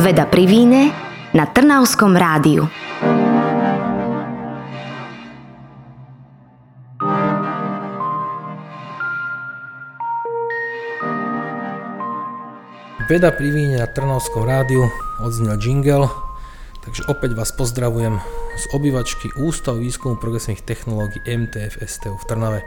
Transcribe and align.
Veda 0.00 0.24
pri 0.24 0.48
víne 0.48 0.96
na 1.36 1.44
Trnavskom 1.44 2.16
rádiu. 2.16 2.64
Veda 13.12 13.28
pri 13.28 13.52
víne 13.52 13.76
na 13.76 13.84
Trnavskom 13.84 14.48
rádiu 14.48 14.88
odznel 15.20 15.60
jingle, 15.60 16.08
takže 16.80 17.04
opäť 17.12 17.36
vás 17.36 17.52
pozdravujem 17.52 18.24
z 18.56 18.64
obývačky 18.72 19.36
Ústav 19.36 19.76
výskumu 19.76 20.16
progresívnych 20.16 20.64
technológií 20.64 21.20
MTF 21.28 21.76
STU 21.84 22.16
v 22.16 22.24
Trnave. 22.24 22.64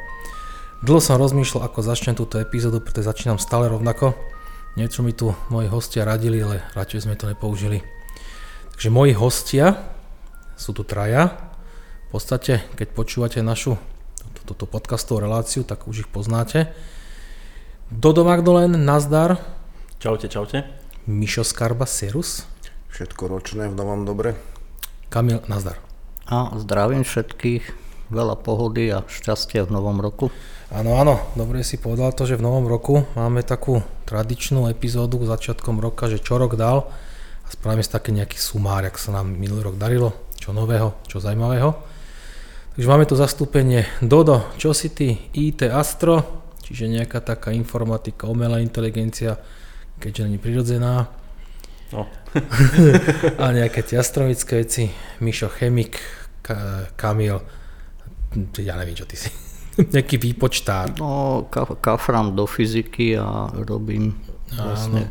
Dlho 0.86 1.02
som 1.02 1.18
rozmýšľal, 1.18 1.66
ako 1.66 1.82
začnem 1.82 2.14
túto 2.14 2.38
epizódu, 2.38 2.78
pretože 2.78 3.10
začínam 3.10 3.42
stále 3.42 3.74
rovnako. 3.74 4.33
Niečo 4.74 5.06
mi 5.06 5.14
tu 5.14 5.38
moji 5.54 5.70
hostia 5.70 6.02
radili, 6.02 6.42
ale 6.42 6.66
radšej 6.74 7.06
sme 7.06 7.14
to 7.14 7.30
nepoužili. 7.30 7.86
Takže 8.74 8.90
moji 8.90 9.14
hostia 9.14 9.78
sú 10.58 10.74
tu 10.74 10.82
traja. 10.82 11.30
V 12.10 12.18
podstate, 12.18 12.66
keď 12.74 12.88
počúvate 12.98 13.38
našu 13.46 13.78
túto 14.50 14.66
podcastovú 14.66 15.22
reláciu, 15.22 15.62
tak 15.62 15.86
už 15.86 16.04
ich 16.04 16.10
poznáte. 16.10 16.74
Dodo 17.94 18.26
Magdolen, 18.26 18.74
Nazdar. 18.82 19.38
Čaute, 20.02 20.26
čaute. 20.26 20.66
Mišo 21.06 21.46
Skarba, 21.46 21.86
Serus. 21.86 22.50
Všetko 22.90 23.30
ročné 23.30 23.70
v 23.70 23.78
novom 23.78 24.10
dobre. 24.10 24.34
Kamil, 25.14 25.46
Nazdar. 25.46 25.78
A 26.26 26.50
zdravím 26.58 27.06
všetkých, 27.06 27.64
veľa 28.10 28.42
pohody 28.42 28.90
a 28.90 29.06
šťastia 29.06 29.70
v 29.70 29.74
novom 29.78 30.02
roku. 30.02 30.34
Áno, 30.74 30.98
áno, 30.98 31.22
dobre 31.38 31.62
si 31.62 31.78
povedal 31.78 32.18
to, 32.18 32.26
že 32.26 32.34
v 32.34 32.50
novom 32.50 32.66
roku 32.66 33.06
máme 33.14 33.46
takú 33.46 33.86
tradičnú 34.10 34.66
epizódu 34.74 35.22
začiatkom 35.22 35.78
roka, 35.78 36.10
že 36.10 36.18
čo 36.18 36.42
rok 36.42 36.58
dal 36.58 36.90
a 37.46 37.48
spravíme 37.54 37.86
si 37.86 37.94
také 37.94 38.10
nejaký 38.10 38.42
sumár, 38.42 38.82
ak 38.82 38.98
sa 38.98 39.14
nám 39.14 39.38
minulý 39.38 39.70
rok 39.70 39.78
darilo, 39.78 40.34
čo 40.34 40.50
nového, 40.50 40.98
čo 41.06 41.22
zaujímavého. 41.22 41.78
Takže 42.74 42.90
máme 42.90 43.06
tu 43.06 43.14
zastúpenie 43.14 43.86
Dodo, 44.02 44.50
čo 44.58 44.74
si 44.74 44.90
ty, 44.90 45.14
IT 45.38 45.62
Astro, 45.70 46.42
čiže 46.66 46.90
nejaká 46.90 47.22
taká 47.22 47.54
informatika, 47.54 48.26
umelá 48.26 48.58
inteligencia, 48.58 49.38
keďže 50.02 50.26
není 50.26 50.42
prirodzená. 50.42 51.06
No. 51.94 52.10
a 53.46 53.46
nejaké 53.54 53.86
tie 53.86 54.02
astronomické 54.02 54.66
veci, 54.66 54.90
Mišo 55.22 55.54
Chemik, 55.54 56.02
Kamil, 56.98 57.38
ja 58.58 58.74
neviem, 58.74 58.98
čo 58.98 59.06
ty 59.06 59.22
si. 59.22 59.43
Nejaký 59.96 60.22
výpočtár. 60.22 60.94
No, 61.02 61.46
ka- 61.50 61.78
kafram 61.82 62.38
do 62.38 62.46
fyziky 62.46 63.18
a 63.18 63.50
robím 63.66 64.14
vlastne 64.54 65.10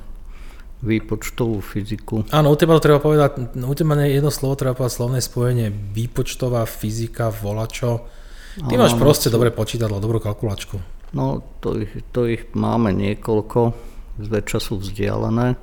výpočtovú 0.82 1.62
fyziku. 1.62 2.26
Áno, 2.34 2.50
u 2.50 2.56
teba 2.58 2.74
to 2.78 2.82
treba 2.90 2.98
povedať, 2.98 3.54
u 3.54 3.74
teba 3.74 3.94
jedno 4.02 4.34
slovo, 4.34 4.58
treba 4.58 4.74
povedať 4.74 4.98
slovné 4.98 5.18
spojenie, 5.22 5.70
výpočtová 5.70 6.66
fyzika, 6.66 7.30
volačo. 7.30 8.10
Ty 8.58 8.74
máš 8.76 8.98
proste 8.98 9.30
dobré 9.30 9.54
počítadlo, 9.54 10.02
dobrú 10.02 10.18
kalkulačku. 10.18 10.76
No, 11.14 11.40
to 11.62 11.86
ich, 11.86 11.92
to 12.10 12.26
ich 12.26 12.50
máme 12.52 12.90
niekoľko, 12.92 13.72
zväčša 14.20 14.58
sú 14.58 14.82
vzdialené, 14.82 15.54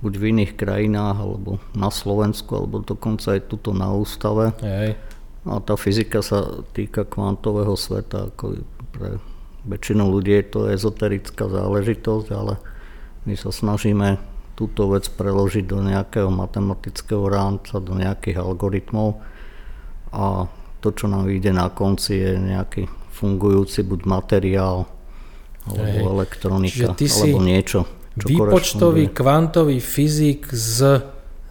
buď 0.00 0.12
v 0.16 0.24
iných 0.34 0.52
krajinách, 0.56 1.16
alebo 1.20 1.60
na 1.76 1.92
Slovensku, 1.92 2.56
alebo 2.56 2.80
dokonca 2.80 3.36
aj 3.36 3.50
tuto 3.52 3.76
na 3.76 3.92
ústave. 3.92 4.56
Hej. 4.64 4.96
A 5.46 5.62
tá 5.62 5.78
fyzika 5.78 6.26
sa 6.26 6.62
týka 6.74 7.06
kvantového 7.06 7.78
sveta, 7.78 8.34
ako 8.34 8.66
pre 8.90 9.22
väčšinu 9.66 10.02
ľudí 10.06 10.34
je 10.42 10.46
to 10.46 10.60
ezoterická 10.70 11.46
záležitosť, 11.46 12.26
ale 12.34 12.58
my 13.26 13.34
sa 13.34 13.50
snažíme 13.54 14.18
túto 14.58 14.88
vec 14.90 15.06
preložiť 15.06 15.64
do 15.68 15.84
nejakého 15.84 16.32
matematického 16.32 17.26
rámca, 17.28 17.78
do 17.78 17.94
nejakých 17.94 18.40
algoritmov 18.40 19.20
a 20.14 20.48
to, 20.80 20.88
čo 20.94 21.06
nám 21.10 21.28
vyjde 21.28 21.52
na 21.52 21.68
konci, 21.68 22.14
je 22.14 22.32
nejaký 22.38 22.88
fungujúci 23.10 23.82
buď 23.84 24.00
materiál, 24.06 24.86
alebo 25.66 25.82
Hej. 25.82 26.14
elektronika, 26.14 26.86
alebo 26.94 27.40
niečo. 27.42 27.80
Čo 28.16 28.26
výpočtový 28.32 29.12
kvantový 29.12 29.76
fyzik 29.82 30.48
s, 30.54 30.80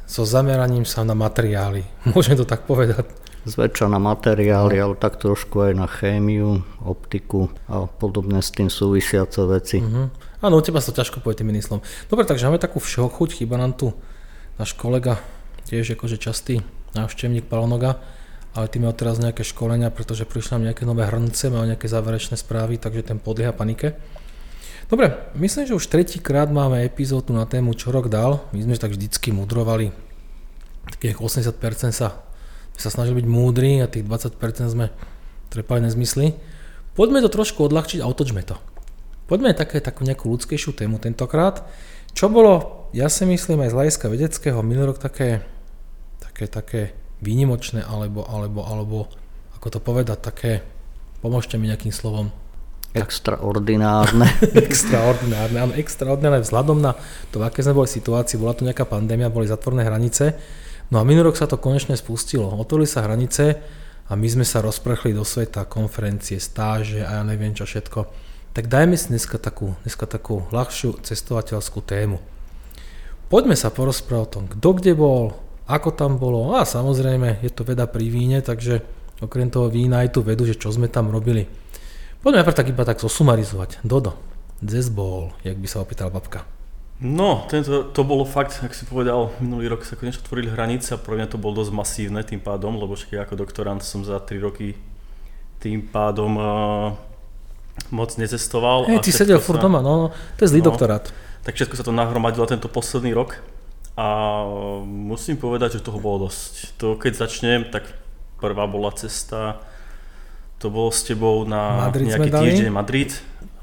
so 0.06 0.24
zameraním 0.26 0.88
sa 0.88 1.06
na 1.06 1.14
materiály. 1.14 1.86
Môžem 2.16 2.40
to 2.40 2.48
tak 2.48 2.66
povedať? 2.66 3.06
Zväčša 3.46 3.86
na 3.88 4.02
materiály, 4.02 4.76
ale 4.82 4.96
tak 4.98 5.22
trošku 5.22 5.70
aj 5.70 5.74
na 5.78 5.86
chémiu, 5.86 6.66
optiku 6.82 7.54
a 7.70 7.86
podobné 7.86 8.42
s 8.42 8.50
tým 8.50 8.74
súvisiace 8.74 9.46
veci. 9.46 9.80
Uh-huh. 9.80 10.10
Áno, 10.42 10.58
u 10.58 10.62
teba 10.66 10.82
sa 10.82 10.92
ťažko 10.92 11.22
povie 11.22 11.46
tým 11.46 11.54
myslom. 11.54 11.86
Dobre, 12.10 12.26
takže 12.26 12.50
máme 12.50 12.58
takú 12.58 12.82
všeochuť, 12.82 13.42
chyba 13.42 13.62
nám 13.62 13.78
tu 13.78 13.94
náš 14.58 14.74
kolega, 14.74 15.22
tiež 15.70 15.94
akože 15.94 16.18
častý 16.18 16.66
návštevník 16.98 17.46
Palonoga, 17.46 18.02
ale 18.58 18.66
tým 18.72 18.90
mal 18.90 18.96
teraz 18.98 19.22
nejaké 19.22 19.46
školenia, 19.46 19.94
pretože 19.94 20.26
prišli 20.26 20.58
nám 20.58 20.74
nejaké 20.74 20.84
nové 20.88 21.06
hrnce, 21.06 21.54
mal 21.54 21.70
nejaké 21.70 21.86
záverečné 21.86 22.40
správy, 22.40 22.82
takže 22.82 23.14
ten 23.14 23.22
podlieha 23.22 23.54
panike. 23.54 23.94
Dobre, 24.86 25.18
myslím, 25.38 25.66
že 25.66 25.78
už 25.78 25.90
tretíkrát 25.90 26.50
máme 26.50 26.86
epizódu 26.86 27.34
na 27.34 27.50
tému, 27.50 27.74
čo 27.74 27.90
rok 27.90 28.06
dal. 28.06 28.46
My 28.54 28.62
sme 28.62 28.78
tak 28.78 28.94
vždycky 28.94 29.34
mudrovali, 29.34 29.90
takých 30.94 31.18
80% 31.18 31.90
sa 31.90 32.25
sa 32.76 32.92
snažili 32.92 33.24
byť 33.24 33.28
múdri 33.28 33.80
a 33.80 33.88
tých 33.88 34.04
20% 34.04 34.40
sme 34.72 34.92
trepali 35.50 35.88
nezmysly. 35.88 36.36
Poďme 36.96 37.24
to 37.24 37.32
trošku 37.32 37.68
odľahčiť 37.68 38.00
a 38.04 38.10
otočme 38.10 38.44
to. 38.44 38.56
Poďme 39.26 39.58
také 39.58 39.82
takú 39.82 40.06
nejakú 40.06 40.30
ľudskejšiu 40.30 40.78
tému 40.78 41.02
tentokrát. 41.02 41.66
Čo 42.16 42.32
bolo, 42.32 42.88
ja 42.96 43.12
si 43.12 43.28
myslím 43.28 43.66
aj 43.66 43.72
z 43.74 43.76
hľadiska 43.76 44.06
vedeckého 44.08 44.60
minulý 44.64 44.96
rok 44.96 45.00
také, 45.02 45.44
také, 46.22 46.46
také 46.48 46.82
výnimočné, 47.20 47.84
alebo, 47.84 48.24
alebo, 48.24 48.62
alebo, 48.64 48.98
ako 49.60 49.68
to 49.76 49.80
povedať, 49.82 50.18
také, 50.22 50.52
pomôžte 51.20 51.60
mi 51.60 51.68
nejakým 51.68 51.92
slovom. 51.92 52.32
Extraordinárne. 52.96 54.30
extraordinárne, 54.72 55.58
áno, 55.68 55.74
extraordinárne 55.76 56.48
vzhľadom 56.48 56.80
na 56.80 56.96
to, 57.34 57.44
aké 57.44 57.60
sme 57.60 57.76
boli 57.76 57.92
situácii, 57.92 58.40
bola 58.40 58.56
tu 58.56 58.64
nejaká 58.64 58.88
pandémia, 58.88 59.28
boli 59.28 59.52
zatvorné 59.52 59.84
hranice 59.84 60.38
No 60.94 61.02
a 61.02 61.08
minulý 61.08 61.34
rok 61.34 61.38
sa 61.40 61.50
to 61.50 61.58
konečne 61.58 61.98
spustilo. 61.98 62.54
Otvorili 62.54 62.86
sa 62.86 63.02
hranice 63.02 63.58
a 64.06 64.14
my 64.14 64.28
sme 64.30 64.46
sa 64.46 64.62
rozprchli 64.62 65.18
do 65.18 65.26
sveta, 65.26 65.66
konferencie, 65.66 66.38
stáže 66.38 67.02
a 67.02 67.20
ja 67.20 67.24
neviem 67.26 67.58
čo 67.58 67.66
všetko. 67.66 68.06
Tak 68.54 68.70
dajme 68.70 68.96
si 68.96 69.10
dneska 69.12 69.42
takú, 69.42 69.74
dneska 69.82 70.06
takú 70.06 70.46
ľahšiu 70.54 71.02
cestovateľskú 71.02 71.82
tému. 71.82 72.22
Poďme 73.28 73.58
sa 73.58 73.74
porozprávať 73.74 74.24
o 74.24 74.32
tom, 74.32 74.44
kto 74.46 74.70
kde 74.78 74.94
bol, 74.94 75.34
ako 75.66 75.90
tam 75.92 76.22
bolo 76.22 76.54
a 76.54 76.62
samozrejme 76.62 77.42
je 77.42 77.50
to 77.50 77.66
veda 77.66 77.90
pri 77.90 78.06
víne, 78.06 78.40
takže 78.46 78.86
okrem 79.18 79.50
toho 79.50 79.68
vína 79.74 80.06
aj 80.06 80.14
tu 80.14 80.22
vedu, 80.22 80.46
že 80.46 80.56
čo 80.56 80.70
sme 80.70 80.86
tam 80.86 81.10
robili. 81.10 81.50
Poďme 82.22 82.46
najprv 82.46 82.58
tak 82.62 82.70
iba 82.70 82.86
tak 82.86 83.02
zosumarizovať. 83.02 83.82
Dodo, 83.82 84.14
zes 84.62 84.94
bol, 84.94 85.34
jak 85.42 85.58
by 85.58 85.68
sa 85.68 85.82
opýtal 85.82 86.14
babka. 86.14 86.46
No, 86.96 87.44
tento, 87.52 87.92
to 87.92 88.02
bolo 88.08 88.24
fakt, 88.24 88.64
ak 88.64 88.72
si 88.72 88.88
povedal, 88.88 89.28
minulý 89.44 89.68
rok 89.68 89.84
sa 89.84 90.00
konečne 90.00 90.24
otvorili 90.24 90.48
hranice 90.48 90.96
a 90.96 91.02
pre 91.02 91.20
mňa 91.20 91.28
to 91.28 91.36
bolo 91.36 91.60
dosť 91.60 91.76
masívne 91.76 92.24
tým 92.24 92.40
pádom, 92.40 92.80
lebo 92.80 92.96
však 92.96 93.28
ako 93.28 93.36
doktorant 93.36 93.84
som 93.84 94.08
za 94.08 94.16
3 94.16 94.40
roky 94.40 94.80
tým 95.60 95.84
pádom 95.84 96.40
uh, 96.40 96.96
moc 97.92 98.16
necestoval. 98.16 98.88
Hey, 98.88 99.04
ty 99.04 99.12
sedel 99.12 99.44
furt 99.44 99.60
doma, 99.60 99.84
no, 99.84 100.08
no, 100.08 100.16
to 100.40 100.48
je 100.48 100.56
zlý 100.56 100.64
no, 100.64 100.72
doktorát. 100.72 101.12
Tak 101.44 101.60
všetko 101.60 101.76
sa 101.76 101.84
to 101.84 101.92
nahromadilo 101.92 102.48
tento 102.48 102.72
posledný 102.72 103.12
rok 103.12 103.44
a 104.00 104.44
musím 104.88 105.36
povedať, 105.36 105.80
že 105.80 105.84
toho 105.84 106.00
bolo 106.00 106.32
dosť. 106.32 106.80
To 106.80 106.96
keď 106.96 107.28
začnem, 107.28 107.68
tak 107.76 107.92
prvá 108.40 108.72
bola 108.72 108.96
cesta, 108.96 109.60
to 110.64 110.72
bolo 110.72 110.96
s 110.96 111.04
tebou 111.04 111.44
na 111.44 111.92
Madrid 111.92 112.08
nejaký 112.08 112.32
týždeň 112.32 112.72
Madrid 112.72 113.12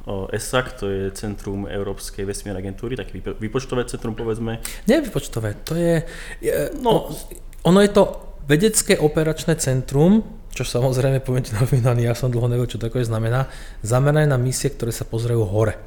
ESAC, 0.07 0.67
to 0.83 0.91
je 0.91 1.15
Centrum 1.15 1.71
Európskej 1.71 2.27
vesmírnej 2.27 2.59
agentúry, 2.59 2.99
také 2.99 3.23
výpočtové 3.23 3.87
centrum 3.87 4.19
povedzme. 4.19 4.59
Nie 4.91 4.99
výpočtové, 4.99 5.63
to 5.63 5.79
je, 5.79 6.03
je 6.43 6.75
no, 6.83 7.07
ono 7.63 7.79
je 7.79 7.91
to 7.95 8.03
vedecké 8.51 8.99
operačné 8.99 9.55
centrum, 9.63 10.27
čo 10.53 10.67
samozrejme 10.67 11.23
poviem 11.23 11.47
ti 11.47 11.55
na 11.55 11.95
ja 11.97 12.19
som 12.19 12.29
dlho 12.29 12.51
nevedel, 12.51 12.77
čo 12.77 12.83
takové 12.83 13.07
znamená, 13.07 13.47
zamerané 13.81 14.27
na 14.27 14.37
misie, 14.37 14.69
ktoré 14.75 14.91
sa 14.91 15.07
pozerajú 15.07 15.43
hore. 15.47 15.79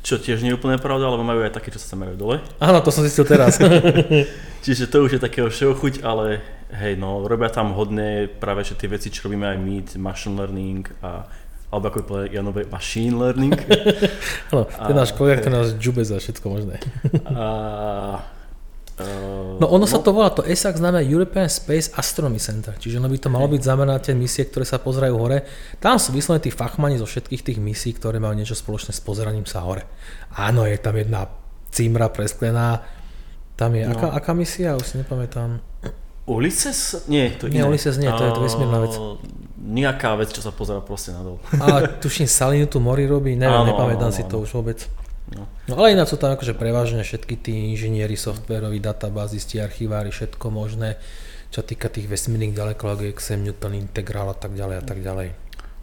Čo 0.00 0.16
tiež 0.16 0.40
nie 0.40 0.50
je 0.52 0.56
úplne 0.56 0.80
pravda, 0.80 1.12
lebo 1.12 1.20
majú 1.20 1.44
aj 1.44 1.60
také, 1.60 1.68
čo 1.68 1.76
sa 1.76 1.92
zamerajú 1.92 2.16
dole. 2.16 2.36
Áno, 2.56 2.80
to 2.80 2.88
som 2.88 3.04
zistil 3.04 3.28
teraz. 3.28 3.60
Čiže 4.64 4.88
to 4.88 5.04
už 5.04 5.16
je 5.16 5.20
takého 5.20 5.48
všeochuť, 5.52 6.04
ale 6.04 6.40
hej, 6.72 6.96
no, 6.96 7.24
robia 7.28 7.52
tam 7.52 7.76
hodné 7.76 8.28
práve 8.28 8.64
že 8.64 8.80
tie 8.80 8.88
veci, 8.88 9.12
čo 9.12 9.28
robíme 9.28 9.44
aj 9.48 9.58
my, 9.60 9.76
machine 10.00 10.36
learning 10.40 10.88
a 11.04 11.28
alebo 11.70 11.84
ako 11.86 11.98
povedal 12.02 12.28
Janové, 12.34 12.66
machine 12.66 13.14
learning. 13.14 13.54
Áno, 14.50 14.66
ten 14.66 14.94
náš 14.94 15.14
kolega, 15.14 15.46
ten 15.46 15.54
nás 15.54 15.78
džube 15.78 16.02
za 16.02 16.18
všetko 16.18 16.46
možné. 16.50 16.82
a, 17.30 17.46
uh, 18.98 19.56
no 19.62 19.70
ono 19.70 19.86
no, 19.86 19.90
sa 19.90 20.02
to 20.02 20.10
volá, 20.10 20.34
to 20.34 20.42
ESAC 20.42 20.82
znamená 20.82 20.98
European 21.00 21.46
Space 21.46 21.94
Astronomy 21.94 22.42
Center, 22.42 22.74
čiže 22.74 22.98
ono 22.98 23.06
by 23.06 23.18
to 23.22 23.30
malo 23.30 23.46
byť 23.46 23.62
zamerané 23.62 24.02
tie 24.02 24.18
misie, 24.18 24.50
ktoré 24.50 24.66
sa 24.66 24.82
pozerajú 24.82 25.14
hore. 25.14 25.46
Tam 25.78 25.96
sú 25.96 26.10
vyslovene 26.10 26.42
tí 26.42 26.50
fachmani 26.50 26.98
zo 26.98 27.06
všetkých 27.06 27.42
tých 27.46 27.58
misií, 27.62 27.94
ktoré 27.94 28.18
majú 28.18 28.34
niečo 28.34 28.58
spoločné 28.58 28.90
s 28.90 29.00
pozeraním 29.00 29.46
sa 29.46 29.62
hore. 29.62 29.86
Áno, 30.34 30.66
je 30.66 30.74
tam 30.74 30.98
jedna 30.98 31.30
cimra 31.70 32.10
presklená, 32.10 32.82
Tam 33.54 33.76
je. 33.76 33.84
No. 33.86 33.92
Aká, 33.92 34.08
aká 34.16 34.32
misia? 34.34 34.74
Už 34.74 34.88
si 34.88 34.94
nepamätám. 34.98 35.60
Ulises? 36.24 37.04
Nie, 37.10 37.34
to 37.36 37.46
je 37.46 37.58
Nie, 37.58 37.66
iné. 37.66 37.68
Ulysses 37.68 37.98
nie, 37.98 38.08
to 38.08 38.22
je 38.24 38.32
to 38.32 38.40
vesmírna 38.40 38.78
vec. 38.80 38.94
Nejaká 39.60 40.16
vec, 40.16 40.32
čo 40.32 40.40
sa 40.40 40.56
pozera 40.56 40.80
proste 40.80 41.12
nadol. 41.12 41.36
A 41.60 41.84
tuším, 42.00 42.24
Salinu 42.24 42.64
tu 42.64 42.80
Mori 42.80 43.04
robí, 43.04 43.36
neviem, 43.36 43.60
Áno, 43.60 43.68
nepamätám 43.68 44.08
áno, 44.08 44.16
si 44.16 44.24
áno. 44.24 44.30
to 44.32 44.36
už 44.40 44.50
vôbec. 44.56 44.88
No. 45.36 45.44
No 45.68 45.74
ale 45.78 45.94
ináč 45.94 46.10
sú 46.10 46.18
tam 46.18 46.32
akože 46.34 46.56
prevažne 46.56 47.04
všetky 47.04 47.38
tí 47.38 47.52
inžinieri, 47.70 48.16
softwaroví, 48.16 48.80
databázisti, 48.82 49.60
archivári, 49.62 50.10
všetko 50.10 50.46
možné, 50.50 50.96
čo 51.54 51.60
týka 51.62 51.92
tých 51.92 52.08
vesmírnych 52.08 52.56
ďalekoľagiek, 52.56 53.14
Sam 53.20 53.46
Newton, 53.46 53.78
integrál 53.78 54.32
a 54.32 54.36
tak 54.36 54.56
ďalej 54.56 54.76
a 54.80 54.84
tak 54.84 54.98
ďalej. 55.04 55.28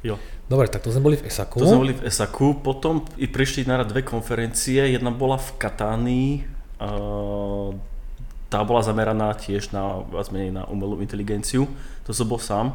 Jo. 0.04 0.16
Dobre, 0.48 0.68
tak 0.72 0.84
to 0.84 0.92
sme 0.92 1.12
boli 1.12 1.18
v 1.20 1.28
ESAKu. 1.28 1.60
To 1.60 1.68
sme 1.68 1.84
boli 1.84 1.96
v 1.96 2.08
ESAKu, 2.08 2.64
potom 2.64 3.04
i 3.20 3.28
prišli 3.28 3.68
na 3.68 3.84
rad 3.84 3.92
dve 3.92 4.04
konferencie, 4.04 4.80
jedna 4.90 5.12
bola 5.12 5.36
v 5.36 5.50
Katánii, 5.60 6.30
tá 8.48 8.60
bola 8.64 8.80
zameraná 8.80 9.36
tiež 9.36 9.76
na, 9.76 10.08
viac 10.08 10.32
menej 10.32 10.56
na 10.56 10.64
umelú 10.72 11.04
inteligenciu, 11.04 11.68
to 12.08 12.16
som 12.16 12.28
bol 12.32 12.40
sám. 12.40 12.72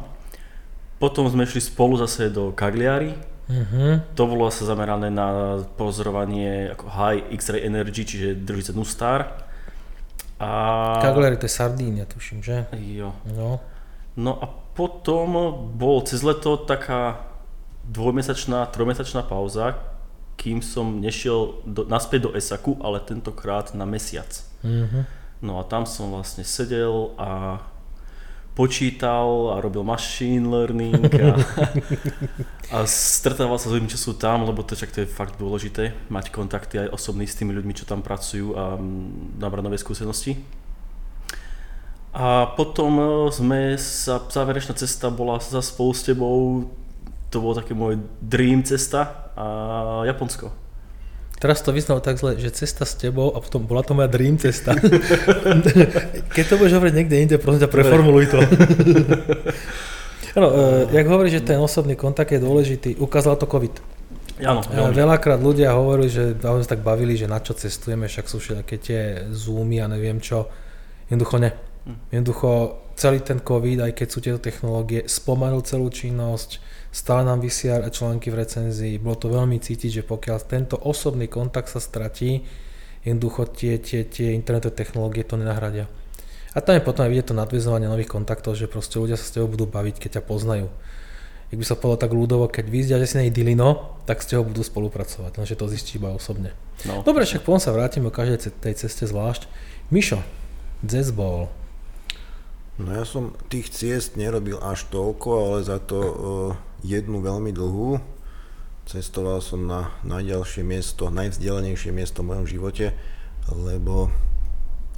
Potom 0.97 1.27
sme 1.27 1.43
šli 1.43 1.61
spolu 1.61 1.97
zase 1.97 2.29
do 2.29 2.51
Cagliari, 2.51 3.13
Mhm. 3.43 4.15
to 4.15 4.23
bolo 4.23 4.47
zase 4.47 4.63
zamerané 4.63 5.11
na 5.11 5.59
pozorovanie 5.75 6.71
ako 6.71 6.85
high 6.87 7.21
X-ray 7.35 7.67
energy, 7.67 8.07
čiže 8.07 8.39
družice 8.39 8.71
Nustar. 8.71 9.43
A... 10.39 10.49
Cagliari, 11.03 11.35
to 11.35 11.45
je 11.45 11.53
Sardínia, 11.53 12.07
tuším, 12.07 12.39
že? 12.39 12.67
Jo. 12.71 13.11
No. 13.35 13.59
No 14.15 14.31
a 14.39 14.47
potom 14.47 15.35
bol 15.75 16.01
cez 16.07 16.23
leto 16.23 16.55
taká 16.55 17.19
dvojmesačná, 17.83 18.65
trojmesačná 18.71 19.27
pauza, 19.27 19.75
kým 20.39 20.63
som 20.63 21.03
nešiel 21.03 21.61
do, 21.67 21.83
naspäť 21.83 22.27
do 22.27 22.31
ESAKu, 22.33 22.79
ale 22.79 23.03
tentokrát 23.03 23.75
na 23.75 23.83
mesiac. 23.83 24.31
Mhm. 24.63 25.03
No 25.43 25.59
a 25.59 25.67
tam 25.67 25.83
som 25.83 26.15
vlastne 26.15 26.47
sedel 26.47 27.11
a 27.19 27.59
počítal 28.53 29.57
a 29.57 29.61
robil 29.61 29.81
machine 29.81 30.45
learning 30.45 31.09
a, 31.17 31.33
a 32.69 32.77
stretával 32.85 33.57
sa 33.57 33.69
s 33.69 33.73
ľuďmi, 33.73 33.89
čo 33.89 33.97
sú 33.97 34.13
tam, 34.13 34.45
lebo 34.45 34.61
to, 34.61 34.77
však 34.77 34.93
to 34.93 34.99
je 35.03 35.09
fakt 35.09 35.41
dôležité, 35.41 35.97
mať 36.13 36.29
kontakty 36.29 36.77
aj 36.85 36.93
osobný 36.93 37.25
s 37.25 37.33
tými 37.33 37.49
ľuďmi, 37.49 37.73
čo 37.73 37.89
tam 37.89 38.05
pracujú 38.05 38.53
a 38.53 38.77
mm, 38.77 39.41
nabrať 39.41 39.63
nové 39.65 39.77
skúsenosti. 39.81 40.37
A 42.13 42.45
potom 42.53 42.93
e, 43.01 43.05
sme 43.33 43.73
sa, 43.81 44.21
záverečná 44.21 44.77
cesta 44.77 45.09
bola 45.09 45.41
za 45.41 45.65
spolu 45.65 45.97
s 45.97 46.05
tebou, 46.05 46.69
to 47.33 47.41
bolo 47.41 47.57
také 47.57 47.73
môj 47.73 47.97
dream 48.21 48.61
cesta 48.61 49.33
a 49.33 49.45
Japonsko. 50.05 50.62
Teraz 51.43 51.59
to 51.59 51.75
vyznal 51.75 51.99
tak 51.99 52.15
zle, 52.15 52.39
že 52.39 52.55
cesta 52.55 52.87
s 52.87 52.95
tebou 52.95 53.35
a 53.35 53.43
potom 53.43 53.67
bola 53.67 53.83
to 53.83 53.91
moja 53.91 54.07
dream 54.07 54.39
cesta. 54.39 54.79
Keď 56.39 56.45
to 56.47 56.55
budeš 56.55 56.79
hovoriť 56.79 56.93
niekde 56.95 57.15
inde, 57.19 57.35
prosím 57.35 57.67
ťa, 57.67 57.73
preformuluj 57.75 58.31
to. 58.31 58.39
Áno, 60.39 60.47
e, 60.47 60.95
jak 60.95 61.03
hovoríš, 61.03 61.43
že 61.43 61.51
ten 61.51 61.59
osobný 61.59 61.99
kontakt 61.99 62.31
je 62.31 62.39
dôležitý, 62.39 62.95
ukázal 62.95 63.35
to 63.35 63.51
COVID. 63.51 63.75
Áno, 64.39 64.63
E, 64.63 64.71
veľmi. 64.71 64.95
Veľakrát 64.95 65.43
ľudia 65.43 65.75
hovorili, 65.75 66.07
že 66.07 66.31
oni 66.39 66.63
sa 66.63 66.79
tak 66.79 66.81
bavili, 66.81 67.19
že 67.19 67.27
na 67.27 67.43
čo 67.43 67.51
cestujeme, 67.51 68.07
však 68.07 68.25
sú 68.31 68.39
všetké 68.39 68.75
tie 68.79 69.01
zoomy 69.35 69.83
a 69.83 69.91
neviem 69.91 70.23
čo. 70.23 70.47
Jednoducho 71.11 71.43
ne. 71.43 71.51
Jednoducho 72.07 72.79
celý 72.95 73.19
ten 73.19 73.43
COVID, 73.43 73.83
aj 73.83 73.91
keď 73.99 74.07
sú 74.07 74.23
tieto 74.23 74.39
technológie, 74.39 75.03
spomalil 75.11 75.59
celú 75.67 75.91
činnosť, 75.91 76.63
stále 76.93 77.25
nám 77.25 77.41
vysia 77.41 77.81
články 77.89 78.29
v 78.29 78.45
recenzii, 78.45 79.01
bolo 79.01 79.17
to 79.17 79.33
veľmi 79.33 79.57
cítiť, 79.57 79.99
že 79.99 80.03
pokiaľ 80.05 80.37
tento 80.45 80.77
osobný 80.77 81.25
kontakt 81.25 81.73
sa 81.73 81.81
stratí, 81.81 82.45
jednoducho 83.01 83.49
tie, 83.49 83.81
tie, 83.81 84.05
tie 84.05 84.37
internetové 84.37 84.77
technológie 84.77 85.25
to 85.25 85.35
nenahradia. 85.35 85.89
A 86.53 86.61
tam 86.61 86.77
je 86.77 86.85
potom 86.85 87.01
aj 87.01 87.09
vidieť 87.09 87.33
to 87.33 87.35
nadvezovanie 87.35 87.89
nových 87.89 88.13
kontaktov, 88.13 88.53
že 88.53 88.69
proste 88.69 89.01
ľudia 89.01 89.17
sa 89.17 89.25
s 89.25 89.33
tebou 89.33 89.49
budú 89.49 89.65
baviť, 89.65 89.97
keď 89.97 90.21
ťa 90.21 90.23
poznajú. 90.29 90.69
Jak 91.49 91.57
by 91.57 91.65
sa 91.65 91.77
povedal 91.77 91.99
tak 92.05 92.13
ľudovo, 92.13 92.45
keď 92.45 92.65
vy 92.69 92.79
zdiate 92.85 93.09
si 93.09 93.17
nej 93.17 93.33
dilino, 93.33 93.97
tak 94.05 94.21
s 94.21 94.29
tebou 94.29 94.53
budú 94.53 94.61
spolupracovať, 94.61 95.37
lenže 95.37 95.57
to 95.57 95.65
zistí 95.69 95.97
iba 95.97 96.13
osobne. 96.13 96.53
No. 96.85 97.01
Dobre, 97.01 97.25
však 97.25 97.41
potom 97.41 97.57
sa 97.57 97.73
vrátime 97.73 98.09
o 98.09 98.13
každej 98.13 98.53
tej 98.61 98.73
ceste 98.77 99.09
zvlášť. 99.09 99.49
Mišo, 99.89 100.21
Zezbol. 100.85 101.49
No 102.81 102.89
ja 102.89 103.05
som 103.05 103.37
tých 103.53 103.69
ciest 103.69 104.17
nerobil 104.17 104.57
až 104.57 104.89
toľko, 104.89 105.29
ale 105.29 105.57
za 105.61 105.77
to 105.77 105.99
uh, 106.01 106.17
jednu 106.83 107.23
veľmi 107.23 107.55
dlhú. 107.55 107.97
Cestoval 108.83 109.39
som 109.39 109.63
na 109.63 109.95
najďalšie 110.03 110.61
miesto, 110.67 111.07
najvzdialenejšie 111.07 111.95
miesto 111.95 112.19
v 112.21 112.35
mojom 112.35 112.45
živote, 112.47 112.91
lebo 113.49 114.11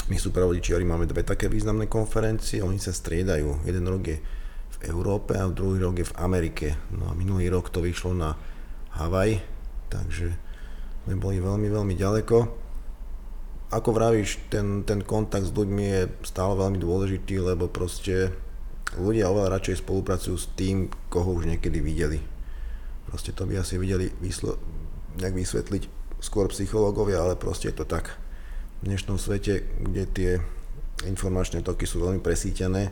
my 0.10 0.18
sú 0.18 0.34
pravodičiari, 0.34 0.86
máme 0.86 1.06
dve 1.06 1.22
také 1.22 1.50
významné 1.50 1.86
konferencie, 1.86 2.66
oni 2.66 2.82
sa 2.82 2.94
striedajú. 2.94 3.66
Jeden 3.66 3.86
rok 3.86 4.06
je 4.10 4.18
v 4.76 4.78
Európe 4.90 5.38
a 5.38 5.46
druhý 5.50 5.82
rok 5.82 6.02
je 6.02 6.10
v 6.10 6.18
Amerike. 6.18 6.78
No 6.94 7.10
a 7.10 7.14
minulý 7.14 7.50
rok 7.54 7.70
to 7.70 7.82
vyšlo 7.82 8.18
na 8.18 8.34
Havaj, 8.98 9.42
takže 9.94 10.34
sme 11.06 11.14
boli 11.22 11.38
veľmi, 11.38 11.70
veľmi 11.70 11.94
ďaleko 11.94 12.66
ako 13.76 13.90
vravíš, 13.92 14.48
ten, 14.54 14.88
ten 14.88 15.02
kontakt 15.02 15.50
s 15.50 15.56
ľuďmi 15.56 15.84
je 15.84 16.02
stále 16.24 16.54
veľmi 16.56 16.78
dôležitý, 16.78 17.42
lebo 17.42 17.68
proste 17.68 18.32
ľudia 19.00 19.30
oveľa 19.32 19.60
radšej 19.60 19.84
spolupracujú 19.84 20.36
s 20.36 20.48
tým, 20.56 20.92
koho 21.12 21.36
už 21.36 21.48
niekedy 21.48 21.80
videli. 21.80 22.20
Proste 23.08 23.32
to 23.32 23.46
by 23.46 23.62
asi 23.62 23.78
videli 23.78 24.12
vyslo- 24.20 24.60
nejak 25.20 25.36
vysvetliť 25.36 25.84
skôr 26.20 26.50
psychológovia, 26.50 27.22
ale 27.22 27.40
proste 27.40 27.72
je 27.72 27.78
to 27.80 27.86
tak. 27.86 28.18
V 28.84 28.92
dnešnom 28.92 29.16
svete, 29.22 29.64
kde 29.82 30.04
tie 30.10 30.32
informačné 31.08 31.62
toky 31.62 31.86
sú 31.88 32.02
veľmi 32.04 32.20
presítené, 32.20 32.92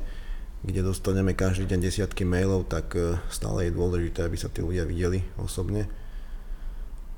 kde 0.63 0.79
dostaneme 0.79 1.35
každý 1.35 1.67
deň 1.67 1.79
desiatky 1.83 2.23
mailov, 2.23 2.71
tak 2.71 2.95
e, 2.95 3.19
stále 3.27 3.67
je 3.67 3.75
dôležité, 3.75 4.23
aby 4.23 4.37
sa 4.39 4.47
tí 4.47 4.63
ľudia 4.63 4.87
videli 4.87 5.23
osobne. 5.35 5.91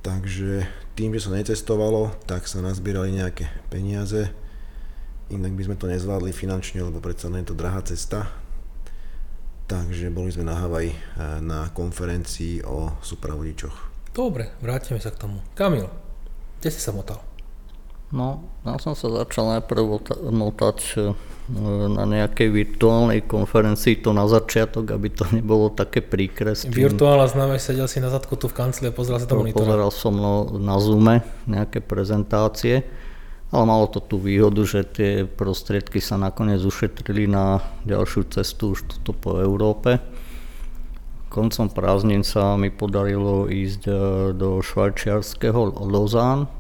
Takže 0.02 0.66
tým, 0.94 1.14
že 1.18 1.30
sa 1.30 1.34
necestovalo, 1.34 2.14
tak 2.30 2.46
sa 2.46 2.62
nazbierali 2.62 3.14
nejaké 3.14 3.50
peniaze. 3.74 4.30
Inak 5.34 5.58
by 5.58 5.62
sme 5.66 5.76
to 5.78 5.90
nezvládli 5.90 6.30
finančne, 6.30 6.86
lebo 6.86 7.02
predsa 7.02 7.30
nie 7.30 7.42
je 7.42 7.50
to 7.54 7.58
drahá 7.58 7.82
cesta. 7.82 8.45
Takže 9.66 10.14
boli 10.14 10.30
sme 10.30 10.46
na 10.46 10.62
Havaji 10.62 10.94
eh, 10.94 10.98
na 11.42 11.74
konferencii 11.74 12.62
o 12.66 12.94
supravodičoch. 13.02 13.76
Dobre, 14.16 14.54
vrátime 14.64 15.02
sa 15.02 15.12
k 15.12 15.28
tomu. 15.28 15.44
Kamil, 15.58 15.92
kde 16.64 16.70
si 16.72 16.80
sa 16.80 16.96
motal? 16.96 17.20
No, 18.16 18.48
ja 18.64 18.78
som 18.80 18.96
sa 18.96 19.12
začal 19.12 19.60
najprv 19.60 19.84
ota- 19.92 20.16
motať 20.22 20.78
e, 20.96 21.12
na 21.90 22.06
nejakej 22.06 22.48
virtuálnej 22.48 23.26
konferencii, 23.26 24.00
to 24.00 24.14
na 24.16 24.30
začiatok, 24.30 24.94
aby 24.94 25.10
to 25.10 25.26
nebolo 25.34 25.74
také 25.74 26.06
príkre. 26.06 26.54
Virtuálna 26.56 27.28
známe, 27.28 27.60
sedel 27.60 27.90
si 27.90 28.00
na 28.00 28.14
zadku 28.14 28.38
tu 28.40 28.48
v 28.48 28.56
kancli 28.56 28.88
a 28.88 28.94
pozeral 28.96 29.20
sa 29.20 29.28
do 29.28 29.42
monitora. 29.42 29.58
Pozeral 29.58 29.92
som 29.92 30.14
no, 30.16 30.48
na 30.56 30.78
Zoome 30.80 31.26
nejaké 31.50 31.82
prezentácie, 31.82 32.88
ale 33.56 33.66
malo 33.72 33.88
to 33.88 34.04
tú 34.04 34.20
výhodu, 34.20 34.68
že 34.68 34.84
tie 34.84 35.12
prostriedky 35.24 36.04
sa 36.04 36.20
nakoniec 36.20 36.60
ušetrili 36.60 37.24
na 37.32 37.64
ďalšiu 37.88 38.28
cestu 38.28 38.76
už 38.76 38.84
tuto 38.92 39.16
po 39.16 39.40
Európe. 39.40 40.04
Koncom 41.32 41.72
prázdnin 41.72 42.28
sa 42.28 42.60
mi 42.60 42.68
podarilo 42.68 43.48
ísť 43.48 43.82
e, 43.88 43.94
do 44.36 44.60
švajčiarského 44.60 45.72
Lausanne 45.88 46.52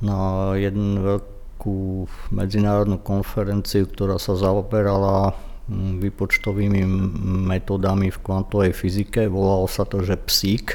na 0.00 0.52
jednu 0.56 1.04
veľkú 1.04 2.08
medzinárodnú 2.32 3.00
konferenciu, 3.04 3.84
ktorá 3.84 4.16
sa 4.16 4.32
zaoberala 4.32 5.36
výpočtovými 6.00 6.82
m- 6.82 7.12
metódami 7.52 8.08
v 8.08 8.18
kvantovej 8.18 8.72
fyzike. 8.72 9.28
Volalo 9.28 9.68
sa 9.68 9.84
to, 9.84 10.00
že 10.00 10.16
PSIK. 10.16 10.66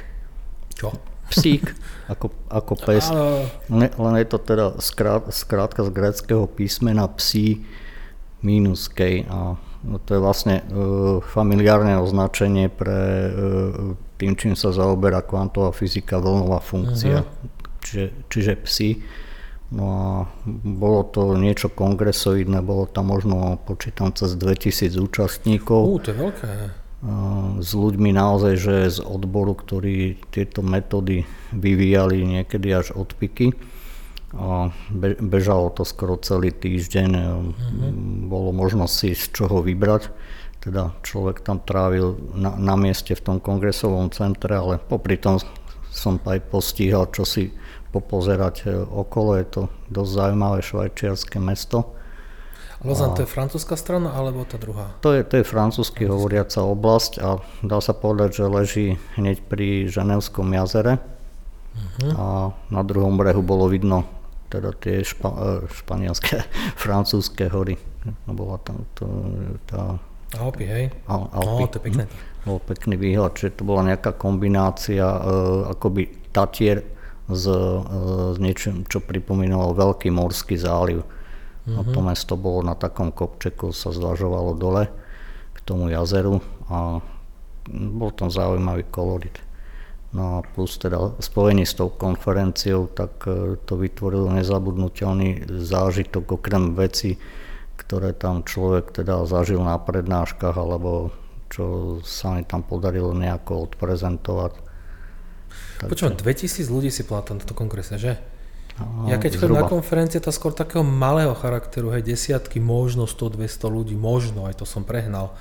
Čo? 0.77 1.14
Psík, 1.29 1.74
ako, 2.13 2.29
ako 2.50 2.74
pes. 2.77 3.10
Áno. 3.10 3.50
Len, 3.74 4.15
je 4.22 4.27
to 4.29 4.38
teda 4.38 4.77
skrát, 4.77 5.25
skrátka 5.34 5.82
z 5.86 5.89
gréckého 5.89 6.46
písmena 6.46 7.10
psi 7.10 7.65
minus 8.46 8.86
k. 8.88 9.25
A 9.25 9.58
to 10.05 10.10
je 10.17 10.22
vlastne 10.22 10.55
e, 10.62 10.63
familiárne 11.22 11.98
označenie 11.98 12.70
pre 12.70 13.01
e, 13.01 13.32
tým, 14.17 14.34
čím 14.38 14.53
sa 14.53 14.74
zaoberá 14.74 15.22
kvantová 15.25 15.74
fyzika, 15.74 16.22
vlnová 16.22 16.62
funkcia. 16.62 17.25
Čiže, 17.86 18.05
čiže 18.29 18.53
psi. 18.65 18.89
No 19.74 19.86
a 19.89 20.10
bolo 20.62 21.10
to 21.10 21.34
niečo 21.36 21.74
kongresoidné, 21.74 22.62
bolo 22.62 22.86
tam 22.86 23.10
možno, 23.10 23.58
počítam, 23.65 24.13
cez 24.13 24.38
2000 24.38 24.94
účastníkov 25.01 25.82
Ú, 25.89 25.98
to 25.98 26.13
je 26.13 26.17
veľké. 26.22 26.50
S 27.62 27.69
ľuďmi 27.77 28.17
naozaj, 28.17 28.53
že 28.57 28.75
z 28.89 29.00
odboru, 29.05 29.53
ktorí 29.53 30.17
tieto 30.33 30.65
metódy 30.65 31.24
vyvíjali 31.53 32.25
niekedy 32.25 32.74
až 32.74 32.97
od 32.97 33.13
piky. 33.13 33.53
Bežalo 35.21 35.71
to 35.71 35.85
skoro 35.88 36.19
celý 36.19 36.51
týždeň, 36.51 37.09
mm-hmm. 37.13 38.27
bolo 38.27 38.51
možnosť 38.51 38.93
si 38.93 39.09
z 39.15 39.25
čoho 39.31 39.62
vybrať. 39.63 40.12
Teda 40.59 40.97
človek 41.05 41.45
tam 41.45 41.62
trávil 41.62 42.17
na, 42.33 42.57
na 42.57 42.75
mieste 42.75 43.13
v 43.13 43.21
tom 43.21 43.38
kongresovom 43.38 44.09
centre, 44.09 44.57
ale 44.57 44.81
popri 44.81 45.15
tom 45.15 45.38
som 45.93 46.19
aj 46.19 46.51
postíhal, 46.51 47.07
čo 47.15 47.24
si 47.24 47.55
popozerať 47.95 48.83
okolo. 48.91 49.39
Je 49.39 49.45
to 49.47 49.62
dosť 49.88 50.12
zaujímavé 50.12 50.59
švajčiarske 50.59 51.39
mesto. 51.39 51.94
Lozan 52.84 53.15
to 53.15 53.24
je 53.24 53.29
francúzska 53.29 53.79
strana 53.79 54.12
alebo 54.12 54.44
tá 54.44 54.60
druhá? 54.60 54.91
To 55.00 55.15
je, 55.15 55.24
to 55.24 55.39
je 55.39 55.46
francúzsky 55.48 56.10
hovoriaca 56.10 56.65
oblasť 56.65 57.13
a 57.24 57.39
dá 57.63 57.79
sa 57.79 57.96
povedať, 57.96 58.44
že 58.44 58.51
leží 58.51 58.88
hneď 59.15 59.46
pri 59.48 59.88
Ženevskom 59.88 60.51
jazere. 60.51 61.00
Uh-huh. 61.75 62.12
A 62.15 62.25
na 62.72 62.82
druhom 62.84 63.15
brehu 63.15 63.39
bolo 63.39 63.72
vidno 63.72 64.03
teda 64.51 64.72
tie 64.75 65.03
špa, 65.03 65.63
španielské, 65.72 66.44
francúzske 66.84 67.48
hory. 67.48 67.79
Bola 68.27 68.60
tam 68.62 68.86
to, 68.94 69.08
tá 69.65 69.98
Alpy, 70.36 70.65
hej? 70.67 70.86
Al, 71.08 71.32
Alpy. 71.32 71.63
No, 71.63 71.67
to 71.72 71.77
je 71.79 71.84
pekné. 71.84 72.03
Bol 72.46 72.58
pekný 72.62 72.96
výhľad, 73.00 73.34
čiže 73.38 73.62
to 73.62 73.63
bola 73.65 73.88
nejaká 73.88 74.13
kombinácia 74.13 75.05
uh, 75.05 75.72
akoby 75.72 76.29
Tatier 76.29 76.84
s, 77.25 77.46
uh, 77.50 78.34
s 78.34 78.38
niečím, 78.38 78.86
čo 78.86 79.01
pripomínalo 79.01 79.74
veľký 79.74 80.13
morský 80.13 80.60
záliv. 80.60 81.01
Uh-huh. 81.65 81.81
A 81.81 81.89
to 81.89 82.00
mesto 82.05 82.34
bolo 82.38 82.62
na 82.62 82.77
takom 82.77 83.10
kopčeku, 83.10 83.74
sa 83.74 83.89
zvažovalo 83.89 84.53
dole 84.53 84.89
k 85.53 85.60
tomu 85.65 85.89
jazeru 85.89 86.41
a 86.69 87.01
bol 87.74 88.13
tam 88.13 88.29
zaujímavý 88.29 88.86
kolorit. 88.93 89.41
No 90.13 90.39
a 90.39 90.45
plus 90.45 90.77
teda 90.77 91.17
spojení 91.19 91.65
s 91.67 91.75
tou 91.75 91.91
konferenciou, 91.91 92.88
tak 92.88 93.25
uh, 93.27 93.57
to 93.65 93.75
vytvorilo 93.75 94.31
nezabudnutelný 94.31 95.50
zážitok 95.50 96.39
okrem 96.39 96.77
veci, 96.77 97.17
ktoré 97.75 98.15
tam 98.15 98.45
človek 98.45 98.95
teda 98.95 99.27
zažil 99.27 99.60
na 99.60 99.75
prednáškach 99.75 100.55
alebo 100.55 101.12
čo 101.51 101.98
sa 102.01 102.38
mi 102.38 102.43
tam 102.48 102.63
podarilo 102.63 103.12
nejako 103.12 103.69
odprezentovať. 103.69 104.53
Takže... 105.81 105.91
Počúvam, 105.91 106.15
2000 106.15 106.67
ľudí 106.72 106.89
si 106.91 107.03
na 107.03 107.22
tomto 107.22 107.51
kongrese, 107.51 108.00
že? 108.00 108.34
No, 108.75 109.08
ja 109.08 109.15
keď 109.15 109.39
chodím 109.39 109.63
na 109.63 109.72
konferencie, 109.72 110.20
to 110.20 110.36
skôr 110.36 110.51
takého 110.51 110.84
malého 110.84 111.32
charakteru, 111.32 111.96
hej, 111.96 112.03
desiatky, 112.03 112.60
možno 112.60 113.08
100-200 113.08 113.72
ľudí, 113.72 113.96
možno, 113.96 114.51
aj 114.51 114.60
to 114.60 114.65
som 114.67 114.84
prehnal. 114.84 115.32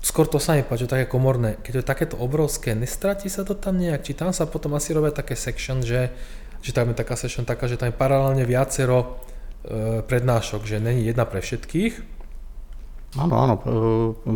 Skôr 0.00 0.24
to 0.24 0.40
sa 0.40 0.56
mi 0.56 0.64
páči, 0.64 0.88
také 0.88 1.04
komorné. 1.04 1.60
Keď 1.60 1.70
to 1.72 1.80
je 1.82 1.86
takéto 1.86 2.16
obrovské, 2.16 2.72
nestratí 2.72 3.28
sa 3.28 3.44
to 3.44 3.52
tam 3.58 3.76
nejak? 3.76 4.00
Či 4.00 4.16
tam 4.16 4.32
sa 4.32 4.48
potom 4.48 4.72
asi 4.72 4.96
robia 4.96 5.12
také 5.12 5.36
section, 5.36 5.84
že, 5.84 6.14
že 6.64 6.70
tam 6.72 6.92
je 6.92 6.96
taká 6.96 7.12
section 7.18 7.44
taká, 7.44 7.68
že 7.68 7.76
tam 7.76 7.92
je 7.92 7.96
paralelne 8.00 8.46
viacero 8.48 9.20
E, 9.66 10.02
prednášok, 10.02 10.62
že 10.62 10.78
není 10.78 11.02
jedna 11.02 11.26
pre 11.26 11.42
všetkých. 11.42 12.15
Áno, 13.16 13.34
áno, 13.40 13.54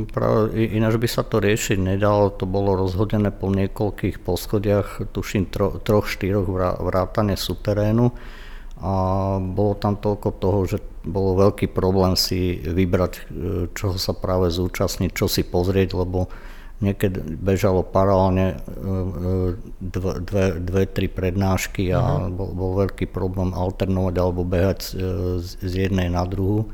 práve 0.08 0.56
ináč 0.72 0.96
by 0.96 1.08
sa 1.08 1.20
to 1.20 1.36
riešiť 1.36 1.76
nedalo, 1.76 2.32
to 2.32 2.48
bolo 2.48 2.80
rozhodené 2.80 3.28
po 3.28 3.52
niekoľkých 3.52 4.24
poschodiach, 4.24 5.12
tuším 5.12 5.52
tro, 5.52 5.76
troch, 5.84 6.08
štyroch 6.08 6.48
vrátane 6.80 7.36
suterénu 7.36 8.08
a 8.80 8.92
bolo 9.36 9.76
tam 9.76 10.00
toľko 10.00 10.28
toho, 10.40 10.60
že 10.64 10.78
bolo 11.04 11.36
veľký 11.36 11.68
problém 11.68 12.16
si 12.16 12.56
vybrať, 12.56 13.12
e, 13.12 13.22
čoho 13.76 14.00
sa 14.00 14.16
práve 14.16 14.48
zúčastniť, 14.48 15.12
čo 15.12 15.28
si 15.28 15.44
pozrieť, 15.44 16.00
lebo 16.00 16.32
niekedy 16.80 17.20
bežalo 17.36 17.84
paralelne 17.84 18.56
e, 18.56 19.56
dve, 19.80 20.12
dve, 20.24 20.44
dve 20.56 20.82
tri 20.88 21.12
prednášky 21.12 21.92
a 21.92 22.00
uh-huh. 22.00 22.32
bol, 22.32 22.50
bol 22.56 22.70
veľký 22.88 23.04
problém 23.12 23.52
alternovať 23.52 24.14
alebo 24.16 24.48
behať 24.48 24.80
z, 25.44 25.44
z 25.60 25.72
jednej 25.88 26.08
na 26.08 26.24
druhú. 26.24 26.72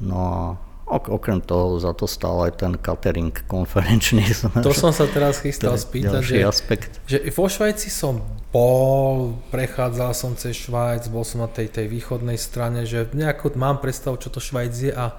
No 0.00 0.16
a 0.16 0.40
okrem 0.86 1.42
toho 1.42 1.82
za 1.82 1.90
to 1.90 2.06
stál 2.06 2.46
aj 2.46 2.62
ten 2.62 2.78
catering 2.78 3.34
konferenčný. 3.50 4.22
To 4.66 4.70
som 4.70 4.94
sa 4.94 5.10
teraz 5.10 5.42
chystal 5.42 5.74
spýtať, 5.74 6.22
že, 6.22 6.46
aspekt. 6.46 7.02
že 7.10 7.18
vo 7.34 7.50
Švajci 7.50 7.90
som 7.90 8.22
bol, 8.54 9.34
prechádzal 9.50 10.14
som 10.14 10.32
cez 10.38 10.54
Švajc, 10.54 11.10
bol 11.10 11.26
som 11.26 11.42
na 11.42 11.50
tej, 11.50 11.74
tej 11.74 11.90
východnej 11.90 12.38
strane, 12.38 12.86
že 12.86 13.10
nejako 13.10 13.58
mám 13.58 13.82
predstavu, 13.82 14.16
čo 14.22 14.30
to 14.30 14.38
Švajc 14.38 14.74
je 14.78 14.92
a 14.94 15.18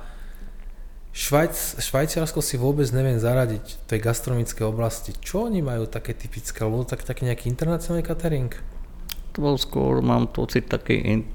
Švajc, 1.17 1.81
Švajčiarsko 1.81 2.39
si 2.45 2.55
vôbec 2.61 2.87
neviem 2.93 3.17
zaradiť 3.17 3.65
v 3.65 3.83
tej 3.89 3.99
gastronomickej 4.05 4.65
oblasti. 4.69 5.11
Čo 5.17 5.49
oni 5.49 5.65
majú 5.65 5.89
také 5.89 6.13
typické? 6.13 6.61
Bolo 6.61 6.85
tak, 6.85 7.01
taký 7.01 7.25
nejaký 7.25 7.49
internacionálny 7.49 8.05
catering? 8.05 8.53
To 9.33 9.37
bol 9.41 9.57
skôr, 9.57 9.99
mám 10.05 10.29
pocit, 10.29 10.69
taký 10.69 11.01
in, 11.01 11.25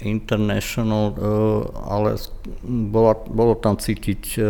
international, 0.00 1.12
uh, 1.12 1.62
ale 1.84 2.16
bola, 2.64 3.14
bolo 3.28 3.54
tam 3.60 3.76
cítiť 3.76 4.22
uh, 4.38 4.44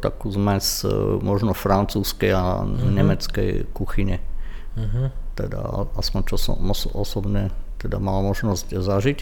takú 0.00 0.32
zmes 0.32 0.82
uh, 0.82 1.20
možno 1.20 1.52
francúzskej 1.52 2.32
a 2.32 2.64
uh-huh. 2.64 2.90
nemeckej 2.90 3.70
kuchyne. 3.76 4.18
Uh-huh. 4.76 5.12
Teda 5.36 5.88
aspoň 6.00 6.20
čo 6.32 6.36
som 6.40 6.56
osobne 6.96 7.52
teda 7.76 8.00
mal 8.00 8.24
možnosť 8.24 8.72
zažiť. 8.72 9.18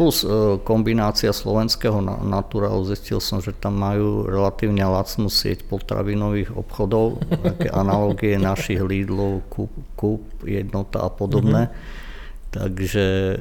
Plus 0.00 0.24
e, 0.24 0.56
kombinácia 0.64 1.28
slovenského 1.28 2.00
naturálu, 2.24 2.88
zistil 2.88 3.20
som, 3.20 3.44
že 3.44 3.52
tam 3.52 3.76
majú 3.76 4.24
relatívne 4.24 4.80
lacnú 4.80 5.28
sieť 5.28 5.68
potravinových 5.68 6.56
obchodov, 6.56 7.20
také 7.44 7.68
analogie 7.84 8.40
našich 8.40 8.80
Lidlov, 8.80 9.44
Coop, 9.52 9.68
Coop 10.00 10.24
jednota 10.48 11.04
a 11.04 11.10
podobné. 11.12 11.68
Mm-hmm. 11.68 12.08
Takže 12.50 13.06
e, 13.06 13.38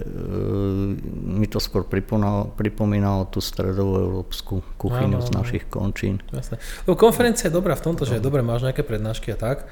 mi 1.50 1.58
to 1.58 1.58
skôr 1.58 1.82
pripomínalo, 1.82 2.53
pripomínalo 2.53 3.25
tú 3.25 3.41
stredovú 3.41 3.98
európsku 3.98 4.62
kuchyňu 4.77 5.18
no, 5.18 5.25
no, 5.25 5.25
z 5.25 5.29
našich 5.34 5.65
končín. 5.65 6.22
Jasne. 6.29 6.62
Lebo 6.86 6.94
konferencia 6.94 7.50
je 7.50 7.58
dobrá 7.58 7.74
v 7.74 7.89
tomto, 7.89 8.06
že 8.06 8.22
je 8.22 8.24
dobre, 8.24 8.46
máš 8.46 8.70
nejaké 8.70 8.86
prednášky 8.86 9.34
a 9.34 9.38
tak. 9.41 9.65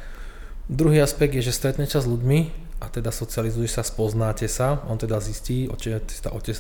Druhý 0.66 1.06
aspekt 1.06 1.38
je, 1.38 1.46
že 1.46 1.54
stretneš 1.54 1.94
sa 1.94 2.02
s 2.02 2.10
ľuďmi, 2.10 2.66
a 2.78 2.94
teda 2.94 3.10
socializuješ 3.10 3.78
sa, 3.78 3.84
spoznáte 3.86 4.46
sa, 4.46 4.86
on 4.86 5.02
teda 5.02 5.18
zistí, 5.18 5.66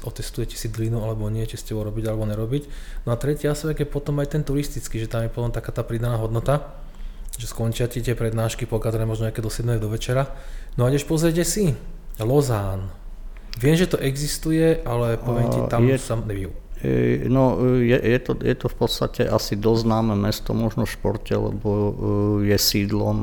otestuje, 0.01 0.45
či 0.50 0.57
si 0.57 0.67
dlinu 0.69 1.05
alebo 1.05 1.29
nie, 1.29 1.45
či 1.45 1.62
ste 1.62 1.77
ho 1.77 1.86
robiť 1.86 2.09
alebo 2.09 2.25
nerobiť. 2.25 2.63
No 3.05 3.13
a 3.13 3.19
tretí 3.21 3.45
aspekt 3.45 3.81
je 3.81 3.89
potom 3.89 4.17
aj 4.21 4.33
ten 4.33 4.41
turistický, 4.41 4.97
že 4.97 5.09
tam 5.09 5.25
je 5.25 5.33
potom 5.33 5.53
taká 5.53 5.69
tá 5.69 5.86
pridaná 5.86 6.17
hodnota, 6.17 6.74
že 7.38 7.45
skončia 7.45 7.86
ti 7.86 8.01
tie 8.01 8.17
prednášky, 8.17 8.65
pokazane 8.65 9.05
možno 9.05 9.29
nejaké 9.29 9.45
do 9.45 9.53
7 9.53 9.77
do 9.77 9.93
večera. 9.93 10.25
No 10.74 10.86
a 10.86 10.89
ideš 10.89 11.05
pozrieť 11.05 11.45
si, 11.45 11.77
Lozán. 12.17 13.06
Viem, 13.57 13.75
že 13.75 13.89
to 13.89 13.97
existuje, 13.97 14.85
ale 14.85 15.17
poviem 15.17 15.49
ti, 15.49 15.59
tam 15.65 15.89
je, 15.89 15.97
sa 15.97 16.13
nevijú. 16.13 16.53
E, 16.85 17.25
no, 17.25 17.57
je, 17.81 17.97
je, 17.97 18.19
to, 18.21 18.37
je 18.37 18.53
to 18.53 18.69
v 18.69 18.75
podstate 18.77 19.21
asi 19.25 19.57
dosť 19.57 19.81
známe 19.89 20.13
mesto, 20.13 20.53
možno 20.53 20.85
v 20.85 20.93
športe, 20.93 21.33
lebo 21.33 21.69
e, 21.73 21.91
je 22.53 22.57
sídlom 22.57 23.17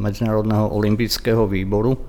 Medzinárodného 0.00 0.72
olympijského 0.72 1.44
výboru. 1.44 2.00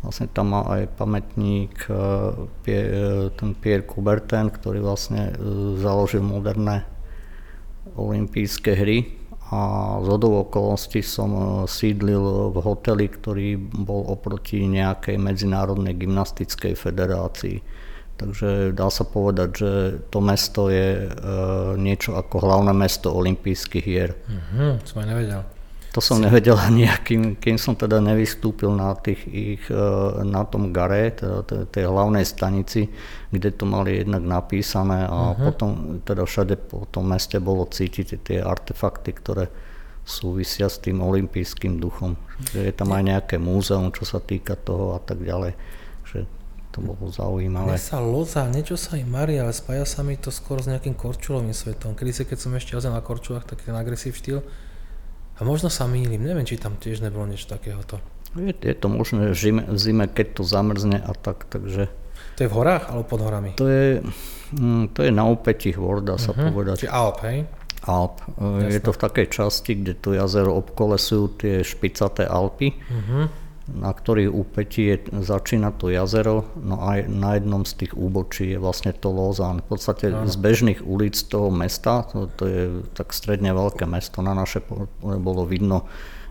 Vlastne 0.00 0.32
tam 0.32 0.56
má 0.56 0.64
aj 0.64 0.96
pamätník 0.96 1.76
e, 1.92 3.28
ten 3.36 3.50
Pierre 3.60 3.84
Coubertin, 3.84 4.48
ktorý 4.48 4.80
vlastne 4.80 5.36
založil 5.76 6.24
moderné 6.24 6.88
olympijské 8.00 8.72
hry 8.80 9.19
a 9.50 9.60
z 9.98 10.08
okolností 10.14 11.02
som 11.02 11.66
sídlil 11.66 12.54
v 12.54 12.56
hoteli, 12.62 13.10
ktorý 13.10 13.58
bol 13.58 14.06
oproti 14.06 14.62
nejakej 14.70 15.18
medzinárodnej 15.18 15.98
gymnastickej 15.98 16.78
federácii 16.78 17.58
Takže 18.20 18.76
dá 18.76 18.92
sa 18.92 19.08
povedať, 19.08 19.48
že 19.56 19.72
to 20.12 20.20
mesto 20.20 20.68
je 20.68 21.08
e, 21.08 21.16
niečo 21.80 22.20
ako 22.20 22.44
hlavné 22.44 22.76
mesto 22.76 23.08
olympijských 23.16 23.84
hier. 23.88 24.12
Mhm, 24.28 24.84
som 24.84 25.00
aj 25.00 25.08
nevedel. 25.08 25.40
To 25.90 25.98
som 25.98 26.22
nevedel 26.22 26.54
ani, 26.68 26.86
kým, 27.02 27.34
kým 27.36 27.58
som 27.58 27.74
teda 27.74 27.98
nevystúpil 27.98 28.70
na, 28.70 28.94
tých 28.94 29.26
ich, 29.26 29.64
e, 29.66 29.84
na 30.22 30.46
tom 30.46 30.70
gare, 30.70 31.10
teda 31.10 31.66
tej 31.66 31.90
hlavnej 31.90 32.22
stanici, 32.22 32.86
kde 33.30 33.50
to 33.50 33.66
mali 33.66 34.02
jednak 34.02 34.22
napísané 34.22 35.06
a 35.06 35.34
uh-huh. 35.34 35.50
potom 35.50 35.70
teda 36.06 36.22
všade 36.26 36.54
po 36.70 36.86
tom 36.86 37.10
meste 37.10 37.42
bolo 37.42 37.66
cítiť 37.66 38.08
tie 38.22 38.38
artefakty, 38.38 39.10
ktoré 39.14 39.50
súvisia 40.06 40.66
s 40.66 40.82
tým 40.82 41.02
olympijským 41.02 41.78
duchom. 41.78 42.18
Že 42.50 42.70
je 42.70 42.72
tam 42.74 42.90
aj 42.90 43.02
nejaké 43.04 43.36
múzeum, 43.38 43.94
čo 43.94 44.02
sa 44.02 44.18
týka 44.18 44.58
toho 44.58 44.96
a 44.96 45.00
tak 45.02 45.22
ďalej. 45.22 45.54
Že 46.06 46.26
to 46.70 46.78
bolo 46.82 47.10
zaujímavé. 47.10 47.74
Mne 47.74 47.82
sa 47.82 47.98
loza, 47.98 48.46
niečo 48.46 48.78
sa 48.78 48.94
im 48.94 49.10
marí, 49.10 49.38
ale 49.38 49.50
spája 49.50 49.82
sa 49.82 50.06
mi 50.06 50.14
to 50.14 50.30
skôr 50.30 50.62
s 50.62 50.70
nejakým 50.70 50.94
korčulovým 50.94 51.54
svetom. 51.54 51.98
Kedy 51.98 52.10
si, 52.14 52.22
keď 52.26 52.38
som 52.38 52.54
ešte 52.54 52.78
jazdil 52.78 52.94
na 52.94 53.02
korčulách, 53.02 53.46
taký 53.46 53.70
ten 53.70 53.76
agresív 53.76 54.14
štýl. 54.14 54.42
A 55.40 55.44
možno 55.48 55.72
sa 55.72 55.88
mýlim, 55.88 56.20
neviem, 56.20 56.44
či 56.44 56.60
tam 56.60 56.76
tiež 56.76 57.00
nebolo 57.00 57.24
niečo 57.24 57.48
takéhoto. 57.48 57.98
Je, 58.36 58.52
je 58.52 58.76
to 58.76 58.86
možné 58.92 59.32
v 59.32 59.36
zime, 59.36 59.62
v 59.64 59.78
zime, 59.80 60.04
keď 60.06 60.26
to 60.38 60.42
zamrzne 60.44 61.00
a 61.00 61.12
tak, 61.16 61.48
takže... 61.48 61.88
To 62.36 62.40
je 62.44 62.48
v 62.48 62.54
horách 62.54 62.92
alebo 62.92 63.04
pod 63.08 63.20
horami? 63.24 63.56
To 63.56 63.66
je, 63.66 64.04
mm, 64.54 64.94
to 64.94 65.00
je 65.02 65.10
na 65.10 65.24
opätí 65.26 65.72
hôr, 65.72 66.04
dá 66.04 66.20
sa 66.20 66.36
uh-huh. 66.36 66.52
povedať. 66.52 66.86
Či 66.86 66.92
Alp, 66.92 67.18
hej? 67.26 67.48
Alp. 67.88 68.20
Jasne. 68.36 68.70
Je 68.70 68.80
to 68.84 68.92
v 68.92 69.00
takej 69.00 69.26
časti, 69.32 69.72
kde 69.80 69.92
to 69.96 70.12
jazero 70.12 70.52
obkolesujú 70.60 71.24
tie 71.40 71.54
špicaté 71.64 72.28
Alpy. 72.28 72.76
Uh-huh 72.76 73.49
na 73.70 73.94
ktorých 73.94 74.30
úpetí 74.34 74.82
je, 74.90 74.96
začína 75.22 75.70
to 75.74 75.88
jazero, 75.88 76.50
no 76.58 76.82
aj 76.82 77.06
na 77.06 77.38
jednom 77.38 77.62
z 77.62 77.86
tých 77.86 77.92
úbočí 77.94 78.54
je 78.54 78.58
vlastne 78.58 78.90
to 78.90 79.14
Lozán. 79.14 79.62
V 79.62 79.76
podstate 79.76 80.10
Aha. 80.10 80.26
z 80.26 80.36
bežných 80.36 80.80
ulic 80.82 81.14
toho 81.14 81.54
mesta, 81.54 82.08
to, 82.10 82.26
to 82.34 82.44
je 82.46 82.62
tak 82.94 83.14
stredne 83.14 83.54
veľké 83.54 83.86
mesto, 83.86 84.20
na 84.20 84.34
naše 84.34 84.62
bolo 85.00 85.46
vidno 85.46 85.86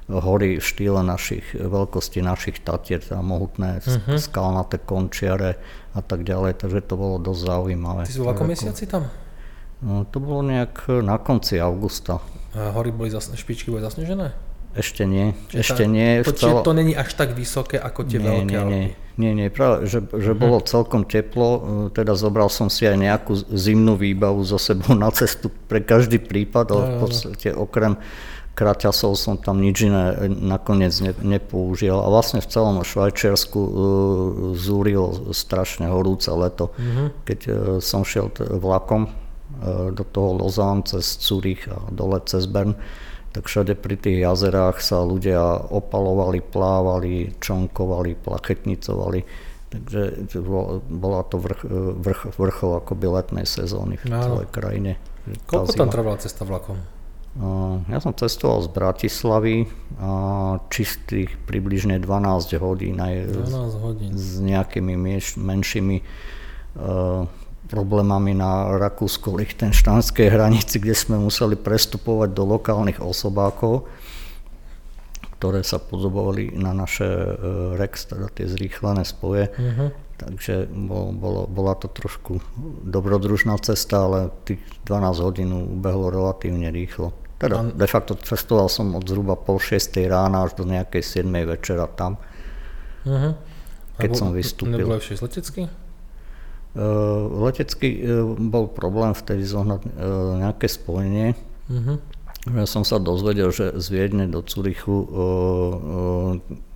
hory 0.09 0.57
v 0.57 0.65
štýle 0.65 1.05
našich, 1.05 1.53
veľkosti 1.53 2.25
našich 2.25 2.65
tatier, 2.65 2.97
teda 2.97 3.21
mohutné 3.21 3.77
uh-huh. 3.77 4.17
skalnaté 4.17 4.81
končiare 4.81 5.61
a 5.93 6.01
tak 6.01 6.25
ďalej, 6.25 6.65
takže 6.65 6.81
to 6.81 6.97
bolo 6.97 7.21
dosť 7.21 7.41
zaujímavé. 7.45 8.01
Ty 8.09 8.13
si 8.17 8.21
bol 8.21 8.33
ako 8.33 8.45
mesiaci 8.49 8.89
tam? 8.89 9.05
No, 9.79 10.03
to 10.09 10.17
bolo 10.17 10.41
nejak 10.43 10.89
na 11.05 11.21
konci 11.21 11.61
augusta. 11.61 12.19
A 12.57 12.73
hory 12.73 12.89
boli, 12.89 13.13
zas, 13.13 13.29
špičky 13.29 13.69
boli 13.69 13.85
zasnežené? 13.85 14.48
Ešte 14.77 15.09
nie, 15.09 15.33
Čiže 15.49 15.59
ešte 15.65 15.83
tá, 15.83 15.89
nie. 15.89 16.09
To, 16.21 16.31
čiže 16.31 16.55
to 16.61 16.73
není 16.77 16.93
až 16.93 17.09
tak 17.17 17.33
vysoké 17.33 17.81
ako 17.81 18.05
tie 18.05 18.21
nie, 18.21 18.25
veľké 18.29 18.45
nie, 18.45 18.53
nie, 18.53 18.85
Alpy? 18.85 19.17
nie, 19.17 19.31
nie, 19.33 19.47
práve, 19.49 19.89
že, 19.89 20.05
že 20.05 20.31
uh-huh. 20.31 20.37
bolo 20.37 20.57
celkom 20.61 21.09
teplo, 21.09 21.49
e, 21.49 21.59
teda 21.89 22.13
zobral 22.13 22.53
som 22.53 22.69
si 22.69 22.85
aj 22.85 23.01
nejakú 23.01 23.33
zimnú 23.49 23.97
výbavu 23.97 24.45
zo 24.45 24.61
sebou 24.61 24.93
na 24.93 25.09
cestu 25.09 25.49
pre 25.65 25.81
každý 25.81 26.21
prípad, 26.21 26.65
ale 26.69 26.83
v 26.85 26.95
podstate 27.01 27.49
okrem 27.49 27.97
kraťasov 28.53 29.15
som 29.15 29.39
tam 29.39 29.63
nič 29.63 29.87
iné 29.87 30.27
nakoniec 30.27 30.91
ne, 30.99 31.15
nepoužil. 31.23 31.95
A 31.95 32.11
vlastne 32.11 32.43
v 32.43 32.51
celom 32.51 32.83
Švajčiarsku 32.83 33.55
uh, 33.55 33.71
zúrilo 34.59 35.31
strašne 35.31 35.87
horúce 35.87 36.27
leto. 36.27 36.75
Uh-huh. 36.75 37.07
Keď 37.23 37.39
uh, 37.47 37.53
som 37.79 38.03
šiel 38.03 38.27
t- 38.35 38.43
vlakom 38.43 39.07
uh, 39.07 39.95
do 39.95 40.03
toho 40.03 40.43
Lozán 40.43 40.83
cez 40.83 41.07
Zurich 41.23 41.71
a 41.71 41.87
dole 41.87 42.19
cez 42.27 42.51
Bern, 42.51 42.75
tak 43.29 43.45
všade 43.45 43.77
pri 43.77 43.95
tých 43.95 44.25
jazerách 44.25 44.81
sa 44.81 45.05
ľudia 45.05 45.69
opalovali, 45.69 46.41
plávali, 46.41 47.37
čonkovali, 47.37 48.17
plachetnicovali. 48.17 49.21
Takže 49.69 50.33
bola 50.89 51.21
to 51.29 51.37
vrch, 51.37 51.61
vrch, 52.01 52.21
vrchol 52.41 52.81
akoby 52.81 53.05
letnej 53.05 53.45
sezóny 53.45 54.01
v 54.01 54.09
celej 54.09 54.49
krajine. 54.49 54.97
Koľko 55.45 55.77
tam 55.77 55.93
trvala 55.93 56.17
cesta 56.17 56.41
vlakom? 56.41 56.81
Ja 57.85 58.01
som 58.01 58.17
cestoval 58.17 58.65
z 58.65 58.69
Bratislavy 58.73 59.69
a 60.01 60.11
čistých 60.73 61.37
približne 61.45 62.01
12 62.01 62.57
hodín 62.57 62.97
aj 62.97 63.29
12 63.29 63.85
hodín. 63.85 64.11
s 64.17 64.41
nejakými 64.41 64.97
menšími 65.37 66.01
problémami 67.69 68.33
na 68.33 68.73
rakúsko-lichtenštánskej 68.81 70.27
hranici, 70.33 70.81
kde 70.81 70.97
sme 70.97 71.21
museli 71.21 71.53
prestupovať 71.53 72.33
do 72.33 72.43
lokálnych 72.49 72.97
osobákov, 72.97 73.85
ktoré 75.37 75.61
sa 75.61 75.77
podobovali 75.77 76.57
na 76.57 76.73
naše 76.73 77.05
uh, 77.05 77.77
REX, 77.79 78.09
teda 78.09 78.27
tie 78.33 78.49
zrýchlené 78.49 79.05
spoje. 79.05 79.53
Uh-huh. 79.55 79.93
Takže 80.19 80.67
bol, 80.67 81.15
bolo, 81.15 81.47
bola 81.47 81.79
to 81.79 81.87
trošku 81.87 82.43
dobrodružná 82.83 83.55
cesta, 83.63 84.03
ale 84.03 84.35
tých 84.43 84.59
12 84.83 85.23
hodín 85.23 85.55
ubehlo 85.55 86.11
relatívne 86.11 86.67
rýchlo. 86.75 87.15
Teda 87.39 87.63
de 87.63 87.87
facto 87.87 88.19
cestoval 88.19 88.67
som 88.67 88.99
od 88.99 89.07
zhruba 89.07 89.39
pol 89.39 89.63
6 89.63 89.95
rána 90.11 90.43
až 90.43 90.59
do 90.59 90.67
nejakej 90.67 91.23
7 91.23 91.31
večera 91.47 91.87
tam, 91.87 92.19
uh-huh. 93.07 93.31
keď 93.95 94.09
bol, 94.11 94.19
som 94.19 94.29
vystúpil. 94.35 94.75
Nebolo 94.75 94.99
ešte 94.99 95.23
letecký? 95.23 95.61
Uh, 96.77 97.49
letecký 97.49 98.05
uh, 98.05 98.37
bol 98.37 98.69
problém 98.69 99.09
vtedy 99.17 99.41
zohnať 99.41 99.89
uh, 99.89 100.37
nejaké 100.37 100.69
spojenie. 100.69 101.33
Uh-huh. 101.65 101.97
Ja 102.45 102.65
som 102.69 102.85
sa 102.85 103.01
dozvedel, 103.01 103.49
že 103.49 103.73
z 103.75 103.85
Viedne 103.89 104.25
do 104.29 104.39
Curychu 104.39 105.05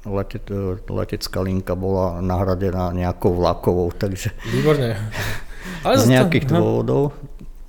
lete, 0.04 0.44
letecká 0.92 1.40
linka 1.40 1.74
bola 1.74 2.20
nahradená 2.20 2.92
nejakou 2.92 3.32
vlakovou, 3.32 3.88
takže... 3.96 4.36
Výborne. 4.52 5.00
Ale 5.88 5.96
z 5.96 6.20
nejakých 6.20 6.52
to, 6.52 6.54
dôvodov 6.60 7.16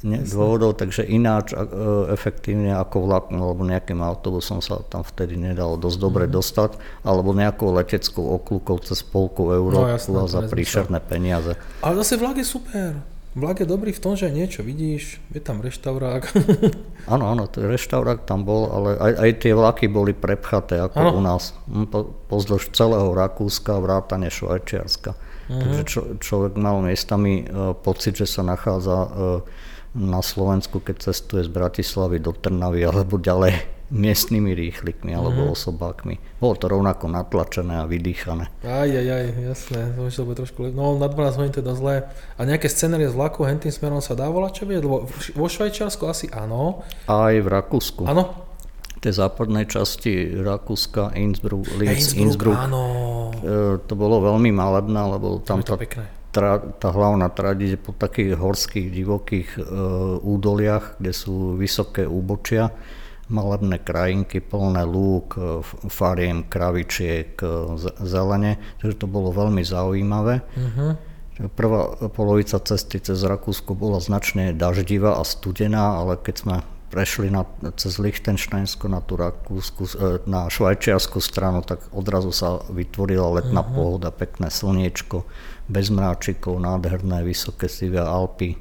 ne, 0.04 0.20
dôvodov, 0.20 0.76
takže 0.76 1.08
ináč 1.08 1.56
e, 1.56 1.58
efektívne 2.12 2.76
ako 2.76 3.08
vlakom 3.08 3.40
alebo 3.40 3.64
nejakým 3.64 4.04
autobusom 4.04 4.60
sa 4.60 4.84
tam 4.84 5.00
vtedy 5.00 5.40
nedalo 5.40 5.80
dosť 5.80 5.98
dobre 5.98 6.24
mm-hmm. 6.28 6.36
dostať, 6.36 6.70
alebo 7.08 7.32
nejakou 7.32 7.72
leteckou 7.72 8.36
okľukou 8.40 8.76
cez 8.84 9.00
polku 9.00 9.50
Európu 9.50 10.12
no, 10.12 10.28
za 10.28 10.44
príšerné 10.44 11.00
peniaze. 11.00 11.56
Ale 11.80 12.04
zase 12.04 12.20
vlak 12.20 12.36
je 12.36 12.46
super. 12.46 13.00
Vlak 13.34 13.58
je 13.58 13.66
dobrý 13.66 13.90
v 13.90 13.98
tom, 13.98 14.14
že 14.14 14.30
niečo 14.30 14.62
vidíš, 14.62 15.18
je 15.34 15.42
tam 15.42 15.58
reštaurák. 15.58 16.22
Áno, 17.12 17.28
áno, 17.28 17.44
reštaurák 17.52 18.24
tam 18.24 18.48
bol, 18.48 18.64
ale 18.72 18.96
aj, 18.96 19.12
aj 19.20 19.30
tie 19.44 19.52
vlaky 19.52 19.92
boli 19.92 20.16
prepchaté 20.16 20.80
ako 20.80 20.96
ano. 21.04 21.10
u 21.12 21.20
nás. 21.20 21.52
Hm, 21.68 21.84
po, 21.92 22.16
pozdĺž 22.32 22.72
celého 22.72 23.12
Rakúska, 23.12 23.76
vrátane 23.76 24.32
Švajčiarska. 24.32 25.12
Mm-hmm. 25.12 25.60
Takže 25.60 25.82
čo, 25.84 26.00
človek 26.16 26.56
mal 26.56 26.80
miestami 26.80 27.44
uh, 27.44 27.76
pocit, 27.76 28.16
že 28.16 28.24
sa 28.24 28.40
nachádza 28.40 28.96
uh, 29.04 29.44
na 29.94 30.20
Slovensku, 30.20 30.82
keď 30.82 31.10
cestuje 31.10 31.46
z 31.46 31.50
Bratislavy 31.50 32.18
do 32.18 32.34
Trnavy 32.34 32.82
alebo 32.82 33.14
ďalej 33.16 33.74
miestnymi 33.94 34.56
rýchlikmi 34.58 35.14
alebo 35.14 35.46
mm-hmm. 35.46 35.54
osobákmi. 35.54 36.14
Bolo 36.42 36.54
to 36.58 36.66
rovnako 36.66 37.06
natlačené 37.06 37.78
a 37.78 37.86
vydýchané. 37.86 38.50
Aj, 38.66 38.88
aj, 38.90 39.06
aj, 39.06 39.26
jasné, 39.54 39.80
to 39.94 40.10
to 40.10 40.24
bude 40.26 40.36
trošku 40.40 40.60
No, 40.74 40.98
na 40.98 41.06
12 41.06 41.38
hodín 41.38 41.54
teda 41.54 41.78
zlé. 41.78 42.10
A 42.34 42.42
nejaké 42.42 42.66
scenérie 42.66 43.06
z 43.06 43.14
vlaku 43.14 43.46
hentým 43.46 43.70
smerom 43.70 44.02
sa 44.02 44.18
dá 44.18 44.26
volať, 44.26 44.52
čo 44.58 44.64
vie? 44.66 44.82
Lebo 44.82 45.06
vo 45.10 45.46
Švajčiarsku 45.46 46.02
asi 46.10 46.26
áno. 46.34 46.82
Aj 47.06 47.34
v 47.36 47.46
Rakúsku. 47.46 48.08
Áno? 48.08 48.50
V 48.98 49.00
tej 49.04 49.20
západnej 49.20 49.68
časti 49.68 50.32
Rakúska, 50.32 51.12
Innsbruck, 51.12 51.76
Linz, 51.76 52.16
Innsbruck, 52.16 52.56
Innsbruck. 52.56 52.56
áno. 52.56 52.82
E, 53.36 53.78
to 53.84 53.94
bolo 53.94 54.24
veľmi 54.24 54.48
malebné, 54.48 55.00
lebo 55.12 55.44
tam 55.44 55.60
to 55.60 55.76
pekné 55.76 56.23
tra, 56.34 56.58
tá 56.58 56.90
hlavná 56.90 57.30
trať 57.30 57.56
ide 57.62 57.78
po 57.78 57.94
takých 57.94 58.34
horských, 58.34 58.90
divokých 58.90 59.48
e, 59.54 59.60
údoliach, 60.18 60.98
kde 60.98 61.12
sú 61.14 61.54
vysoké 61.54 62.02
úbočia, 62.02 62.74
malebné 63.30 63.78
krajinky, 63.80 64.42
plné 64.42 64.82
lúk, 64.82 65.38
e, 65.38 65.62
fariem, 65.86 66.42
kravičiek, 66.42 67.38
e, 67.38 67.46
zelene, 68.02 68.58
takže 68.82 68.98
to 68.98 69.06
bolo 69.06 69.30
veľmi 69.30 69.62
zaujímavé. 69.62 70.42
Uh-huh. 70.42 70.98
Prvá 71.54 72.10
polovica 72.14 72.58
cesty 72.62 73.02
cez 73.02 73.22
Rakúsko 73.22 73.74
bola 73.74 73.98
značne 73.98 74.54
daždivá 74.54 75.18
a 75.18 75.22
studená, 75.26 75.98
ale 76.02 76.14
keď 76.18 76.34
sme 76.38 76.56
prešli 76.94 77.26
na, 77.26 77.42
cez 77.74 77.98
Lichtensteinsko 77.98 78.86
na 78.86 79.02
tú 79.02 79.18
Rakúsku, 79.18 79.82
e, 79.94 80.22
na 80.30 80.46
švajčiarsku 80.50 81.18
stranu, 81.22 81.62
tak 81.62 81.80
odrazu 81.94 82.30
sa 82.34 82.62
vytvorila 82.70 83.40
letná 83.40 83.62
uh-huh. 83.62 83.74
pohoda, 83.74 84.10
pekné 84.10 84.50
slniečko 84.50 85.26
bez 85.68 85.88
mráčikov, 85.88 86.60
nádherné 86.60 87.24
vysoké 87.24 87.72
sivé 87.72 88.00
Alpy, 88.00 88.56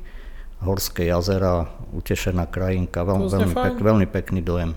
horské 0.63 1.12
jazera, 1.12 1.68
utešená 1.92 2.48
krajinka, 2.48 3.04
veľ, 3.04 3.28
veľmi, 3.28 3.54
pek, 3.56 3.76
veľmi 3.84 4.08
pekný 4.08 4.39
dojem. 4.39 4.72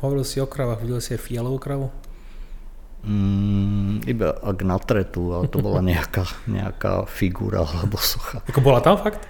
Hovoril 0.00 0.24
si 0.24 0.40
o 0.40 0.48
kravách, 0.48 0.80
videl 0.80 1.04
si 1.04 1.12
aj 1.12 1.20
fialovú 1.20 1.60
kravu? 1.60 1.88
Mm, 3.00 4.04
iba 4.04 4.36
ak 4.36 4.58
na 4.60 4.76
tretu, 4.76 5.32
ale 5.32 5.48
to 5.48 5.60
bola 5.60 5.80
nejaká, 5.92 6.24
nejaká 6.48 7.04
figúra 7.04 7.64
alebo 7.64 8.00
socha. 8.00 8.40
Ako 8.48 8.60
bola 8.64 8.80
tam 8.80 8.96
fakt? 8.96 9.24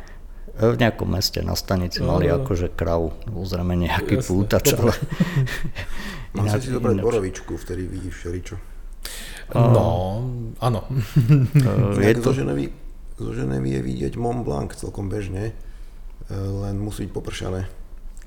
V 0.61 0.77
nejakom 0.77 1.09
meste 1.09 1.41
na 1.41 1.57
stanici 1.57 2.05
mali 2.05 2.29
no, 2.29 2.43
akože 2.43 2.75
kravu, 2.77 3.17
zrejme 3.47 3.81
nejaký 3.81 4.21
Jasne, 4.21 4.29
pútač, 4.29 4.77
ale... 4.77 4.93
Mal 6.37 6.47
si 6.63 6.71
zobrať 6.71 6.97
borovičku, 7.03 7.59
vtedy 7.59 7.91
vidíš 7.91 8.15
všeličo. 8.23 8.55
No, 9.55 10.23
áno. 10.63 10.87
je 11.99 12.15
to... 12.19 12.31
zo, 12.31 12.33
Ženevy, 12.43 12.71
zo 13.19 13.33
Ženevy 13.35 13.79
je 13.79 13.81
vidieť 13.83 14.13
Mont 14.21 14.47
Blanc 14.47 14.75
celkom 14.75 15.11
bežne, 15.11 15.51
e, 15.51 15.53
len 16.35 16.79
musí 16.79 17.07
byť 17.09 17.13
popršané, 17.15 17.67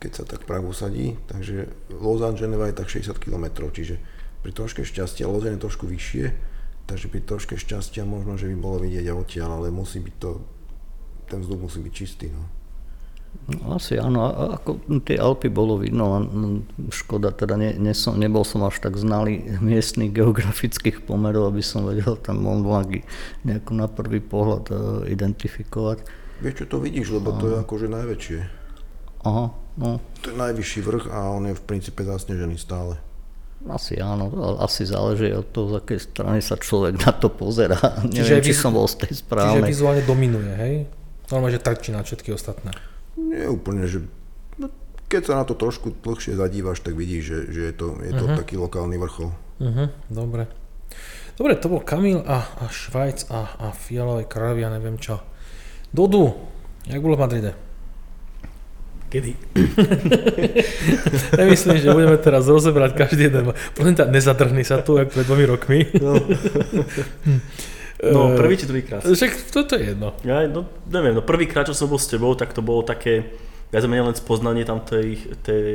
keď 0.03 0.11
sa 0.11 0.23
tak 0.27 0.43
Prahu 0.43 0.71
usadí. 0.71 1.15
Takže 1.31 1.71
Lausanne, 1.95 2.39
Ženeva 2.39 2.67
je 2.67 2.75
tak 2.75 2.91
60 2.91 3.15
km, 3.19 3.69
čiže 3.71 3.99
pri 4.43 4.51
troške 4.51 4.83
šťastia, 4.83 5.29
Lausanne 5.29 5.55
je 5.55 5.65
trošku 5.67 5.87
vyššie, 5.87 6.25
takže 6.87 7.07
pri 7.07 7.21
troške 7.23 7.55
šťastia 7.55 8.03
možno, 8.03 8.35
že 8.35 8.51
by 8.51 8.55
bolo 8.59 8.77
vidieť 8.83 9.07
aj 9.07 9.15
odtiaľ, 9.15 9.49
ale 9.63 9.71
musí 9.71 10.03
byť 10.03 10.15
to, 10.19 10.43
ten 11.31 11.39
vzduch 11.39 11.71
musí 11.71 11.79
byť 11.79 11.93
čistý. 11.93 12.27
No. 12.27 12.62
No, 13.43 13.75
asi 13.75 13.99
áno, 13.99 14.23
ako 14.55 14.87
tie 15.03 15.19
Alpy 15.19 15.51
bolo 15.51 15.75
vidno, 15.75 16.15
len 16.15 16.25
škoda, 16.87 17.35
teda 17.35 17.59
ne, 17.59 17.75
ne 17.75 17.91
som, 17.91 18.15
nebol 18.15 18.47
som 18.47 18.63
až 18.63 18.79
tak 18.79 18.95
znalý 18.95 19.59
miestnych 19.59 20.15
geografických 20.15 21.03
pomerov, 21.03 21.51
aby 21.51 21.59
som 21.59 21.83
vedel 21.83 22.15
ten 22.23 22.39
Mont 22.39 22.63
Blanc 22.63 23.03
nejako 23.43 23.71
na 23.75 23.91
prvý 23.91 24.23
pohľad 24.23 24.63
uh, 24.71 24.77
identifikovať. 25.11 26.07
Vieš 26.39 26.63
čo 26.63 26.65
to 26.71 26.77
vidíš, 26.79 27.19
lebo 27.19 27.35
to 27.35 27.51
je 27.51 27.55
akože 27.59 27.87
najväčšie. 27.91 28.39
Aha, 29.27 29.45
no. 29.75 29.89
To 30.23 30.25
je 30.31 30.35
najvyšší 30.39 30.79
vrch 30.79 31.05
a 31.11 31.35
on 31.35 31.51
je 31.51 31.55
v 31.59 31.63
princípe 31.67 31.99
zasnežený 31.99 32.55
stále. 32.55 32.95
Asi 33.67 33.95
áno, 33.95 34.27
asi 34.59 34.87
záleží 34.87 35.31
od 35.31 35.47
toho, 35.51 35.71
z 35.71 35.75
akej 35.83 35.99
strany 35.99 36.39
sa 36.43 36.59
človek 36.59 36.99
na 36.99 37.11
to 37.15 37.27
pozerá. 37.27 37.79
Čiže 38.11 38.39
Neviem, 38.39 38.47
či 38.47 38.55
som 38.55 38.71
bol 38.71 38.87
z 38.87 39.07
tej 39.07 39.19
správnej. 39.19 39.67
Čiže 39.67 39.71
vizuálne 39.71 40.03
dominuje, 40.03 40.51
hej? 40.55 40.75
Normálne, 41.31 41.55
že 41.55 41.63
trčí 41.63 41.95
na 41.95 42.03
všetky 42.03 42.35
ostatné. 42.35 42.92
Nie 43.17 43.45
úplne, 43.49 43.85
že 43.85 44.05
no, 44.57 44.73
keď 45.09 45.21
sa 45.29 45.33
na 45.41 45.45
to 45.45 45.53
trošku 45.53 45.93
dlhšie 46.01 46.33
zadívaš, 46.33 46.81
tak 46.81 46.97
vidíš, 46.97 47.23
že, 47.23 47.39
že 47.53 47.61
je 47.69 47.73
to, 47.73 47.87
je 48.01 48.13
to 48.13 48.25
uh-huh. 48.25 48.39
taký 48.39 48.57
lokálny 48.57 48.97
vrchol. 48.97 49.29
Uh-huh, 49.61 49.87
dobre. 50.09 50.49
Dobre, 51.33 51.57
to 51.57 51.69
bol 51.69 51.81
Kamil 51.81 52.21
a, 52.25 52.45
a 52.61 52.65
Švajc 52.69 53.29
a, 53.33 53.57
a 53.57 53.67
Fialové 53.73 54.29
kravy 54.29 54.65
a 54.65 54.73
neviem 54.73 55.01
čo. 55.01 55.17
Dodu, 55.89 56.33
jak 56.85 57.01
bolo 57.01 57.17
v 57.17 57.23
Madride? 57.25 57.53
Kedy? 59.09 59.33
Nemyslím, 61.41 61.77
že 61.77 61.93
budeme 61.93 62.17
teraz 62.17 62.49
rozebrať 62.49 62.97
každý 62.97 63.29
jeden. 63.29 63.53
Prosím 63.77 63.93
ťa, 63.93 64.09
nezadrhni 64.09 64.65
sa 64.65 64.81
tu, 64.81 64.97
ako 64.97 65.13
pred 65.13 65.25
dvomi 65.29 65.45
rokmi. 65.45 65.79
No, 66.01 66.17
no 68.11 68.35
prvý 68.35 68.59
či 68.59 68.67
druhýkrát? 68.67 69.07
Však 69.07 69.53
toto 69.53 69.79
je 69.79 69.95
jedno. 69.95 70.11
Ja, 70.27 70.43
no, 70.49 70.67
neviem, 70.91 71.15
no 71.15 71.23
prvýkrát, 71.23 71.63
čo 71.63 71.77
som 71.77 71.87
bol 71.87 72.01
s 72.01 72.11
tebou, 72.11 72.35
tak 72.35 72.51
to 72.51 72.59
bolo 72.59 72.83
také, 72.83 73.31
viac 73.71 73.87
menej 73.87 74.11
len 74.11 74.17
spoznanie 74.17 74.67
tam 74.67 74.83
tej, 74.83 75.31
tej, 75.39 75.65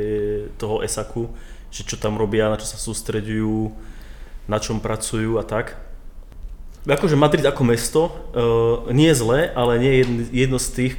toho 0.61 0.85
esaku, 0.85 1.33
že 1.73 1.81
čo 1.81 1.97
tam 1.97 2.19
robia, 2.19 2.51
na 2.51 2.61
čo 2.61 2.69
sa 2.69 2.77
sústredujú, 2.77 3.73
na 4.45 4.61
čom 4.61 4.77
pracujú 4.77 5.41
a 5.41 5.43
tak. 5.45 5.88
Akože 6.89 7.13
Madrid 7.13 7.45
ako 7.45 7.61
mesto 7.61 8.01
uh, 8.09 8.89
nie 8.89 9.13
je 9.13 9.21
zlé, 9.21 9.53
ale 9.53 9.77
nie 9.77 9.91
je 9.93 9.97
jedno, 10.01 10.19
jedno 10.33 10.57
z 10.57 10.67
tých, 10.73 10.93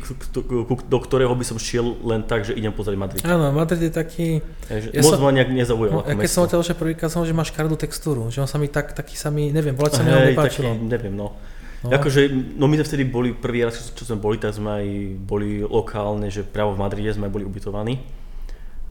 do 0.87 0.98
ktorého 1.03 1.35
by 1.35 1.42
som 1.42 1.59
šiel 1.59 1.98
len 2.07 2.22
tak, 2.22 2.46
že 2.46 2.55
idem 2.55 2.70
pozrieť 2.70 2.94
Madrid. 2.94 3.20
Áno, 3.26 3.50
Madrid 3.50 3.90
je 3.90 3.92
taký... 3.92 4.38
ja 4.70 5.03
moc 5.03 5.18
som, 5.18 5.26
ma 5.26 5.35
nejak 5.35 5.50
nezaujal 5.50 5.90
no, 5.90 6.07
ja 6.07 6.14
keď 6.14 6.31
som 6.31 6.46
hotel, 6.46 6.62
že 6.62 6.79
prvýkrát 6.79 7.11
som, 7.11 7.26
že 7.26 7.35
máš 7.35 7.50
kardú 7.50 7.74
textúru, 7.74 8.31
že 8.31 8.38
on 8.38 8.46
sa 8.46 8.62
mi 8.62 8.70
tak, 8.70 8.94
taký 8.94 9.18
sa 9.18 9.35
mi, 9.35 9.50
neviem, 9.50 9.74
volať 9.74 9.98
sa 9.98 10.03
mi 10.07 10.14
hey, 10.14 10.31
nepáčilo. 10.31 10.79
Taký, 10.79 10.87
neviem, 10.87 11.14
no. 11.18 11.35
No. 11.81 11.96
Akože, 11.96 12.29
no 12.61 12.68
my 12.68 12.76
sme 12.76 12.87
vtedy 12.87 13.05
boli, 13.09 13.33
prvý 13.33 13.64
raz, 13.64 13.81
čo 13.81 14.05
sme 14.05 14.20
boli, 14.20 14.37
tak 14.37 14.53
sme 14.53 14.70
aj 14.85 14.87
boli 15.24 15.64
lokálne, 15.64 16.29
že 16.29 16.44
priamo 16.44 16.76
v 16.76 16.81
Madride 16.85 17.16
sme 17.16 17.33
boli 17.33 17.42
ubytovaní. 17.42 18.05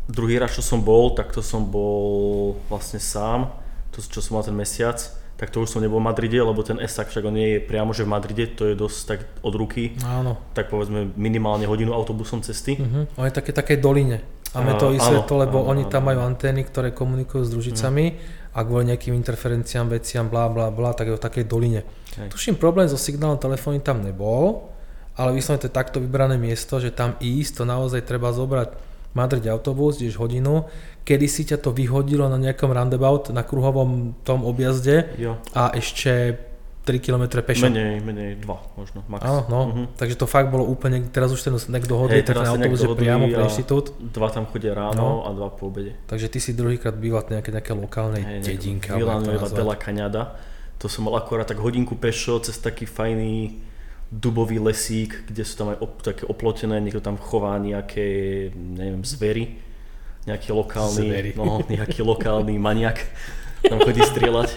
Druhý 0.09 0.41
raz, 0.41 0.57
čo 0.57 0.65
som 0.65 0.81
bol, 0.81 1.13
tak 1.13 1.29
to 1.29 1.45
som 1.45 1.69
bol 1.69 2.57
vlastne 2.65 2.97
sám, 2.97 3.53
to, 3.93 4.01
čo 4.01 4.25
som 4.25 4.41
mal 4.41 4.43
ten 4.43 4.57
mesiac 4.57 5.18
tak 5.39 5.56
to 5.56 5.63
už 5.63 5.71
som 5.71 5.80
nebol 5.80 6.04
v 6.04 6.12
Madride, 6.12 6.43
lebo 6.43 6.60
ten 6.67 6.75
ESAK 6.84 7.15
však 7.15 7.23
on 7.23 7.32
nie 7.32 7.56
je 7.56 7.60
priamo, 7.63 7.95
že 7.95 8.04
v 8.04 8.12
Madride, 8.12 8.52
to 8.60 8.67
je 8.67 8.75
dosť 8.75 8.99
tak 9.08 9.19
od 9.39 9.56
ruky. 9.56 9.95
Áno. 10.04 10.36
Tak 10.52 10.67
povedzme 10.67 11.15
minimálne 11.15 11.63
hodinu 11.63 11.95
autobusom 11.95 12.43
cesty. 12.43 12.75
Uh-huh. 12.75 13.08
On 13.15 13.23
je 13.23 13.32
také 13.32 13.56
také 13.56 13.80
doline. 13.80 14.19
A 14.52 14.65
my 14.65 14.75
to 14.75 14.91
vysvetlo, 14.91 15.45
lebo 15.45 15.63
áno, 15.63 15.71
oni 15.71 15.88
tam 15.88 16.10
majú 16.12 16.25
antény, 16.25 16.67
ktoré 16.67 16.91
komunikujú 16.91 17.47
s 17.47 17.54
družicami 17.56 18.06
uh-huh. 18.12 18.58
a 18.58 18.60
kvôli 18.67 18.91
nejakým 18.91 19.15
interferenciám, 19.15 19.88
veciam, 19.95 20.28
bla 20.28 20.52
bla 20.52 20.67
bla, 20.75 20.91
tak 20.91 21.08
je 21.08 21.15
v 21.15 21.23
takej 21.23 21.45
doline. 21.47 21.88
Hej. 22.19 22.36
Tuším, 22.36 22.60
problém 22.60 22.91
so 22.91 22.99
signálom 22.99 23.39
telefóny 23.39 23.80
tam 23.80 24.04
nebol, 24.04 24.67
ale 25.15 25.32
vyslovene 25.32 25.63
to 25.63 25.69
je 25.71 25.80
takto 25.80 25.97
vybrané 26.04 26.36
miesto, 26.36 26.84
že 26.84 26.91
tam 26.91 27.15
ísť, 27.23 27.62
to 27.62 27.63
naozaj 27.63 28.04
treba 28.04 28.36
zobrať 28.36 28.75
Madrid 29.15 29.47
autobus, 29.47 30.04
ideš 30.04 30.19
hodinu, 30.19 30.67
kedy 31.09 31.25
si 31.25 31.41
ťa 31.49 31.57
to 31.57 31.73
vyhodilo 31.73 32.29
na 32.29 32.37
nejakom 32.37 32.69
roundabout, 32.69 33.33
na 33.33 33.41
kruhovom 33.41 34.13
tom 34.21 34.45
objazde 34.45 35.09
jo. 35.17 35.41
a 35.57 35.73
ešte 35.73 36.37
3 36.85 37.01
km 37.01 37.41
pešo. 37.41 37.65
Menej, 37.65 37.97
menej 38.05 38.37
2 38.45 38.77
možno, 38.77 39.01
max. 39.09 39.25
Áno, 39.25 39.41
no, 39.49 39.59
uh-huh. 39.65 39.85
takže 39.97 40.15
to 40.17 40.29
fakt 40.29 40.53
bolo 40.53 40.69
úplne, 40.69 41.09
teraz 41.09 41.33
už 41.33 41.41
ten 41.41 41.53
nek 41.57 41.89
dohodli, 41.89 42.21
tak 42.21 42.37
na 42.37 42.53
autobus 42.53 42.85
je 42.85 42.89
priamo 42.93 43.25
pre 43.25 43.41
inštitút. 43.49 43.97
Dva 43.97 44.29
tam 44.29 44.45
chodia 44.49 44.77
ráno 44.77 45.01
no. 45.01 45.25
a 45.25 45.33
dva 45.33 45.49
po 45.49 45.73
obede. 45.73 45.97
Takže 46.05 46.29
ty 46.29 46.37
si 46.37 46.53
druhýkrát 46.53 46.93
býval 46.93 47.25
v 47.25 47.37
nejaké, 47.37 47.49
nejaké 47.49 47.73
lokálnej 47.73 48.21
hey, 48.21 48.41
dedinke. 48.45 48.93
Villanueva 48.93 49.49
de 49.49 49.65
la 49.65 49.77
Cañada. 49.77 50.37
To 50.77 50.85
som 50.85 51.09
mal 51.09 51.17
akorát 51.17 51.49
tak 51.49 51.57
hodinku 51.57 51.97
pešo 51.97 52.37
cez 52.41 52.57
taký 52.61 52.85
fajný 52.85 53.65
dubový 54.09 54.57
lesík, 54.57 55.29
kde 55.29 55.45
sú 55.45 55.53
tam 55.61 55.67
aj 55.73 55.77
op, 55.85 55.93
také 56.01 56.25
oplotené, 56.25 56.81
niekto 56.81 57.01
tam 57.01 57.17
chová 57.21 57.53
nejaké, 57.61 58.49
neviem, 58.57 59.05
zvery, 59.05 59.68
nejaký 60.27 60.49
lokálny, 60.51 61.36
no, 61.38 61.63
nejaký 61.67 62.03
lokálny 62.03 62.55
maniak 62.60 63.08
tam 63.65 63.79
chodí 63.84 63.99
strieľať. 63.99 64.49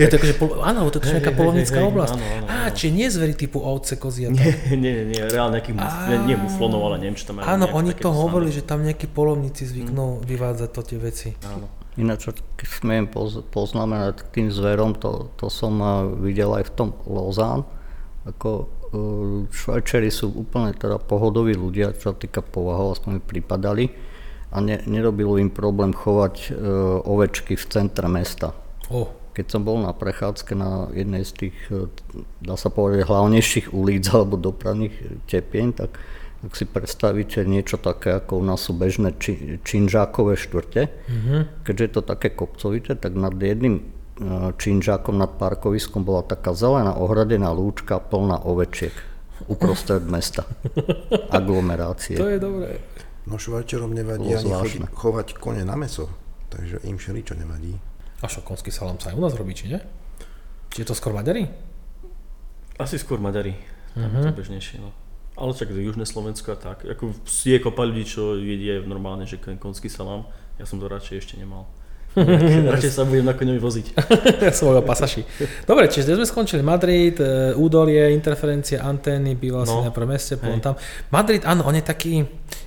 Je 0.00 0.08
to 0.08 0.16
akože, 0.18 0.34
áno, 0.64 0.88
to 0.90 0.98
je 0.98 1.20
nejaká 1.20 1.32
polovnická 1.36 1.78
oblasť. 1.84 2.16
Áno, 2.18 2.24
áno, 2.24 2.46
áno. 2.48 2.66
Á, 2.66 2.72
či 2.74 2.90
nie 2.90 3.06
zvery 3.06 3.36
typu 3.36 3.62
ovce, 3.62 3.94
kozy 4.00 4.26
a 4.26 4.28
tak? 4.34 4.42
Nie, 4.42 4.80
nie, 4.80 4.94
nie, 5.14 5.22
reálne 5.22 5.60
nejakých, 5.60 5.76
nie, 6.08 6.18
nie 6.32 6.36
muflonov, 6.40 6.82
ale 6.90 6.96
neviem, 6.98 7.14
čo 7.14 7.30
tam. 7.30 7.44
Áno, 7.44 7.70
oni 7.70 7.92
to 7.94 8.10
hovorili, 8.10 8.50
že 8.50 8.64
tam 8.66 8.82
nejakí 8.82 9.06
polovníci 9.06 9.68
zvyknú 9.68 10.18
hmm. 10.18 10.24
vyvádzať 10.26 10.68
to 10.72 10.80
tie 10.82 10.98
veci. 10.98 11.28
Áno. 11.46 11.68
Ináč, 12.00 12.32
keď 12.56 12.68
smiem 12.72 13.04
poznamenať 13.52 14.32
tým 14.32 14.48
zverom, 14.48 14.96
to, 14.96 15.28
to 15.36 15.52
som 15.52 15.76
videl 16.24 16.56
aj 16.56 16.64
v 16.64 16.72
tom 16.72 16.88
Lozán, 17.04 17.68
ako 18.24 18.48
e, 18.56 18.64
Švajčeri 19.52 20.08
sú 20.08 20.32
úplne 20.32 20.72
teda 20.72 20.96
pohodoví 20.96 21.52
ľudia, 21.52 21.92
čo 21.92 22.10
sa 22.10 22.14
týka 22.16 22.40
povahov, 22.40 22.96
aspoň 22.96 23.20
mi 23.20 23.22
pripadali 23.22 23.84
a 24.52 24.60
ne, 24.60 24.76
nerobilo 24.84 25.40
im 25.40 25.48
problém 25.48 25.96
chovať 25.96 26.34
e, 26.44 26.50
ovečky 27.08 27.56
v 27.56 27.64
centre 27.72 28.06
mesta. 28.06 28.52
Oh. 28.92 29.08
Keď 29.32 29.46
som 29.48 29.64
bol 29.64 29.80
na 29.80 29.96
prechádzke 29.96 30.52
na 30.52 30.92
jednej 30.92 31.24
z 31.24 31.32
tých, 31.32 31.56
e, 31.72 31.88
dá 32.44 32.60
sa 32.60 32.68
povedať, 32.68 33.08
hlavnejších 33.08 33.72
ulic 33.72 34.04
alebo 34.14 34.36
dopravných 34.36 35.24
tepien, 35.24 35.72
tak 35.72 35.96
ak 36.42 36.58
si 36.58 36.66
predstavíte 36.66 37.46
niečo 37.46 37.78
také, 37.78 38.18
ako 38.18 38.42
u 38.42 38.44
nás 38.44 38.66
sú 38.66 38.74
bežné 38.74 39.14
či, 39.22 39.62
činžákové 39.62 40.34
štvrte, 40.34 40.90
mm-hmm. 40.90 41.40
keďže 41.62 41.84
je 41.86 41.92
to 41.94 42.02
také 42.02 42.34
kopcovité, 42.34 42.98
tak 42.98 43.14
nad 43.14 43.30
jedným 43.38 44.02
činžákom 44.58 45.16
nad 45.18 45.38
parkoviskom 45.40 46.04
bola 46.04 46.22
taká 46.22 46.52
zelená 46.52 46.94
ohradená 46.94 47.50
lúčka 47.50 47.98
plná 47.98 48.44
ovečiek 48.44 48.92
uprostred 49.50 50.06
mesta. 50.06 50.46
Aglomerácie. 51.38 52.14
To 52.14 52.30
je 52.30 52.38
dobré. 52.38 52.78
No 53.26 53.38
švajčerom 53.38 53.94
nevadí 53.94 54.34
ani 54.34 54.50
chodiť, 54.50 54.90
chovať 54.90 55.28
kone 55.38 55.62
na 55.62 55.78
meso, 55.78 56.10
takže 56.50 56.82
im 56.82 56.98
všeličo 56.98 57.38
nevadí. 57.38 57.78
A 58.22 58.26
čo, 58.26 58.42
konský 58.42 58.70
salám 58.74 58.98
sa 58.98 59.10
aj 59.10 59.18
u 59.18 59.22
nás 59.22 59.34
robí, 59.34 59.54
či 59.54 59.70
nie? 59.70 59.80
Či 60.70 60.82
je 60.82 60.86
to 60.90 60.94
skôr 60.94 61.14
Maďari? 61.14 61.46
Asi 62.78 62.98
skôr 62.98 63.22
Maďari. 63.22 63.54
Tam 63.94 64.08
uh-huh. 64.08 64.18
je 64.18 64.24
to 64.26 64.32
mhm. 64.32 64.38
bežnejšie. 64.38 64.76
No. 64.82 64.90
Ale 65.32 65.56
čak 65.56 65.72
južné 65.72 66.04
Slovensko 66.04 66.54
a 66.54 66.58
tak. 66.60 66.84
Ako 66.84 67.16
je 67.24 67.58
kopa 67.58 67.88
ľudí, 67.88 68.04
čo 68.04 68.36
jedia 68.36 68.84
normálne, 68.84 69.24
že 69.24 69.40
konský 69.40 69.88
salám. 69.88 70.28
Ja 70.60 70.68
som 70.68 70.76
to 70.76 70.86
radšej 70.90 71.16
ešte 71.18 71.34
nemal. 71.40 71.66
Radšej 72.76 72.92
sa 72.92 73.08
budem 73.08 73.24
na 73.24 73.32
koňovi 73.32 73.56
voziť. 73.56 73.86
ja 74.44 74.52
som 74.52 74.68
bol 74.68 74.84
pasaši. 74.84 75.24
Dobre, 75.64 75.88
čiže 75.88 76.12
sme 76.12 76.28
skončili 76.28 76.60
Madrid, 76.60 77.16
e, 77.16 77.56
údolie, 77.56 78.12
interferencie, 78.12 78.76
antény, 78.76 79.32
býval 79.32 79.64
no. 79.64 79.80
si 79.80 79.88
na 79.88 79.92
prvom 79.96 80.12
meste, 80.12 80.36
potom 80.36 80.60
tam. 80.60 80.74
Madrid, 81.08 81.40
áno, 81.48 81.64
on 81.64 81.72
je 81.72 81.80
taký, 81.80 82.20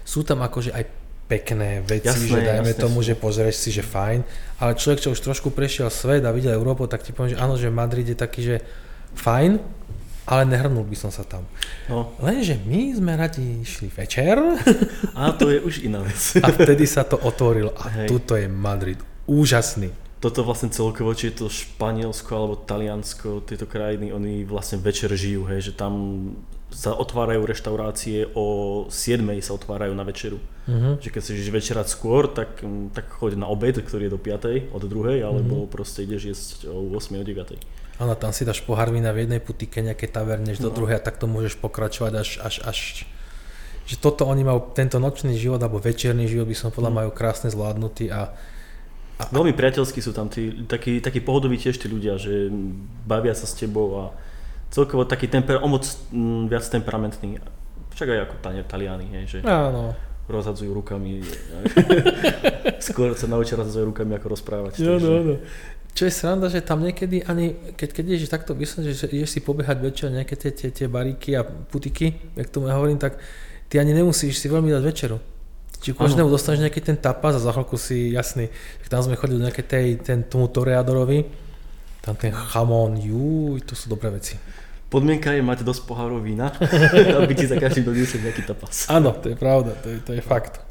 sú 0.05 0.21
tam 0.21 0.45
akože 0.45 0.71
aj 0.71 0.85
pekné 1.25 1.81
veci, 1.81 2.05
jasné, 2.05 2.29
že 2.29 2.37
dajme 2.37 2.71
jasné, 2.77 2.83
tomu, 2.85 3.01
že 3.01 3.17
pozrieš 3.17 3.57
si, 3.57 3.69
že 3.73 3.81
fajn, 3.81 4.21
ale 4.61 4.77
človek, 4.77 5.01
čo 5.01 5.09
už 5.09 5.25
trošku 5.25 5.49
prešiel 5.49 5.89
svet 5.89 6.21
a 6.21 6.29
videl 6.29 6.53
Európu, 6.53 6.85
tak 6.85 7.01
ti 7.01 7.09
poviem, 7.09 7.33
že 7.33 7.41
áno, 7.41 7.57
že 7.57 7.73
Madrid 7.73 8.05
je 8.05 8.13
taký, 8.13 8.45
že 8.45 8.55
fajn, 9.17 9.57
ale 10.25 10.41
nehrnul 10.45 10.85
by 10.85 10.97
som 10.97 11.09
sa 11.09 11.25
tam. 11.25 11.45
No. 11.89 12.13
Lenže 12.21 12.61
my 12.65 12.93
sme 12.97 13.13
radi 13.13 13.61
išli 13.61 13.93
večer. 13.93 14.37
A 15.17 15.33
to 15.37 15.53
je 15.53 15.61
už 15.61 15.85
iná 15.85 16.01
vec. 16.01 16.17
A 16.41 16.49
vtedy 16.49 16.89
sa 16.89 17.05
to 17.05 17.17
otvorilo. 17.21 17.73
A 17.77 17.89
Hej. 17.93 18.07
tuto 18.09 18.33
je 18.33 18.49
Madrid 18.49 18.97
úžasný. 19.29 19.93
Toto 20.23 20.47
vlastne 20.47 20.71
celkovo, 20.71 21.12
či 21.12 21.30
je 21.30 21.43
to 21.43 21.47
Španielsko 21.51 22.32
alebo 22.34 22.56
Taliansko, 22.56 23.43
tieto 23.45 23.67
krajiny, 23.67 24.10
oni 24.15 24.47
vlastne 24.47 24.80
večer 24.82 25.12
žijú, 25.13 25.45
hej, 25.51 25.69
že 25.69 25.73
tam 25.75 25.93
sa 26.75 26.91
otvárajú 26.91 27.45
reštaurácie, 27.47 28.36
o 28.36 28.88
7 28.91 29.21
sa 29.39 29.56
otvárajú 29.56 29.95
na 29.95 30.04
večeru. 30.04 30.41
Uh-huh. 30.65 30.97
Že 30.99 31.10
keď 31.13 31.21
ideš 31.32 31.49
večerať 31.54 31.88
skôr, 31.88 32.28
tak, 32.28 32.60
tak 32.91 33.06
choď 33.15 33.39
na 33.39 33.47
obed, 33.47 33.80
ktorý 33.80 34.10
je 34.10 34.13
do 34.15 34.19
5. 34.19 34.75
od 34.75 34.84
2. 34.84 35.23
alebo 35.23 35.63
uh-huh. 35.63 35.71
proste 35.71 36.04
ideš 36.04 36.21
jesť 36.25 36.58
o 36.67 36.89
8. 36.91 37.21
o 37.21 37.23
9. 37.23 37.95
Áno, 37.95 38.13
tam 38.19 38.36
si 38.36 38.43
dáš 38.43 38.60
pohár 38.60 38.91
vína 38.91 39.15
v 39.15 39.23
jednej 39.23 39.39
putike, 39.39 39.80
nejaké 39.80 40.12
taverne, 40.12 40.51
no. 40.51 40.63
do 40.67 40.71
druhej 40.73 40.99
a 40.99 41.06
takto 41.06 41.32
môžeš 41.32 41.56
pokračovať 41.63 42.13
až, 42.19 42.30
až, 42.43 42.56
až 42.67 42.80
že 43.86 43.95
toto 44.01 44.28
oni 44.28 44.43
majú, 44.43 44.73
tento 44.75 44.99
nočný 44.99 45.38
život 45.38 45.62
alebo 45.62 45.80
večerný 45.80 46.28
život 46.28 46.49
by 46.49 46.58
som 46.58 46.69
podľa 46.75 46.91
mm. 46.91 46.97
majú 46.99 47.10
krásne 47.15 47.54
zvládnutý 47.54 48.12
a 48.12 48.34
veľmi 49.19 49.56
priateľskí 49.56 50.04
sú 50.04 50.12
tam 50.12 50.28
tí, 50.28 50.67
takí, 50.67 50.99
takí 50.99 51.23
pohodoví 51.23 51.56
tiež 51.56 51.80
tí 51.80 51.88
ľudia, 51.88 52.19
že 52.19 52.51
bavia 53.08 53.32
sa 53.32 53.47
s 53.47 53.56
tebou 53.56 53.95
a 53.95 54.04
celkovo 54.71 55.08
taký 55.08 55.32
temper, 55.32 55.63
o 55.63 55.67
moc 55.71 55.88
m, 56.12 56.51
viac 56.51 56.67
temperamentný. 56.67 57.39
Však 57.95 58.12
aj 58.12 58.19
ako 58.28 58.36
Taliani, 58.67 59.08
hej, 59.15 59.25
že 59.28 59.38
Áno. 59.47 59.95
rozhadzujú 60.28 60.67
rukami. 60.75 61.23
Skôr 62.91 63.15
sa 63.15 63.32
naučia 63.32 63.56
rozhadzovať 63.56 63.88
rukami, 63.88 64.19
ako 64.19 64.28
rozprávať. 64.36 64.84
Jo, 64.84 64.99
no, 64.99 65.23
no. 65.23 65.36
Čo 65.95 66.12
je 66.12 66.12
sranda, 66.12 66.51
že 66.51 66.60
tam 66.60 66.84
niekedy 66.84 67.23
ani, 67.23 67.56
keď, 67.80 67.89
keď 67.95 68.04
ideš 68.12 68.28
takto 68.28 68.51
myslím, 68.51 68.91
že 68.91 69.08
ideš 69.15 69.32
si 69.32 69.39
pobehať 69.39 69.80
večer 69.80 70.12
nejaké 70.12 70.36
tie, 70.36 70.51
tie, 70.51 70.67
tie 70.75 70.91
baríky 70.91 71.39
a 71.39 71.47
putiky, 71.47 72.36
jak 72.36 72.51
tomu 72.51 72.67
ja 72.67 72.75
hovorím, 72.75 72.99
tak 72.99 73.15
ty 73.71 73.80
ani 73.80 73.95
nemusíš 73.95 74.43
si 74.43 74.51
veľmi 74.51 74.75
dať 74.75 74.84
večeru 74.84 75.34
či 75.85 75.93
každému 75.93 76.33
dostaneš 76.33 76.65
nejaký 76.65 76.81
ten 76.81 76.97
tapas 76.97 77.37
a 77.37 77.41
za 77.45 77.53
chvíľku 77.53 77.77
si 77.77 78.09
jasný, 78.09 78.49
tam 78.89 79.05
sme 79.05 79.13
chodili 79.13 79.37
do 79.37 79.45
nejakej 79.45 79.65
tej, 79.69 79.87
ten, 80.01 80.25
tomu 80.25 80.49
toreadorovi, 80.49 81.29
tam 82.01 82.17
ten 82.17 82.33
chamón, 82.33 82.97
jú, 82.97 83.61
to 83.61 83.77
sú 83.77 83.93
dobré 83.93 84.09
veci. 84.09 84.33
Podmienka 84.89 85.29
je 85.37 85.45
mať 85.45 85.61
dosť 85.61 85.85
pohárov 85.85 86.25
vína, 86.25 86.49
aby 87.21 87.37
ti 87.37 87.45
za 87.45 87.61
každým 87.61 87.85
doniesli 87.85 88.17
nejaký 88.17 88.49
tapas. 88.49 88.89
Áno, 88.89 89.13
to 89.13 89.29
je 89.29 89.37
pravda, 89.37 89.77
to 89.77 89.93
je, 89.93 89.97
to 90.01 90.11
je 90.17 90.25
fakt. 90.25 90.64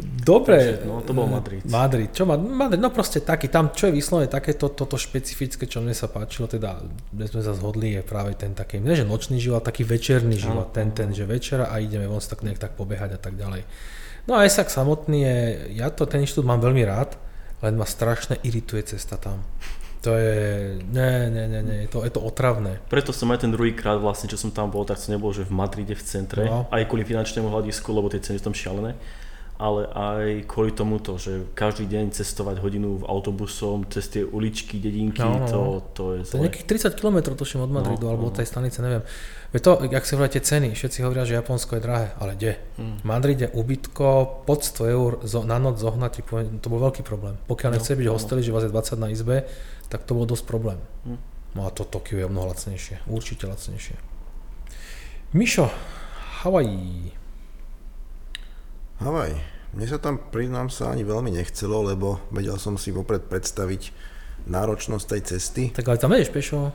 Dobre. 0.00 0.56
Takže, 0.56 0.88
no, 0.88 1.04
to 1.04 1.12
bol 1.12 1.28
Madrid. 1.28 1.60
Madrid. 1.68 2.08
Čo 2.16 2.24
Madrid? 2.24 2.80
No 2.80 2.88
proste 2.88 3.20
taký, 3.20 3.52
tam 3.52 3.76
čo 3.76 3.92
je 3.92 3.92
vyslovene 3.92 4.24
takéto, 4.24 4.72
toto 4.72 4.96
špecifické, 4.96 5.68
čo 5.68 5.84
mne 5.84 5.92
sa 5.92 6.08
páčilo, 6.08 6.48
teda, 6.48 6.80
kde 7.12 7.26
sme 7.28 7.42
sa 7.44 7.52
zhodli, 7.52 8.00
je 8.00 8.02
práve 8.02 8.32
ten 8.32 8.56
taký, 8.56 8.80
ne 8.80 8.96
že 8.96 9.04
nočný 9.04 9.36
život, 9.36 9.60
taký 9.60 9.84
večerný 9.84 10.40
život, 10.40 10.72
ten, 10.72 10.96
ten, 10.96 11.12
že 11.12 11.28
večera 11.28 11.68
a 11.68 11.76
ideme 11.76 12.08
von 12.08 12.24
tak 12.24 12.40
nejak 12.40 12.56
tak 12.56 12.72
pobehať 12.72 13.10
a 13.16 13.20
tak 13.20 13.36
ďalej. 13.36 13.68
No 14.24 14.40
a 14.40 14.48
Esak 14.48 14.72
samotný 14.72 15.18
je, 15.28 15.38
ja 15.76 15.92
to 15.92 16.08
ten 16.08 16.24
inštitút 16.24 16.48
mám 16.48 16.64
veľmi 16.64 16.88
rád, 16.88 17.20
len 17.60 17.76
ma 17.76 17.84
strašne 17.84 18.40
irituje 18.40 18.96
cesta 18.96 19.20
tam. 19.20 19.44
To 20.02 20.18
je, 20.18 20.82
ne, 20.90 21.30
ne, 21.30 21.44
ne, 21.46 21.60
ne, 21.62 21.76
je 21.86 21.88
to, 21.92 22.02
je 22.02 22.10
to 22.10 22.18
otravné. 22.18 22.82
Preto 22.90 23.14
som 23.14 23.30
aj 23.30 23.46
ten 23.46 23.54
druhý 23.54 23.70
krát 23.70 24.02
vlastne, 24.02 24.26
čo 24.26 24.34
som 24.34 24.50
tam 24.50 24.66
bol, 24.66 24.82
tak 24.82 24.98
som 24.98 25.14
nebol, 25.14 25.30
že 25.30 25.46
v 25.46 25.54
Madride 25.54 25.94
v 25.94 26.02
centre, 26.02 26.42
no. 26.42 26.66
aj 26.74 26.90
kvôli 26.90 27.06
finančnému 27.06 27.46
hľadisku, 27.46 27.86
lebo 27.94 28.10
tie 28.10 28.18
ceny 28.18 28.42
sú 28.42 28.50
tam 28.50 28.56
šialené 28.56 28.98
ale 29.62 29.86
aj 29.86 30.50
kvôli 30.50 30.74
tomuto, 30.74 31.14
že 31.22 31.46
každý 31.54 31.86
deň 31.86 32.10
cestovať 32.10 32.58
hodinu 32.58 32.98
v 32.98 33.06
autobusom 33.06 33.86
cez 33.86 34.10
tie 34.10 34.26
uličky, 34.26 34.82
dedinky, 34.82 35.22
no, 35.22 35.38
no. 35.38 35.46
To, 35.46 35.60
no. 35.62 35.78
to 35.94 36.04
je 36.18 36.20
zle. 36.26 36.34
To 36.34 36.36
je 36.42 36.46
nejakých 36.50 36.90
30 36.90 36.98
km 36.98 37.18
tuším 37.38 37.62
od 37.62 37.70
Madridu, 37.70 38.02
no, 38.02 38.10
alebo 38.10 38.26
no. 38.26 38.34
od 38.34 38.42
tej 38.42 38.50
stanice, 38.50 38.82
neviem. 38.82 39.06
Veď 39.54 39.60
to, 39.62 39.72
ak 39.86 40.02
si 40.02 40.12
hovoríte 40.18 40.42
ceny, 40.42 40.74
všetci 40.74 40.98
hovoria, 41.06 41.22
že 41.22 41.38
Japonsko 41.38 41.78
je 41.78 41.82
drahé, 41.86 42.10
ale 42.18 42.34
kde? 42.34 42.58
Mm. 42.74 42.96
V 42.98 43.04
Madride 43.06 43.46
ubytko 43.54 44.42
pod 44.42 44.66
100 44.66 44.96
eur 44.98 45.10
na 45.46 45.62
noc 45.62 45.78
zohnať, 45.78 46.26
to 46.58 46.66
bol 46.66 46.82
veľký 46.82 47.06
problém. 47.06 47.38
Pokiaľ 47.46 47.70
no, 47.70 47.74
nechce 47.78 47.94
byť 47.94 48.08
no. 48.10 48.14
hosteli, 48.18 48.42
že 48.42 48.50
vás 48.50 48.66
je 48.66 48.74
20 48.74 48.98
na 48.98 49.14
izbe, 49.14 49.46
tak 49.86 50.02
to 50.02 50.18
bol 50.18 50.26
dosť 50.26 50.42
problém. 50.42 50.82
Mm. 51.06 51.22
No 51.54 51.68
a 51.68 51.70
to 51.70 51.86
Tokio 51.86 52.18
je 52.18 52.26
mnoho 52.26 52.50
lacnejšie, 52.50 53.06
určite 53.06 53.46
lacnejšie. 53.46 53.94
Mišo, 55.38 55.70
Hawaii. 56.42 57.21
Havaj. 59.02 59.34
Mne 59.74 59.86
sa 59.90 59.98
tam, 59.98 60.14
priznám 60.30 60.70
sa, 60.70 60.94
ani 60.94 61.02
veľmi 61.02 61.34
nechcelo, 61.34 61.82
lebo 61.82 62.22
vedel 62.30 62.54
som 62.54 62.78
si 62.78 62.94
vopred 62.94 63.26
predstaviť 63.26 63.90
náročnosť 64.46 65.04
tej 65.10 65.22
cesty. 65.26 65.62
Tak 65.74 65.90
ale 65.90 65.98
tam 65.98 66.14
ideš 66.14 66.30
pešo? 66.30 66.70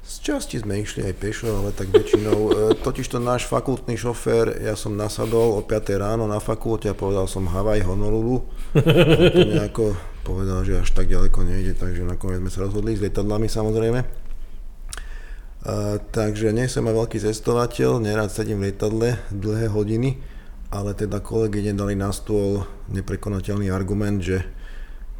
Z 0.00 0.14
časti 0.24 0.56
sme 0.56 0.80
išli 0.80 1.04
aj 1.04 1.14
pešo, 1.20 1.52
ale 1.52 1.76
tak 1.76 1.92
väčšinou. 1.92 2.38
E, 2.48 2.50
Totiž 2.80 3.04
to 3.04 3.20
náš 3.20 3.44
fakultný 3.52 4.00
šofér, 4.00 4.64
ja 4.64 4.72
som 4.80 4.96
nasadol 4.96 5.60
o 5.60 5.60
5 5.60 5.92
ráno 6.00 6.24
na 6.24 6.40
fakulte 6.40 6.88
a 6.88 6.96
povedal 6.96 7.28
som 7.28 7.44
Havaj, 7.44 7.84
Honolulu. 7.84 8.48
To 8.72 9.40
nejako 9.52 9.92
povedal, 10.24 10.64
že 10.64 10.80
až 10.80 10.88
tak 10.96 11.12
ďaleko 11.12 11.36
nejde, 11.44 11.76
takže 11.76 12.08
nakoniec 12.08 12.40
sme 12.40 12.48
sa 12.48 12.64
rozhodli 12.64 12.96
s 12.96 13.04
lietadlami 13.04 13.52
samozrejme. 13.52 14.00
A, 15.68 16.00
takže 16.00 16.48
nie 16.48 16.64
som 16.64 16.88
aj 16.88 16.96
veľký 16.96 17.20
cestovateľ, 17.20 18.00
nerad 18.00 18.32
sedím 18.32 18.64
v 18.64 18.72
lietadle 18.72 19.20
dlhé 19.28 19.68
hodiny 19.68 20.31
ale 20.72 20.96
teda 20.96 21.20
kolegyne 21.20 21.76
dali 21.76 21.92
na 21.92 22.08
stôl 22.16 22.64
neprekonateľný 22.88 23.68
argument, 23.68 24.24
že 24.24 24.40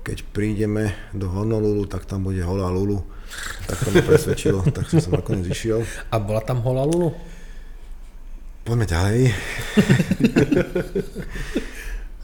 keď 0.01 0.25
prídeme 0.33 0.97
do 1.13 1.29
Honolulu, 1.29 1.85
tak 1.87 2.09
tam 2.09 2.25
bude 2.25 2.41
holá 2.41 2.73
Lulu. 2.73 3.05
Tak 3.69 3.79
to 3.85 3.89
mi 3.93 4.01
presvedčilo, 4.01 4.65
tak 4.77 4.89
som 4.89 4.99
sa 4.99 5.13
nakoniec 5.13 5.53
išiel. 5.53 5.85
A 6.09 6.17
bola 6.17 6.41
tam 6.41 6.65
holá 6.65 6.89
Lulu? 6.89 7.13
Poďme 8.65 8.89
ďalej. 8.89 9.21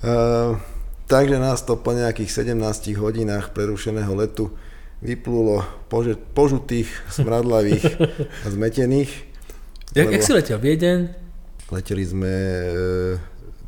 uh, 0.03 0.57
takže 1.13 1.37
nás 1.37 1.61
to 1.69 1.77
po 1.77 1.93
nejakých 1.93 2.49
17 2.49 2.57
hodinách 2.97 3.53
prerušeného 3.53 4.11
letu 4.17 4.57
vyplulo 5.05 5.63
požutých, 6.35 6.91
smradlavých 7.13 7.85
a 8.45 8.47
zmetených. 8.49 9.13
Jak, 9.95 10.09
lebo... 10.09 10.15
jak 10.17 10.23
si 10.25 10.33
letel? 10.33 10.59
Viedeň? 10.59 11.28
Leteli 11.69 12.01
sme, 12.01 12.33
e, 12.33 12.69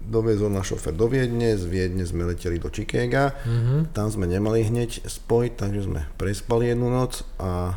doviezol 0.00 0.48
náš 0.48 0.72
šofer 0.72 0.96
do 0.96 1.04
Viedne, 1.06 1.52
z 1.54 1.68
Viedne 1.68 2.08
sme 2.08 2.24
leteli 2.24 2.56
do 2.56 2.72
Chicaga, 2.72 3.36
mm-hmm. 3.44 3.92
tam 3.92 4.08
sme 4.08 4.24
nemali 4.24 4.64
hneď 4.64 5.04
spojiť, 5.04 5.52
takže 5.54 5.80
sme 5.84 6.00
prespali 6.16 6.72
jednu 6.72 6.88
noc 6.88 7.22
a 7.36 7.76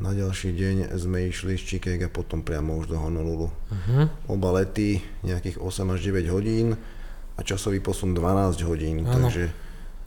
na 0.00 0.16
ďalší 0.16 0.56
deň 0.56 0.76
sme 0.96 1.28
išli 1.28 1.60
z 1.60 1.76
Chicaga 1.76 2.08
potom 2.08 2.40
priamo 2.40 2.80
už 2.80 2.88
do 2.88 2.96
Honolulu. 2.96 3.52
Uh-huh. 3.52 4.08
Oba 4.32 4.56
lety 4.56 5.04
nejakých 5.20 5.60
8 5.60 5.92
až 5.92 6.00
9 6.08 6.24
hodín 6.32 6.80
a 7.36 7.40
časový 7.44 7.84
posun 7.84 8.16
12 8.16 8.64
hodín, 8.64 9.04
takže, 9.04 9.52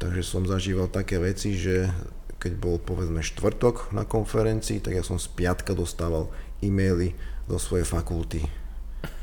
takže 0.01 0.25
som 0.25 0.49
zažíval 0.49 0.89
také 0.89 1.21
veci, 1.21 1.53
že 1.53 1.93
keď 2.41 2.57
bol 2.57 2.81
povedzme 2.81 3.21
štvrtok 3.21 3.93
na 3.93 4.01
konferencii, 4.01 4.81
tak 4.81 4.97
ja 4.97 5.05
som 5.05 5.21
z 5.21 5.29
piatka 5.29 5.77
dostával 5.77 6.33
e-maily 6.65 7.13
do 7.45 7.61
svojej 7.61 7.85
fakulty 7.85 8.62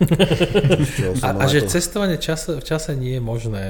a, 1.24 1.28
a 1.40 1.44
že 1.48 1.68
cestovanie 1.68 2.16
čas, 2.20 2.48
v 2.48 2.62
čase 2.62 2.96
nie 2.96 3.16
je 3.16 3.22
možné. 3.22 3.64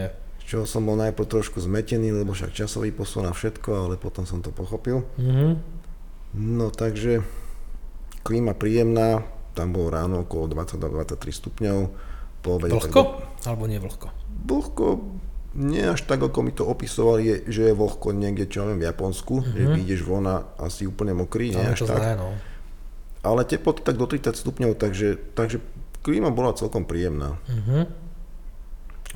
Čo 0.47 0.67
som 0.67 0.83
bol 0.83 0.99
najprv 0.99 1.31
trošku 1.31 1.63
zmetený, 1.63 2.11
lebo 2.11 2.35
však 2.35 2.51
časový 2.51 2.91
posun 2.91 3.27
na 3.27 3.33
všetko, 3.35 3.71
ale 3.87 3.95
potom 3.95 4.27
som 4.27 4.43
to 4.43 4.51
pochopil. 4.51 5.07
Mm-hmm. 5.15 5.51
No 6.35 6.75
takže 6.75 7.23
klíma 8.27 8.59
príjemná, 8.59 9.23
tam 9.55 9.75
bolo 9.75 9.91
ráno 9.91 10.27
okolo 10.27 10.51
22-23 10.51 11.41
stupňov. 11.43 11.79
Po 12.41 12.49
obede, 12.57 12.73
vlhko? 12.75 13.01
Tak... 13.03 13.47
Alebo 13.47 13.65
nie 13.71 13.79
vlhko? 13.79 14.09
Vlhko, 14.47 14.87
nie 15.59 15.83
až 15.83 16.07
tak, 16.07 16.23
ako 16.23 16.39
mi 16.47 16.53
to 16.55 16.63
opisovali, 16.63 17.23
je, 17.27 17.37
že 17.51 17.63
je 17.71 17.75
vlhko 17.75 18.15
niekde, 18.15 18.47
čo 18.47 18.71
viem, 18.71 18.79
v 18.79 18.87
Japonsku, 18.87 19.43
mm-hmm. 19.43 19.55
že 19.55 19.65
vyjdeš 19.75 20.01
von 20.07 20.27
a 20.31 20.47
asi 20.63 20.87
úplne 20.87 21.15
mokrý, 21.15 21.51
nie 21.55 21.67
až 21.67 21.91
tak. 21.91 21.99
Zlé, 21.99 22.15
no. 22.15 22.31
Ale 23.21 23.45
teploty 23.45 23.85
tak 23.85 24.01
do 24.01 24.07
30 24.09 24.33
stupňov, 24.33 24.71
takže, 24.81 25.21
takže 25.37 25.61
klíma 26.01 26.33
bola 26.33 26.57
celkom 26.57 26.85
príjemná. 26.85 27.37
Uh-huh. 27.37 27.85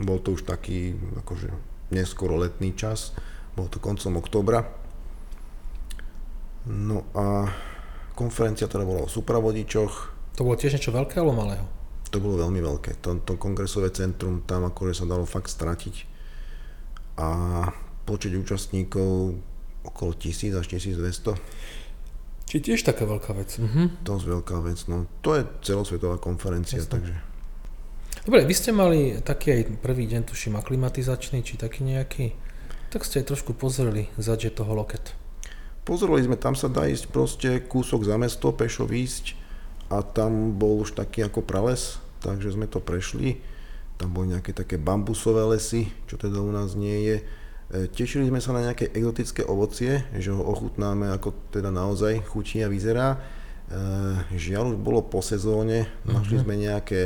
Bol 0.02 0.18
to 0.20 0.34
už 0.34 0.44
taký 0.44 0.96
akože 1.22 1.50
neskoro 1.94 2.40
letný 2.40 2.74
čas, 2.74 3.14
bol 3.54 3.70
to 3.70 3.78
koncom 3.78 4.18
oktobra. 4.18 4.66
No 6.64 7.04
a 7.12 7.52
konferencia 8.16 8.66
teda 8.66 8.88
bola 8.88 9.04
o 9.04 9.12
supravodičoch. 9.12 9.94
To 10.34 10.42
bolo 10.42 10.56
tiež 10.58 10.80
niečo 10.80 10.90
veľké 10.90 11.20
alebo 11.20 11.36
malého? 11.36 11.66
To 12.10 12.18
bolo 12.22 12.40
veľmi 12.40 12.58
veľké. 12.62 13.02
To, 13.04 13.20
to 13.22 13.38
kongresové 13.38 13.90
centrum, 13.90 14.42
tam 14.46 14.66
akože 14.66 15.02
sa 15.02 15.04
dalo 15.06 15.26
fakt 15.28 15.50
stratiť. 15.50 15.94
A 17.20 17.28
počet 18.06 18.34
účastníkov 18.34 19.38
okolo 19.84 20.10
1000 20.16 20.58
až 20.58 20.66
1200. 20.66 21.36
Či 22.44 22.60
tiež 22.60 22.84
taká 22.84 23.08
veľká 23.08 23.32
vec. 23.34 23.56
Mhm. 23.56 24.04
Dosť 24.04 24.24
veľká 24.28 24.56
vec, 24.62 24.78
no. 24.86 25.08
To 25.24 25.34
je 25.34 25.42
celosvetová 25.64 26.20
konferencia, 26.20 26.80
Jasne. 26.80 26.92
takže... 26.92 27.14
Dobre, 28.24 28.48
vy 28.48 28.54
ste 28.56 28.72
mali 28.72 29.20
taký 29.20 29.52
aj 29.52 29.84
prvý 29.84 30.08
deň, 30.08 30.24
tuším, 30.24 30.56
aklimatizačný, 30.56 31.44
či 31.44 31.60
taký 31.60 31.84
nejaký, 31.84 32.32
tak 32.88 33.04
ste 33.04 33.20
aj 33.20 33.34
trošku 33.34 33.52
pozreli 33.52 34.08
zadže 34.16 34.54
toho 34.54 34.72
loket. 34.72 35.12
Pozreli 35.84 36.24
sme, 36.24 36.40
tam 36.40 36.56
sa 36.56 36.72
dá 36.72 36.88
ísť 36.88 37.12
proste 37.12 37.50
kúsok 37.60 38.08
za 38.08 38.16
mesto, 38.16 38.48
pešo 38.48 38.88
výjsť 38.88 39.36
a 39.92 40.00
tam 40.00 40.56
bol 40.56 40.80
už 40.80 40.96
taký 40.96 41.28
ako 41.28 41.44
prales, 41.44 42.00
takže 42.24 42.56
sme 42.56 42.64
to 42.64 42.80
prešli. 42.80 43.44
Tam 44.00 44.08
boli 44.08 44.32
nejaké 44.32 44.56
také 44.56 44.80
bambusové 44.80 45.44
lesy, 45.44 45.92
čo 46.08 46.16
teda 46.16 46.40
u 46.40 46.48
nás 46.48 46.72
nie 46.72 47.04
je 47.04 47.16
tešili 47.90 48.30
sme 48.30 48.38
sa 48.38 48.54
na 48.54 48.70
nejaké 48.70 48.94
exotické 48.94 49.42
ovocie, 49.42 50.06
že 50.14 50.30
ho 50.30 50.42
ochutnáme, 50.42 51.10
ako 51.10 51.34
teda 51.50 51.74
naozaj 51.74 52.22
chutí 52.30 52.62
a 52.62 52.70
vyzerá. 52.70 53.14
E, 53.14 53.18
žiaľ 54.38 54.74
už 54.74 54.78
bolo 54.78 55.02
po 55.02 55.18
sezóne, 55.24 55.90
našli 56.06 56.38
mhm. 56.38 56.42
sme 56.46 56.54
nejaké 56.54 57.02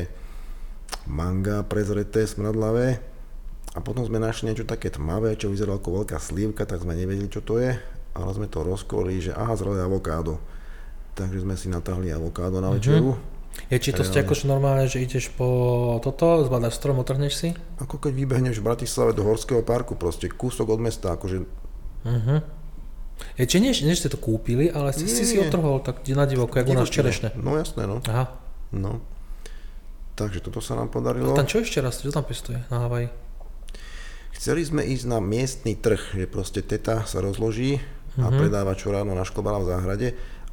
manga 1.08 1.64
prezreté, 1.64 2.28
smradlavé 2.28 3.00
a 3.72 3.78
potom 3.80 4.04
sme 4.04 4.20
našli 4.20 4.52
niečo 4.52 4.68
také 4.68 4.92
tmavé, 4.92 5.40
čo 5.40 5.48
vyzeralo 5.48 5.80
ako 5.80 6.04
veľká 6.04 6.18
slívka, 6.20 6.68
tak 6.68 6.84
sme 6.84 6.96
nevedeli, 6.96 7.32
čo 7.32 7.40
to 7.40 7.60
je, 7.60 7.72
ale 8.12 8.30
sme 8.36 8.48
to 8.48 8.60
rozkolili, 8.60 9.30
že 9.30 9.32
aha, 9.32 9.56
zrelé 9.56 9.80
avokádo. 9.80 10.36
Takže 11.16 11.48
sme 11.48 11.56
si 11.56 11.72
natáhli 11.72 12.12
avokádo 12.12 12.60
na 12.60 12.72
večeru. 12.72 13.16
Mm-hmm 13.16 13.37
je 13.68 13.76
či 13.76 13.90
to 13.92 14.06
ste 14.06 14.24
akože 14.24 14.48
normálne, 14.48 14.88
že 14.88 15.02
ideš 15.02 15.28
po 15.34 15.98
toto, 16.00 16.40
zbadaš 16.46 16.80
strom, 16.80 17.02
otrhneš 17.04 17.34
si? 17.36 17.48
Ako 17.82 18.00
keď 18.00 18.12
vybehneš 18.16 18.62
v 18.62 18.66
Bratislave 18.70 19.12
do 19.12 19.26
Horského 19.26 19.60
parku, 19.60 19.98
proste 19.98 20.30
kúsok 20.32 20.72
od 20.72 20.80
mesta, 20.80 21.12
akože... 21.12 21.44
Uh-huh. 22.08 22.40
Je, 23.34 23.44
či 23.44 23.58
nie, 23.58 23.74
nie, 23.74 23.98
ste 23.98 24.08
to 24.08 24.16
kúpili, 24.16 24.70
ale 24.70 24.94
si, 24.94 25.04
nie, 25.04 25.12
si 25.12 25.26
si 25.26 25.36
otrhol 25.36 25.82
tak 25.82 26.06
na 26.06 26.24
divoko, 26.24 26.54
ako 26.54 26.70
u 26.70 26.78
nás 26.78 26.88
čerešne. 26.88 27.34
No 27.36 27.58
jasné, 27.58 27.84
no. 27.84 27.98
Aha. 28.06 28.30
No. 28.72 29.02
Takže 30.14 30.42
toto 30.42 30.62
sa 30.62 30.78
nám 30.78 30.88
podarilo. 30.88 31.34
A 31.34 31.38
tam 31.38 31.46
čo 31.50 31.60
ešte 31.60 31.82
raz, 31.82 32.00
čo 32.00 32.14
tam 32.14 32.24
pestuje 32.24 32.62
na 32.72 32.86
Havaji? 32.86 33.10
Chceli 34.38 34.62
sme 34.64 34.86
ísť 34.86 35.04
na 35.10 35.18
miestny 35.18 35.74
trh, 35.74 36.14
že 36.14 36.30
proste 36.30 36.62
teta 36.62 37.02
sa 37.04 37.18
rozloží 37.18 37.82
uh-huh. 37.82 38.22
a 38.22 38.26
mhm. 38.32 38.38
predáva 38.38 38.72
čo 38.78 38.94
ráno 38.94 39.12
našklobala 39.12 39.60
v 39.60 39.68
záhrade 39.76 40.08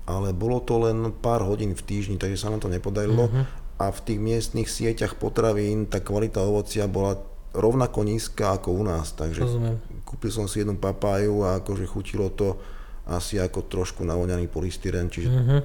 ale 0.05 0.33
bolo 0.33 0.61
to 0.61 0.77
len 0.85 1.09
pár 1.09 1.41
hodín 1.41 1.73
v 1.73 1.81
týždni, 1.81 2.21
takže 2.21 2.37
sa 2.37 2.53
nám 2.53 2.61
to 2.61 2.69
nepodarilo. 2.69 3.25
Uh-huh. 3.29 3.45
A 3.81 3.91
v 3.91 3.99
tých 4.05 4.19
miestnych 4.21 4.69
sieťach 4.71 5.19
potravín 5.19 5.89
tá 5.89 5.99
kvalita 5.99 6.39
ovocia 6.45 6.87
bola 6.87 7.19
rovnako 7.51 8.05
nízka 8.05 8.55
ako 8.55 8.69
u 8.71 8.83
nás, 8.85 9.15
takže 9.15 9.43
Rozumiem. 9.43 9.77
kúpil 10.03 10.31
som 10.31 10.45
si 10.45 10.61
jednu 10.61 10.77
papáju 10.77 11.43
a 11.43 11.59
akože 11.63 11.87
chutilo 11.87 12.29
to 12.31 12.59
asi 13.05 13.37
ako 13.37 13.69
trošku 13.69 14.01
navoňaný 14.01 14.49
polystyren, 14.49 15.13
čiže 15.13 15.29
uh-huh. 15.29 15.61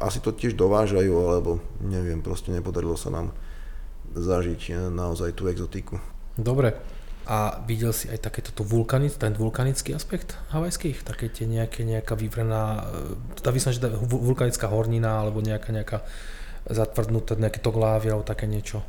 asi 0.00 0.24
to 0.24 0.32
tiež 0.32 0.56
dovážajú, 0.56 1.12
alebo 1.12 1.60
neviem, 1.84 2.24
proste 2.24 2.48
nepodarilo 2.48 2.96
sa 2.96 3.12
nám 3.12 3.28
zažiť 4.12 4.92
naozaj 4.92 5.36
tú 5.36 5.48
exotiku. 5.52 6.00
Dobre. 6.36 6.72
A 7.22 7.62
videl 7.64 7.94
si 7.94 8.10
aj 8.10 8.18
takéto 8.26 8.50
vulkanic, 8.66 9.14
ten 9.14 9.30
vulkanický 9.32 9.94
aspekt 9.94 10.34
havajských? 10.50 11.06
Také 11.06 11.30
tie 11.30 11.46
nejaké, 11.46 11.86
nejaká 11.86 12.18
vyvrená, 12.18 12.82
e, 13.38 13.42
dá 13.42 13.50
som, 13.62 13.70
že 13.70 13.78
vulkanická 14.10 14.66
hornina, 14.66 15.22
alebo 15.22 15.38
nejaká, 15.38 15.70
nejaká 15.70 15.98
zatvrdnuté, 16.66 17.38
nejaké 17.38 17.62
toglávy, 17.62 18.10
alebo 18.10 18.26
také 18.26 18.50
niečo? 18.50 18.82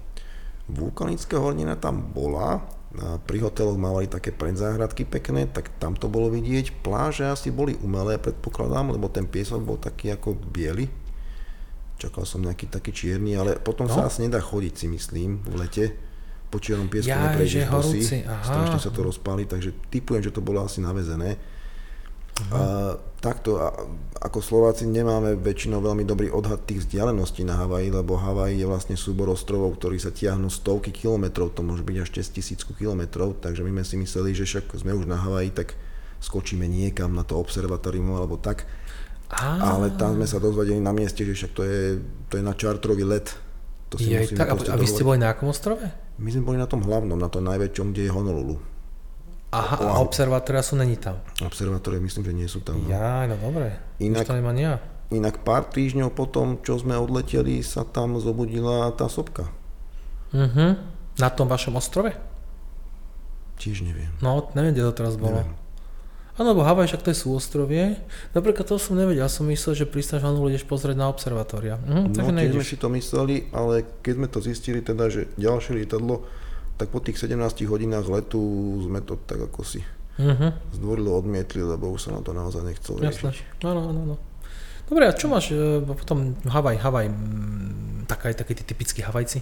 Vulkanická 0.65 1.37
hornina 1.37 1.77
tam 1.77 2.09
bola, 2.09 2.65
pri 3.25 3.37
hoteloch 3.41 3.73
mávali 3.73 4.05
také 4.05 4.29
predzáhradky 4.29 5.09
pekné, 5.09 5.49
tak 5.49 5.73
tam 5.81 5.97
to 5.97 6.05
bolo 6.05 6.29
vidieť. 6.29 6.85
Pláže 6.85 7.25
asi 7.25 7.49
boli 7.49 7.73
umelé, 7.81 8.21
predpokladám, 8.21 8.93
lebo 8.93 9.09
ten 9.09 9.25
piesok 9.25 9.65
bol 9.65 9.81
taký 9.81 10.13
ako 10.13 10.37
biely. 10.37 10.85
Čakal 11.97 12.29
som 12.29 12.45
nejaký 12.45 12.69
taký 12.69 12.93
čierny, 12.93 13.33
ale 13.33 13.57
potom 13.57 13.89
no. 13.89 13.93
sa 13.93 14.05
asi 14.05 14.29
nedá 14.29 14.37
chodiť, 14.37 14.73
si 14.77 14.87
myslím, 14.93 15.41
v 15.41 15.55
lete. 15.57 15.85
Po 16.53 16.61
čiernom 16.61 16.85
piesku 16.85 17.09
ja, 17.09 17.33
neprejdeš 17.33 17.65
horúci, 17.65 18.21
strašne 18.21 18.77
sa 18.77 18.93
to 18.93 19.01
rozpáli, 19.01 19.49
takže 19.49 19.73
typujem, 19.89 20.21
že 20.21 20.29
to 20.29 20.45
bolo 20.45 20.61
asi 20.61 20.85
navezené. 20.85 21.33
Uh-huh. 21.33 22.53
A, 22.53 22.61
takto, 23.21 23.57
a, 23.57 23.73
ako 24.21 24.37
Slováci 24.41 24.85
nemáme 24.85 25.33
väčšinou 25.37 25.81
veľmi 25.81 26.05
dobrý 26.05 26.29
odhad 26.29 26.65
tých 26.65 26.85
vzdialeností 26.85 27.41
na 27.41 27.57
Havaji, 27.57 27.89
lebo 27.89 28.17
Havaj 28.17 28.53
je 28.53 28.65
vlastne 28.69 28.93
súbor 28.93 29.33
ostrovov, 29.33 29.77
ktorí 29.81 29.97
sa 29.97 30.13
tiahnu 30.13 30.49
stovky 30.49 30.89
kilometrov, 30.93 31.57
to 31.57 31.65
môže 31.65 31.81
byť 31.81 31.97
až 32.05 32.09
6 32.21 32.37
tisícku 32.37 32.71
kilometrov, 32.77 33.37
takže 33.41 33.65
my 33.65 33.81
sme 33.81 33.83
si 33.85 33.95
mysleli, 34.01 34.37
že 34.37 34.45
však 34.45 34.77
sme 34.77 34.93
už 34.93 35.09
na 35.09 35.17
Havaji, 35.17 35.57
tak 35.57 35.77
skočíme 36.21 36.69
niekam 36.69 37.17
na 37.17 37.25
to 37.25 37.37
observatórium 37.37 38.13
alebo 38.13 38.37
tak. 38.37 38.65
Ah. 39.33 39.77
Ale 39.77 39.93
tam 39.97 40.17
sme 40.17 40.29
sa 40.29 40.37
dozvedeli 40.37 40.77
na 40.77 40.93
mieste, 40.93 41.25
že 41.25 41.33
však 41.33 41.51
to 41.57 41.61
je, 41.65 41.81
to 42.29 42.37
je 42.37 42.43
na 42.45 42.53
čartrový 42.53 43.05
let. 43.05 43.33
To 43.93 44.01
si 44.01 44.09
je, 44.09 44.33
tak, 44.33 44.53
a 44.53 44.77
vy 44.77 44.89
ste 44.89 45.05
boli 45.05 45.21
na 45.21 45.33
akom 45.33 45.53
ostrove? 45.53 45.81
My 46.23 46.31
sme 46.31 46.47
boli 46.47 46.55
na 46.55 46.71
tom 46.71 46.79
hlavnom, 46.79 47.19
na 47.19 47.27
tom 47.27 47.43
najväčšom, 47.43 47.91
kde 47.91 48.07
je 48.07 48.11
Honolulu. 48.15 48.55
Aha, 49.53 49.75
a 49.85 50.01
observatória 50.01 50.63
sú 50.65 50.79
není 50.79 50.97
tam? 50.97 51.19
Observatórie 51.43 52.01
myslím, 52.01 52.23
že 52.25 52.33
nie 52.33 52.47
sú 52.49 52.63
tam. 52.63 52.79
No. 52.79 52.89
Ja, 52.89 53.27
no 53.27 53.35
dobre. 53.37 53.75
Inak, 54.01 54.25
to 54.25 54.33
nemá 54.33 54.55
ja. 54.57 54.81
inak 55.13 55.45
pár 55.45 55.69
týždňov 55.69 56.15
potom, 56.15 56.57
čo 56.63 56.79
sme 56.81 56.97
odleteli, 56.97 57.61
sa 57.61 57.85
tam 57.85 58.17
zobudila 58.17 58.89
tá 58.95 59.05
sopka. 59.11 59.51
Mhm. 60.33 60.95
Na 61.21 61.29
tom 61.29 61.45
vašom 61.45 61.77
ostrove? 61.77 62.15
Tiež 63.61 63.85
neviem. 63.85 64.09
No, 64.23 64.49
neviem, 64.57 64.73
kde 64.73 64.89
to 64.89 64.97
teraz 64.97 65.19
bolo. 65.19 65.43
Neviem. 65.43 65.53
Áno, 66.33 66.49
lebo 66.49 66.65
Havaj, 66.65 66.89
však 66.89 67.05
to 67.05 67.13
je 67.13 67.17
súostrovie. 67.21 67.83
Napríklad 68.33 68.65
to 68.65 68.81
som 68.81 68.97
nevedel, 68.97 69.29
som 69.29 69.45
myslel, 69.45 69.77
že 69.77 69.85
pristáš 69.85 70.25
Honolu 70.25 70.49
ideš 70.49 70.65
pozrieť 70.65 70.97
na 70.97 71.05
observatória. 71.05 71.77
Mhm, 71.77 72.09
no, 72.09 72.33
tiež 72.33 72.57
sme 72.57 72.65
si 72.65 72.77
to 72.81 72.89
mysleli, 72.89 73.53
ale 73.53 73.85
keď 74.01 74.13
sme 74.17 74.27
to 74.27 74.39
zistili 74.41 74.81
teda, 74.81 75.13
že 75.13 75.29
ďalšie 75.37 75.77
lietadlo 75.77 76.25
tak 76.73 76.89
po 76.89 76.97
tých 76.97 77.21
17 77.21 77.37
hodinách 77.69 78.09
letu 78.09 78.41
sme 78.81 79.05
to 79.05 79.13
tak 79.29 79.45
ako 79.45 79.61
si 79.61 79.85
uh-huh. 80.19 80.51
zdvorilo 80.73 81.13
odmietli, 81.13 81.61
lebo 81.61 81.93
už 81.93 82.09
sa 82.09 82.17
nám 82.17 82.25
to 82.25 82.33
naozaj 82.33 82.65
nechcelo 82.65 82.97
riešiť. 82.97 83.61
Áno, 83.61 83.93
áno, 83.93 83.99
áno. 84.09 84.15
Dobre, 84.89 85.07
a 85.07 85.15
čo 85.15 85.31
máš 85.31 85.53
e, 85.53 85.79
potom 85.85 86.35
Havaj, 86.43 86.81
Havaj, 86.81 87.07
taká 88.09 88.33
aj 88.33 88.41
taký 88.43 88.53
typický 88.57 88.99
Havajci? 89.05 89.39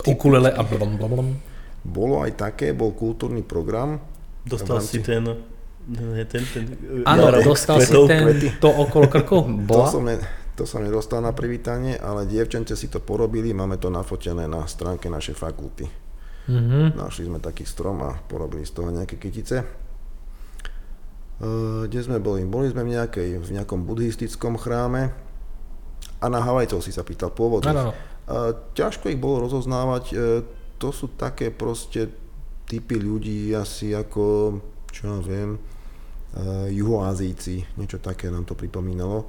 To 0.00 0.02
ukulele 0.08 0.50
a 0.50 0.64
blablabla. 0.64 1.36
Bolo 1.84 2.24
aj 2.24 2.32
také, 2.40 2.72
bol 2.72 2.96
kultúrny 2.96 3.44
program. 3.44 4.00
Dostal 4.44 4.80
si 4.84 5.00
ten 5.00 5.24
ten, 5.84 6.42
ten, 6.48 6.64
Áno, 7.04 7.28
dostal 7.44 7.76
si 7.84 7.92
ten, 7.92 8.40
to 8.56 8.72
okolo 8.72 9.04
krku? 9.04 9.44
Bola? 9.44 9.84
To 9.84 10.00
som, 10.00 10.02
ne, 10.08 10.16
to 10.56 10.64
som 10.64 10.80
nedostal 10.80 11.20
na 11.20 11.36
privítanie, 11.36 12.00
ale 12.00 12.24
dievčence 12.24 12.72
si 12.72 12.88
to 12.88 13.04
porobili, 13.04 13.52
máme 13.52 13.76
to 13.76 13.92
nafotené 13.92 14.48
na 14.48 14.64
stránke 14.64 15.12
našej 15.12 15.36
fakulty. 15.36 15.84
Mm-hmm. 16.48 16.96
Našli 16.96 17.28
sme 17.28 17.36
taký 17.40 17.68
strom 17.68 18.00
a 18.00 18.16
porobili 18.16 18.64
z 18.64 18.72
toho 18.72 18.88
nejaké 18.88 19.20
kytice. 19.20 19.64
Uh, 21.34 21.84
kde 21.84 22.00
sme 22.00 22.16
boli? 22.16 22.48
Boli 22.48 22.72
sme 22.72 22.80
v, 22.80 22.96
nejakej, 22.96 23.44
v 23.44 23.48
nejakom 23.60 23.84
buddhistickom 23.84 24.56
chráme 24.56 25.12
a 26.16 26.26
na 26.32 26.40
Havajcov 26.40 26.80
si 26.80 26.96
sa 26.96 27.04
pýtal 27.04 27.28
pôvodných. 27.28 27.92
Uh, 28.24 28.56
ťažko 28.72 29.12
ich 29.12 29.20
bolo 29.20 29.44
rozoznávať, 29.44 30.04
uh, 30.16 30.40
to 30.80 30.88
sú 30.96 31.12
také 31.12 31.52
proste 31.52 32.23
typy 32.74 32.98
ľudí 32.98 33.54
asi 33.54 33.94
ako, 33.94 34.58
čo 34.90 35.02
ja 35.06 35.18
viem, 35.22 35.54
uh, 35.54 36.66
juhoazíci, 36.66 37.62
niečo 37.78 38.02
také 38.02 38.34
nám 38.34 38.42
to 38.42 38.58
pripomínalo. 38.58 39.22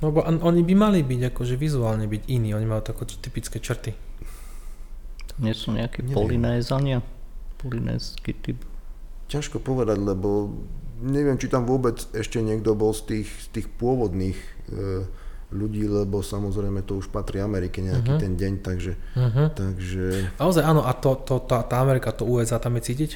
No 0.00 0.12
bo 0.12 0.24
oni 0.24 0.60
by 0.64 0.74
mali 0.76 1.00
byť 1.00 1.32
akože 1.32 1.56
vizuálne 1.56 2.04
byť 2.04 2.28
iní, 2.28 2.52
oni 2.52 2.68
majú 2.68 2.84
také 2.84 3.08
typické 3.20 3.56
črty. 3.60 3.96
Nie 5.40 5.56
sú 5.56 5.72
nejaké 5.72 6.04
polinézania? 6.04 7.00
Polinézsky 7.56 8.36
typ? 8.36 8.60
Ťažko 9.32 9.60
povedať, 9.60 9.96
lebo 10.00 10.52
neviem, 11.00 11.40
či 11.40 11.48
tam 11.48 11.64
vôbec 11.64 11.96
ešte 12.12 12.40
niekto 12.44 12.76
bol 12.76 12.92
z 12.92 13.02
tých, 13.08 13.28
z 13.28 13.46
tých 13.60 13.66
pôvodných 13.80 14.36
e, 14.36 14.48
ľudí, 15.50 15.86
lebo 15.86 16.22
samozrejme 16.22 16.86
to 16.86 16.98
už 17.02 17.10
patrí 17.10 17.42
Amerike 17.42 17.82
nejaký 17.82 18.10
uh-huh. 18.16 18.22
ten 18.22 18.32
deň, 18.38 18.52
takže... 18.62 18.92
Uh-huh. 19.18 19.46
takže... 19.50 20.30
Naozaj 20.38 20.62
áno, 20.62 20.86
a 20.86 20.94
to, 20.94 21.18
to, 21.26 21.42
tá, 21.42 21.66
tá 21.66 21.82
Amerika, 21.82 22.14
to 22.14 22.22
USA 22.26 22.62
tam 22.62 22.78
je 22.78 22.86
cítiť? 22.86 23.10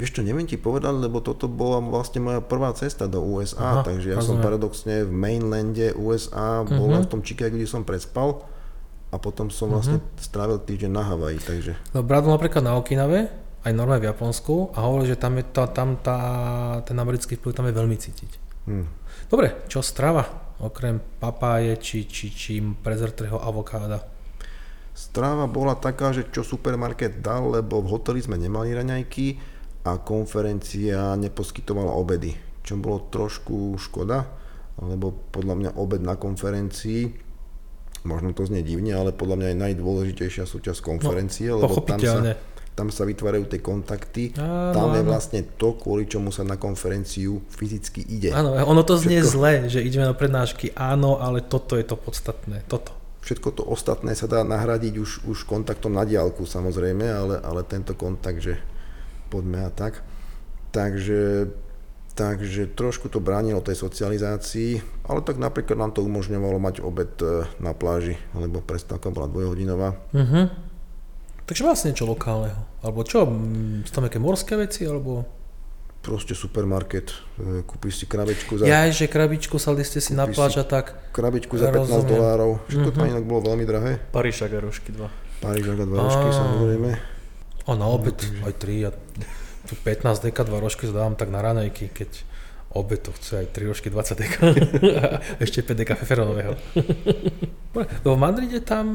Vieš 0.00 0.16
čo, 0.16 0.24
neviem 0.24 0.48
ti 0.48 0.56
povedať, 0.56 0.96
lebo 0.96 1.20
toto 1.20 1.44
bola 1.44 1.82
vlastne 1.82 2.24
moja 2.24 2.40
prvá 2.40 2.72
cesta 2.72 3.04
do 3.04 3.20
USA, 3.20 3.82
Aha, 3.82 3.84
takže 3.84 4.16
ja 4.16 4.16
rozumiem. 4.16 4.40
som 4.40 4.46
paradoxne 4.46 4.94
v 5.04 5.12
mainlande 5.12 5.92
USA, 5.98 6.64
uh-huh. 6.64 6.78
bol 6.78 6.94
v 6.94 7.10
tom 7.10 7.20
Chicago, 7.20 7.58
kde 7.58 7.68
som 7.68 7.84
prespal 7.84 8.40
a 9.10 9.18
potom 9.18 9.50
som 9.50 9.68
mhm. 9.68 9.74
vlastne 9.74 9.98
uh-huh. 9.98 10.22
strávil 10.22 10.62
týždeň 10.62 10.90
na 10.94 11.02
Havaji, 11.04 11.38
takže... 11.42 11.72
No 11.92 12.06
brat 12.06 12.24
napríklad 12.24 12.62
na 12.62 12.78
Okinave, 12.78 13.28
aj 13.60 13.72
normálne 13.76 14.06
v 14.06 14.08
Japonsku 14.08 14.72
a 14.72 14.86
hovoril, 14.88 15.12
že 15.12 15.20
tam, 15.20 15.36
je 15.36 15.44
tá, 15.44 15.68
tam 15.68 16.00
tá, 16.00 16.18
ten 16.86 16.96
americký 16.96 17.36
vplyv 17.36 17.52
tam 17.52 17.68
je 17.68 17.74
veľmi 17.76 17.96
cítiť. 17.98 18.30
Hmm. 18.70 18.88
Dobre, 19.28 19.68
čo 19.68 19.84
strava? 19.84 20.49
Okrem 20.60 21.00
papáje 21.18 21.76
či, 21.80 21.98
či, 22.04 22.28
či 22.28 22.60
prezrtého 22.60 23.40
avokáda? 23.40 24.04
Strava 24.92 25.48
bola 25.48 25.72
taká, 25.76 26.12
že 26.12 26.28
čo 26.28 26.44
supermarket 26.44 27.24
dal, 27.24 27.56
lebo 27.56 27.80
v 27.80 27.96
hoteli 27.96 28.20
sme 28.20 28.36
nemali 28.36 28.76
raňajky, 28.76 29.58
a 29.84 29.96
konferencia 29.96 31.16
neposkytovala 31.16 31.96
obedy, 31.96 32.36
čo 32.60 32.76
bolo 32.76 33.08
trošku 33.08 33.80
škoda, 33.80 34.28
lebo 34.80 35.12
podľa 35.32 35.54
mňa 35.56 35.70
obed 35.80 36.04
na 36.04 36.20
konferencii, 36.20 37.08
možno 38.04 38.36
to 38.36 38.44
znie 38.44 38.60
divne, 38.60 38.92
ale 38.92 39.16
podľa 39.16 39.36
mňa 39.40 39.48
je 39.52 39.62
najdôležitejšia 39.64 40.44
súčasť 40.44 40.80
konferencie, 40.84 41.48
no, 41.48 41.64
lebo 41.64 41.80
tam 41.80 41.96
sa, 42.00 42.36
tam 42.80 42.88
sa 42.88 43.04
vytvárajú 43.04 43.44
tie 43.44 43.60
kontakty, 43.60 44.32
áno, 44.40 44.72
tam 44.72 44.88
je 44.96 45.04
vlastne 45.04 45.40
to, 45.60 45.76
kvôli 45.76 46.08
čomu 46.08 46.32
sa 46.32 46.48
na 46.48 46.56
konferenciu 46.56 47.44
fyzicky 47.52 48.00
ide. 48.08 48.32
Áno, 48.32 48.56
ono 48.56 48.80
to 48.88 48.96
znie 48.96 49.20
Všetko... 49.20 49.32
zle, 49.36 49.52
že 49.68 49.84
ideme 49.84 50.08
na 50.08 50.16
prednášky, 50.16 50.72
áno, 50.72 51.20
ale 51.20 51.44
toto 51.44 51.76
je 51.76 51.84
to 51.84 52.00
podstatné, 52.00 52.64
toto. 52.72 52.96
Všetko 53.20 53.52
to 53.52 53.68
ostatné 53.68 54.16
sa 54.16 54.24
dá 54.24 54.40
nahradiť 54.40 54.96
už, 54.96 55.28
už 55.28 55.44
kontaktom 55.44 55.92
na 55.92 56.08
diálku 56.08 56.48
samozrejme, 56.48 57.04
ale, 57.04 57.36
ale 57.44 57.68
tento 57.68 57.92
kontakt, 57.92 58.40
že 58.40 58.56
poďme 59.28 59.68
a 59.68 59.70
tak. 59.70 60.00
Takže, 60.72 61.52
takže 62.16 62.72
trošku 62.72 63.12
to 63.12 63.20
bránilo 63.20 63.60
tej 63.60 63.76
socializácii, 63.76 65.04
ale 65.04 65.20
tak 65.20 65.36
napríklad 65.36 65.76
nám 65.76 65.92
to 65.92 66.00
umožňovalo 66.00 66.56
mať 66.56 66.80
obed 66.80 67.12
e, 67.20 67.44
na 67.60 67.76
pláži, 67.76 68.16
lebo 68.32 68.64
prestávka 68.64 69.12
bola 69.12 69.28
dvojhodinová. 69.28 70.00
Uh-huh. 70.16 70.48
Takže 71.44 71.66
vlastne 71.66 71.92
čo 71.92 72.08
lokálneho? 72.08 72.69
Alebo 72.80 73.04
čo, 73.04 73.28
sú 73.84 73.90
tam 73.92 74.08
nejaké 74.08 74.16
morské 74.16 74.56
veci, 74.56 74.88
alebo? 74.88 75.28
Proste 76.00 76.32
supermarket, 76.32 77.12
e, 77.36 77.60
kúpiš 77.60 78.00
si 78.00 78.04
krabičku 78.08 78.56
za... 78.56 78.64
Ja, 78.64 78.88
že 78.88 79.04
krabičku 79.04 79.60
sa 79.60 79.76
ste 79.76 80.00
si 80.00 80.16
na 80.16 80.24
pláž 80.24 80.56
a 80.56 80.64
tak. 80.64 80.96
Krabičku 81.12 81.60
za 81.60 81.68
15 81.68 81.76
rozumiem. 81.76 82.08
dolárov, 82.08 82.50
všetko 82.72 82.88
to 82.96 83.00
inak 83.04 83.24
bolo 83.28 83.40
veľmi 83.52 83.64
drahé. 83.68 84.00
Parížak 84.08 84.56
a 84.56 84.64
rožky 84.64 84.96
2. 84.96 85.44
Parížak 85.44 85.76
a 85.76 85.84
2 85.84 85.92
rožky, 85.92 86.28
samozrejme. 86.32 86.90
A 87.68 87.70
na 87.76 87.86
obed 87.92 88.16
aj 88.48 88.52
3 88.56 88.88
a 88.88 88.90
15 89.84 90.24
deka, 90.24 90.40
2 90.48 90.64
rožky 90.64 90.88
dávam 90.88 91.20
tak 91.20 91.28
na 91.28 91.44
ranejky, 91.44 91.92
keď 91.92 92.24
obed 92.72 93.04
to 93.04 93.12
chce 93.12 93.44
aj 93.44 93.46
3 93.52 93.68
rožky 93.68 93.88
20 93.92 94.16
deka. 94.24 94.40
Ešte 95.44 95.60
5 95.60 95.80
deka 95.84 95.94
feferonového. 97.70 98.14
v 98.14 98.18
Madride 98.18 98.60
tam 98.60 98.86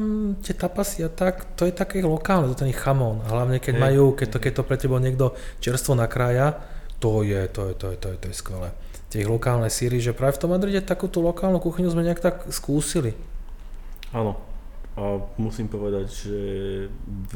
tie 0.44 0.52
tapasy 0.52 1.04
a 1.04 1.10
tak, 1.10 1.56
to 1.56 1.64
je 1.64 1.72
také 1.72 2.04
lokálne, 2.04 2.52
to 2.52 2.64
ten 2.64 2.72
chamón. 2.72 3.24
Hlavne 3.24 3.58
keď 3.58 3.74
majú, 3.80 4.12
keď 4.12 4.36
to, 4.36 4.38
keď 4.38 4.52
to 4.52 4.62
pre 4.62 4.76
teba 4.76 4.96
niekto 5.00 5.32
čerstvo 5.60 5.96
nakrája, 5.96 6.60
to 7.00 7.24
je, 7.24 7.48
to 7.48 7.72
je, 7.72 7.74
to 7.76 7.86
je, 7.92 7.96
to 7.96 8.06
je, 8.12 8.16
to 8.16 8.26
je 8.32 8.34
skvelé. 8.36 8.68
Tie 9.06 9.22
lokálne 9.24 9.68
síry, 9.70 10.02
že 10.02 10.16
práve 10.16 10.36
v 10.36 10.40
tom 10.44 10.50
Madride 10.52 10.84
takú 10.84 11.08
tú 11.08 11.22
lokálnu 11.22 11.60
kuchyňu 11.62 11.88
sme 11.92 12.04
nejak 12.04 12.20
tak 12.20 12.36
skúsili. 12.52 13.16
Áno, 14.12 14.38
a 14.96 15.20
musím 15.36 15.68
povedať, 15.68 16.08
že 16.08 16.38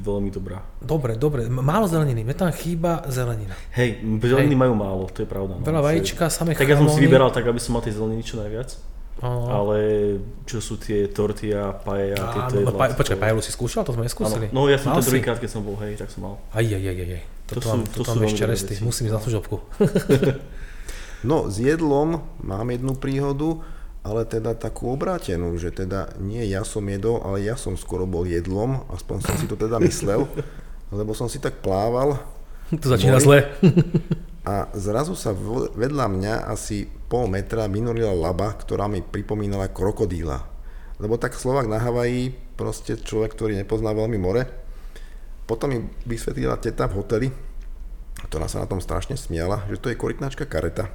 veľmi 0.00 0.32
dobrá. 0.32 0.64
Dobre, 0.80 1.20
dobre. 1.20 1.44
Málo 1.44 1.84
zeleniny. 1.84 2.24
Mne 2.24 2.32
tam 2.32 2.48
chýba 2.56 3.04
zelenina. 3.12 3.52
Hej, 3.76 4.00
zeleniny 4.00 4.56
Hej. 4.56 4.62
majú 4.64 4.72
málo, 4.72 5.04
to 5.12 5.20
je 5.20 5.28
pravda. 5.28 5.60
No. 5.60 5.64
Veľa 5.68 5.84
vajíčka, 5.84 6.32
samé 6.32 6.56
Tak 6.56 6.64
ja 6.64 6.80
som 6.80 6.88
si 6.88 7.04
vyberal 7.04 7.28
tak, 7.28 7.44
aby 7.44 7.60
som 7.60 7.76
mal 7.76 7.84
tej 7.84 8.00
zeleniny 8.00 8.24
čo 8.24 8.40
najviac. 8.40 8.80
Oh. 9.20 9.52
Ale 9.52 9.78
čo 10.48 10.64
sú 10.64 10.80
tie 10.80 11.04
tortilla, 11.12 11.76
paella, 11.76 12.24
Á, 12.24 12.32
tieto 12.32 12.52
no, 12.56 12.72
no, 12.72 12.72
jedlá, 12.72 12.80
pa, 12.80 12.96
počkaj, 12.96 13.16
to- 13.16 13.22
paelu 13.22 13.40
si 13.44 13.52
skúšal? 13.52 13.84
To 13.84 13.92
sme 13.92 14.00
Áno. 14.00 14.08
neskúsili. 14.08 14.46
No 14.48 14.64
ja 14.64 14.80
som 14.80 14.96
Mal 14.96 15.04
si? 15.04 15.12
druhýkrát, 15.12 15.36
keď 15.36 15.50
som 15.52 15.60
bol, 15.60 15.76
hej, 15.84 16.00
tak 16.00 16.08
som 16.08 16.24
mal. 16.24 16.34
Aj, 16.50 16.64
aj, 16.64 16.80
aj, 16.80 16.98
aj. 17.04 17.22
To 17.46 17.52
Toto 17.52 17.66
sú- 17.68 17.84
to 17.92 18.00
mám 18.00 18.16
veľmi 18.16 18.32
ešte 18.32 18.44
resty. 18.48 18.74
Musím 18.80 19.02
ísť 19.08 19.14
na 19.14 19.22
služobku. 19.22 19.56
No, 21.20 21.52
s 21.52 21.60
jedlom 21.60 22.24
mám 22.40 22.64
jednu 22.72 22.96
príhodu, 22.96 23.60
ale 24.00 24.24
teda 24.24 24.56
takú 24.56 24.88
obrátenú, 24.88 25.52
že 25.60 25.68
teda 25.68 26.16
nie 26.16 26.40
ja 26.48 26.64
som 26.64 26.80
jedol, 26.88 27.20
ale 27.20 27.44
ja 27.44 27.60
som 27.60 27.76
skoro 27.76 28.08
bol 28.08 28.24
jedlom, 28.24 28.88
aspoň 28.88 29.28
som 29.28 29.36
si 29.36 29.44
to 29.44 29.52
teda 29.52 29.76
myslel, 29.84 30.24
lebo 30.96 31.12
som 31.12 31.28
si 31.28 31.36
tak 31.36 31.60
plával 31.60 32.16
to 32.72 32.86
začína 32.88 33.18
Môj? 33.18 33.24
zle. 33.26 33.38
a 34.40 34.72
zrazu 34.72 35.12
sa 35.12 35.36
vedľa 35.76 36.06
mňa 36.08 36.34
asi 36.48 36.88
pol 37.08 37.28
metra 37.28 37.68
vynorila 37.68 38.16
laba, 38.16 38.56
ktorá 38.56 38.88
mi 38.88 39.04
pripomínala 39.04 39.68
krokodíla. 39.68 40.48
Lebo 40.96 41.16
tak 41.16 41.36
Slovak 41.36 41.68
na 41.68 41.80
Havaji, 41.80 42.32
proste 42.56 42.96
človek, 42.96 43.32
ktorý 43.32 43.56
nepozná 43.56 43.92
veľmi 43.92 44.16
more. 44.16 44.48
Potom 45.44 45.72
mi 45.72 45.78
vysvetlila 46.04 46.56
teta 46.56 46.88
v 46.88 46.96
hoteli, 47.00 47.28
ktorá 48.28 48.48
sa 48.48 48.60
na 48.62 48.68
tom 48.68 48.80
strašne 48.80 49.16
smiala, 49.16 49.64
že 49.68 49.80
to 49.80 49.88
je 49.88 49.96
korytnačka 49.96 50.44
kareta. 50.44 50.88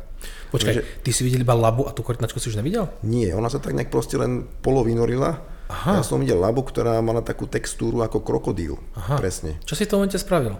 Počkaj, 0.53 0.73
Že 0.73 0.83
ty 1.01 1.09
si 1.13 1.21
videl 1.25 1.41
iba 1.43 1.53
labu 1.53 1.85
a 1.85 1.93
tú 1.93 2.01
korytnačku 2.01 2.37
si 2.37 2.49
už 2.49 2.57
nevidel? 2.57 2.89
nie, 3.05 3.29
ona 3.33 3.49
sa 3.49 3.61
tak 3.61 3.73
nejak 3.77 3.89
proste 3.93 4.17
len 4.17 4.45
polo 4.61 4.81
vynorila. 4.85 5.41
Aha. 5.65 5.97
Ja 5.97 6.03
som 6.05 6.21
videl 6.21 6.37
labu, 6.37 6.61
ktorá 6.61 7.01
mala 7.01 7.25
takú 7.25 7.49
textúru 7.49 8.05
ako 8.05 8.21
krokodíl. 8.21 8.77
Aha. 8.93 9.17
Presne. 9.17 9.57
Čo 9.65 9.73
si 9.73 9.85
v 9.85 9.89
tom 9.89 9.97
momente 10.01 10.21
spravil? 10.21 10.53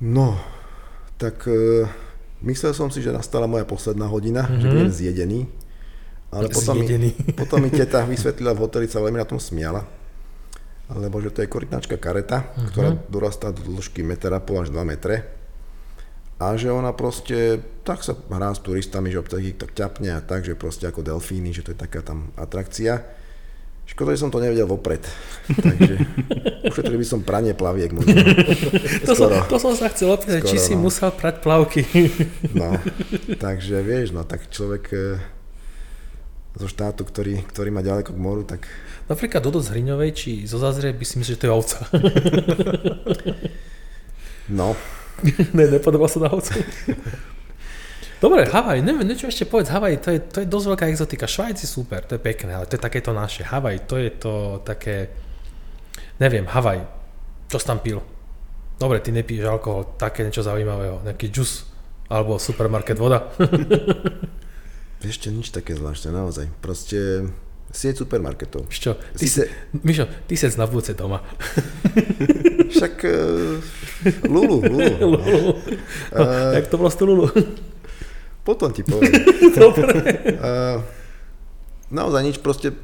No, 0.00 0.40
tak 1.18 1.46
e, 1.46 1.86
myslel 2.44 2.72
som 2.74 2.88
si, 2.90 3.00
že 3.00 3.14
nastala 3.14 3.46
moja 3.46 3.64
posledná 3.64 4.06
hodina, 4.10 4.44
mm-hmm. 4.44 4.60
že 4.60 4.66
budem 4.66 4.90
zjedený. 4.90 5.40
Ale 6.34 6.50
potom 6.50 6.74
mi, 6.82 6.86
potom 7.40 7.58
mi 7.62 7.70
teta 7.70 8.02
vysvetlila 8.02 8.52
v 8.54 8.62
hoteli, 8.66 8.86
sa 8.90 8.98
veľmi 8.98 9.18
na 9.18 9.28
tom 9.28 9.38
smiala. 9.38 9.86
Lebo 10.92 11.16
že 11.22 11.32
to 11.32 11.40
je 11.40 11.48
korytnačka 11.48 11.96
kareta, 11.96 12.44
mm-hmm. 12.44 12.66
ktorá 12.74 12.90
dorastá 13.08 13.48
do 13.54 13.64
dĺžky 13.64 14.04
1,5 14.04 14.30
až 14.36 14.68
2 14.68 14.84
metre. 14.84 15.16
A 16.42 16.58
že 16.58 16.68
ona 16.68 16.90
proste, 16.90 17.62
tak 17.86 18.02
sa 18.02 18.18
hrá 18.18 18.50
s 18.50 18.60
turistami, 18.60 19.08
že 19.08 19.22
ich 19.38 19.54
tak 19.54 19.70
ťapne 19.70 20.18
a 20.18 20.20
tak, 20.20 20.42
že 20.42 20.58
proste 20.58 20.90
ako 20.90 21.06
delfíny, 21.06 21.54
že 21.54 21.62
to 21.62 21.72
je 21.72 21.78
taká 21.78 22.02
tam 22.02 22.34
atrakcia. 22.34 23.06
Škoda, 23.84 24.16
že 24.16 24.24
som 24.24 24.32
to 24.32 24.40
nevedel 24.40 24.64
vopred. 24.64 25.04
Takže 25.48 25.94
ušetril 26.72 26.98
by 26.98 27.06
som 27.06 27.20
pranie 27.20 27.52
plaviek 27.52 27.92
možno. 27.92 28.16
To 29.04 29.12
som, 29.12 29.28
to 29.44 29.56
som 29.60 29.72
sa 29.76 29.92
chcel 29.92 30.16
opýtať, 30.16 30.48
či 30.48 30.56
si 30.56 30.74
no. 30.74 30.88
musel 30.88 31.12
prať 31.12 31.44
plavky. 31.44 31.84
No, 32.56 32.80
takže 33.36 33.84
vieš, 33.84 34.16
no 34.16 34.24
tak 34.24 34.48
človek 34.48 34.84
e, 34.88 34.98
zo 36.56 36.66
štátu, 36.66 37.04
ktorý, 37.04 37.44
ktorý 37.44 37.68
má 37.68 37.84
ďaleko 37.84 38.16
k 38.16 38.18
moru, 38.18 38.42
tak 38.42 38.66
Napríklad 39.04 39.44
Dodo 39.44 39.60
z 39.60 39.76
Hriňovej 39.76 40.10
či 40.16 40.30
zo 40.48 40.56
Zazrie 40.56 40.96
by 40.96 41.04
si 41.04 41.20
myslel, 41.20 41.36
že 41.36 41.40
to 41.44 41.46
je 41.48 41.52
ovca. 41.52 41.78
no, 44.48 44.72
ne, 45.56 45.64
nepodobal 45.68 46.08
sa 46.08 46.24
na 46.24 46.32
ovcu. 46.32 46.56
Dobre, 48.22 48.46
Havaj, 48.48 48.80
neviem, 48.80 49.04
niečo 49.04 49.28
ešte 49.28 49.44
povedz, 49.44 49.68
Havaj, 49.70 50.00
to 50.00 50.08
je, 50.14 50.18
to 50.22 50.38
je 50.42 50.46
dosť 50.48 50.66
veľká 50.70 50.84
exotika. 50.88 51.26
Švajc 51.28 51.58
je 51.60 51.68
super, 51.68 52.02
to 52.06 52.16
je 52.16 52.22
pekné, 52.22 52.54
ale 52.56 52.66
to 52.66 52.78
je 52.78 52.82
takéto 52.82 53.10
naše. 53.10 53.44
Havaj, 53.44 53.84
to 53.84 54.00
je 54.00 54.10
to 54.10 54.34
také, 54.64 55.12
neviem, 56.22 56.46
Havaj, 56.48 56.86
čo 57.50 57.58
si 57.60 57.66
tam 57.66 57.82
pil? 57.82 58.00
Dobre, 58.80 58.98
ty 59.04 59.14
nepiješ 59.14 59.46
alkohol, 59.46 59.94
také 60.00 60.26
niečo 60.26 60.42
zaujímavého, 60.42 61.04
nejaký 61.06 61.30
džus, 61.30 61.68
alebo 62.10 62.40
supermarket 62.40 62.98
voda. 62.98 63.28
ešte 65.04 65.28
nič 65.28 65.52
také 65.52 65.76
zvláštne, 65.76 66.16
naozaj. 66.16 66.48
Proste 66.64 67.28
sieť 67.74 68.06
supermarketov. 68.06 68.70
Čo, 68.70 68.96
ty 69.18 69.26
si, 69.26 69.42
Sice- 69.42 69.50
Mišo, 69.82 70.06
ty 70.30 70.38
si 70.38 70.46
na 70.54 70.64
budúce 70.64 70.94
doma. 70.94 71.20
Však 72.70 72.94
e, 73.02 73.18
Lulu, 74.30 74.62
Lulu. 74.62 74.94
Lulu. 75.18 75.52
No, 76.14 76.22
jak 76.54 76.66
to 76.70 76.78
bolo 76.78 76.90
s 76.90 76.96
Lulu? 77.02 77.26
Potom 78.44 78.68
ti 78.70 78.84
poviem. 78.84 79.12
Dobre. 79.56 79.88
E, 80.28 80.52
naozaj 81.88 82.22
nič, 82.22 82.36
proste 82.38 82.76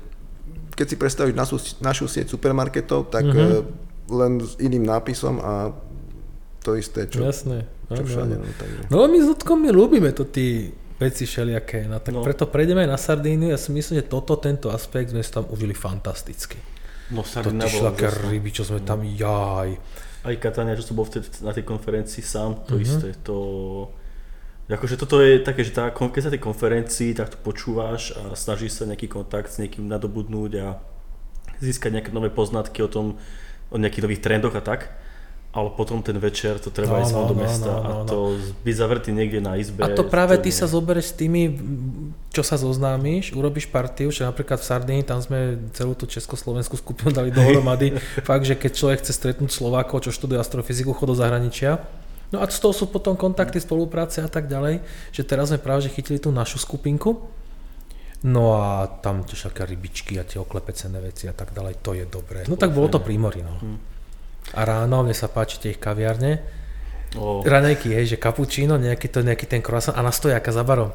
keď 0.72 0.86
si 0.86 0.96
predstavíš 0.96 1.36
našu, 1.36 1.56
našu 1.78 2.08
sieť 2.08 2.32
supermarketov, 2.32 3.12
tak 3.12 3.28
e, 3.28 3.60
len 4.08 4.40
s 4.40 4.56
iným 4.56 4.82
nápisom 4.82 5.36
a 5.38 5.76
to 6.60 6.76
isté, 6.76 7.04
čo, 7.06 7.20
Jasné. 7.20 7.68
čo 7.86 8.00
áno, 8.00 8.08
všade. 8.08 8.34
áno. 8.36 8.44
No, 8.44 8.52
takže. 8.56 8.80
No 8.88 8.96
my 9.04 9.18
s 9.20 9.26
Ľudkom 9.28 9.56
my 9.60 9.70
ľúbime 9.70 10.10
to 10.12 10.24
tí 10.24 10.72
veci 10.96 11.24
všelijaké, 11.24 11.88
no 11.88 11.96
tak 11.96 12.12
no. 12.12 12.20
No. 12.20 12.24
preto 12.24 12.44
prejdeme 12.44 12.84
aj 12.84 12.90
na 12.90 13.00
Sardíniu, 13.00 13.48
ja 13.48 13.56
si 13.56 13.72
myslím, 13.72 14.00
že 14.00 14.06
toto, 14.06 14.36
tento 14.36 14.68
aspekt 14.68 15.12
sme 15.12 15.24
si 15.24 15.32
tam 15.32 15.48
užili 15.48 15.72
fantasticky. 15.72 16.60
No 17.10 17.24
tie 17.24 17.40
bola 17.42 17.90
úžasná. 17.90 18.28
ryby, 18.28 18.50
čo 18.52 18.62
sme 18.62 18.80
tam, 18.80 19.00
jaj. 19.02 19.70
Aj 20.20 20.34
Katania, 20.36 20.76
čo 20.76 20.84
som 20.84 20.94
bol 20.94 21.08
vtedy 21.08 21.26
na 21.40 21.50
tej 21.50 21.64
konferencii 21.64 22.20
sám, 22.20 22.64
to 22.64 22.76
Mhm. 22.76 22.82
isté, 22.84 23.08
to... 23.20 23.36
Akože 24.70 24.94
toto 24.94 25.18
je 25.18 25.42
také, 25.42 25.66
že 25.66 25.74
tá, 25.74 25.90
keď 25.90 26.22
sa 26.22 26.30
tej 26.30 26.42
konferencii, 26.42 27.10
tak 27.18 27.34
to 27.34 27.38
počúvaš 27.42 28.14
a 28.14 28.38
snažíš 28.38 28.78
sa 28.78 28.86
nejaký 28.86 29.10
kontakt 29.10 29.50
s 29.50 29.58
niekým 29.58 29.90
nadobudnúť 29.90 30.52
a 30.62 30.78
získať 31.58 31.98
nejaké 31.98 32.10
nové 32.14 32.30
poznatky 32.30 32.78
o 32.86 32.90
tom, 32.90 33.18
o 33.68 33.76
nejakých 33.76 34.04
nových 34.06 34.22
trendoch 34.22 34.54
a 34.54 34.62
tak. 34.62 34.94
Ale 35.50 35.66
potom 35.74 35.98
ten 35.98 36.14
večer 36.14 36.62
to 36.62 36.70
No, 36.70 36.74
treba 36.78 37.02
ísť 37.02 37.10
no, 37.10 37.26
do 37.26 37.34
no, 37.34 37.42
mesta 37.42 37.72
no, 37.74 37.82
no, 37.82 37.82
a 37.82 37.90
no. 37.90 38.06
to 38.06 38.18
byť 38.62 38.74
zavretý 38.78 39.10
niekde 39.10 39.42
na 39.42 39.58
izbe. 39.58 39.82
A 39.82 39.90
to 39.90 40.06
práve 40.06 40.38
to 40.38 40.46
ty 40.46 40.54
nie. 40.54 40.58
sa 40.62 40.70
zoberieš 40.70 41.10
s 41.10 41.14
tými, 41.18 41.58
čo 42.30 42.46
sa 42.46 42.54
zoznámiš, 42.54 43.34
urobíš 43.34 43.66
partiu, 43.66 44.14
že 44.14 44.22
napríklad 44.22 44.62
v 44.62 44.66
Sardínii, 44.70 45.02
tam 45.02 45.18
sme 45.18 45.58
celú 45.74 45.98
tú 45.98 46.06
československú 46.06 46.78
skupinu 46.78 47.10
dali 47.10 47.34
dohromady. 47.34 47.98
Fakt, 48.30 48.46
že 48.46 48.54
keď 48.54 48.72
človek 48.78 48.98
chce 49.02 49.10
stretnúť 49.10 49.50
Slovákov, 49.50 50.06
čo 50.06 50.14
študuje 50.14 50.38
astrofyziku, 50.38 50.94
chod 50.94 51.10
do 51.10 51.16
zahraničia. 51.18 51.82
No 52.30 52.42
a 52.42 52.46
z 52.46 52.62
toho 52.62 52.70
sú 52.70 52.86
potom 52.90 53.18
kontakty, 53.18 53.58
spolupráce 53.58 54.22
a 54.22 54.30
tak 54.30 54.46
ďalej, 54.46 54.82
že 55.10 55.22
teraz 55.26 55.50
sme 55.50 55.58
práve 55.58 55.86
že 55.86 55.90
chytili 55.90 56.22
tú 56.22 56.30
našu 56.30 56.62
skupinku. 56.62 57.26
No 58.20 58.60
a 58.60 58.86
tam 59.00 59.24
tie 59.24 59.34
všaké 59.34 59.64
rybičky 59.64 60.20
a 60.20 60.28
tie 60.28 60.38
oklepecené 60.38 61.00
veci 61.00 61.26
a 61.26 61.34
tak 61.34 61.56
ďalej, 61.56 61.80
to 61.80 61.96
je 61.96 62.04
dobré. 62.04 62.44
No 62.46 62.54
tak 62.54 62.70
bolo 62.70 62.92
to 62.92 63.00
pri 63.00 63.16
mori, 63.16 63.40
no. 63.40 63.56
A 64.54 64.60
ráno, 64.62 65.02
mne 65.02 65.16
sa 65.16 65.26
páči 65.26 65.58
tie 65.58 65.72
ich 65.74 65.80
kaviarne, 65.80 66.60
O, 67.18 67.42
raňajky, 67.42 67.90
hej, 67.90 68.14
že 68.14 68.22
cappuccino, 68.22 68.78
nejaký, 68.78 69.10
to, 69.10 69.26
nejaký 69.26 69.50
ten 69.50 69.58
croissant 69.58 69.98
a 69.98 70.02
na 70.06 70.14
stojaka 70.14 70.54
za 70.54 70.62
barom. 70.62 70.94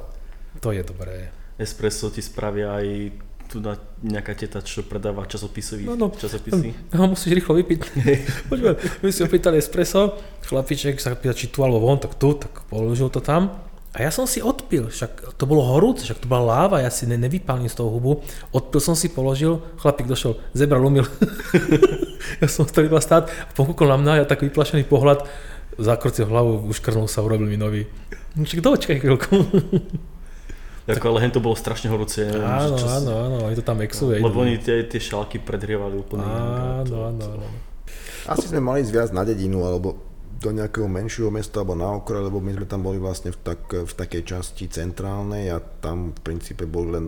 To 0.63 0.71
je 0.71 0.79
dobré. 0.79 1.27
espresso 1.59 2.07
ti 2.07 2.23
spravia 2.23 2.71
aj 2.79 3.11
tu 3.45 3.61
na 3.61 3.77
nejaká 4.01 4.33
teta, 4.33 4.59
čo 4.59 4.81
predáva 4.81 5.23
časopisový, 5.23 5.85
No, 5.85 5.95
no. 5.95 6.07
časopisy. 6.11 6.91
No, 6.91 7.13
musíš 7.13 7.31
rýchlo 7.33 7.55
vypiť. 7.55 7.79
Počúvaj, 8.49 8.75
my 9.01 9.09
si 9.09 9.21
opýtali 9.21 9.57
espresso, 9.57 10.17
chlapiček 10.43 10.97
sa 10.97 11.13
pýta, 11.13 11.33
či 11.33 11.47
tu 11.47 11.61
alebo 11.61 11.81
von, 11.81 11.97
tak 11.97 12.17
tu, 12.17 12.33
tak 12.33 12.65
položil 12.67 13.07
to 13.07 13.21
tam. 13.21 13.53
A 13.95 14.03
ja 14.03 14.11
som 14.11 14.27
si 14.27 14.43
odpil, 14.43 14.91
však 14.91 15.39
to 15.39 15.43
bolo 15.47 15.63
horúce, 15.63 16.03
však 16.03 16.19
to 16.19 16.27
bola 16.27 16.43
láva, 16.67 16.83
ja 16.83 16.91
si 16.91 17.07
ne, 17.07 17.15
nevypálím 17.15 17.71
z 17.71 17.79
toho 17.79 17.87
hubu. 17.87 18.19
Odpil 18.51 18.83
som 18.83 18.91
si, 18.91 19.07
položil, 19.07 19.63
chlapík 19.79 20.03
došiel, 20.03 20.35
zebral, 20.51 20.83
umil. 20.83 21.07
ja 22.43 22.47
som 22.51 22.67
stal 22.67 22.83
iba 22.83 22.99
stáť 22.99 23.31
a 23.31 23.51
pokúkol 23.55 23.87
na 23.87 23.97
mňa, 24.01 24.11
ja 24.19 24.25
tak 24.27 24.43
vyplašený 24.43 24.83
pohľad, 24.83 25.23
zakrcil 25.79 26.27
hlavu, 26.27 26.67
uškrnul 26.67 27.07
sa, 27.07 27.23
urobil 27.23 27.47
mi 27.47 27.55
nový. 27.55 27.87
No, 28.35 28.43
Však 28.43 28.59
dočkaj 28.59 28.99
chvíľku. 28.99 29.31
Ako, 30.85 31.05
ale 31.09 31.25
hen 31.25 31.33
to 31.33 31.41
bolo 31.41 31.57
strašne 31.57 31.89
horúce. 31.89 32.21
neviem, 32.21 32.45
áno, 32.45 32.77
čo, 32.77 32.85
áno, 32.85 33.11
áno, 33.17 33.35
oni 33.49 33.55
to 33.57 33.65
tam 33.65 33.81
exuje. 33.81 34.21
Lebo 34.21 34.45
oni 34.45 34.61
tie, 34.61 34.85
tie 34.85 35.01
šálky 35.01 35.41
predrievali 35.41 35.97
úplne. 35.97 36.21
Áno, 36.21 36.85
to- 36.85 37.01
áno, 37.03 37.23
áno. 37.41 37.47
Asi 38.25 38.45
sme 38.45 38.61
mali 38.61 38.81
ísť 38.81 38.93
viac 38.93 39.09
na 39.09 39.21
dedinu, 39.21 39.65
alebo 39.65 39.97
do 40.35 40.49
nejakého 40.49 40.85
menšieho 40.85 41.33
mesta, 41.33 41.61
alebo 41.61 41.73
na 41.73 41.89
okraj, 41.89 42.21
lebo 42.21 42.37
my 42.37 42.53
sme 42.53 42.65
tam 42.65 42.85
boli 42.85 43.01
vlastne 43.01 43.33
v, 43.33 43.39
tak, 43.39 43.65
v 43.65 43.89
takej 43.89 44.21
časti 44.23 44.69
centrálnej 44.69 45.49
a 45.49 45.57
tam 45.57 46.13
v 46.13 46.19
princípe 46.21 46.69
boli 46.69 46.93
len 46.93 47.05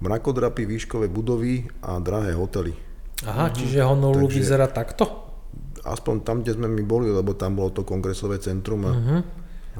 mrakodrapy, 0.00 0.64
výškové 0.64 1.08
budovy 1.08 1.68
a 1.82 2.00
drahé 2.00 2.32
hotely. 2.32 2.72
Aha, 3.24 3.48
čiže 3.48 3.80
Honolulu 3.80 4.28
Takže- 4.28 4.40
vyzerá 4.40 4.66
takto? 4.68 5.04
Aspoň 5.84 6.14
tam, 6.20 6.36
kde 6.42 6.56
sme 6.56 6.66
my 6.66 6.82
boli, 6.82 7.08
lebo 7.08 7.32
tam 7.32 7.54
bolo 7.54 7.70
to 7.70 7.86
kongresové 7.86 8.42
centrum 8.42 8.82
a 8.84 8.92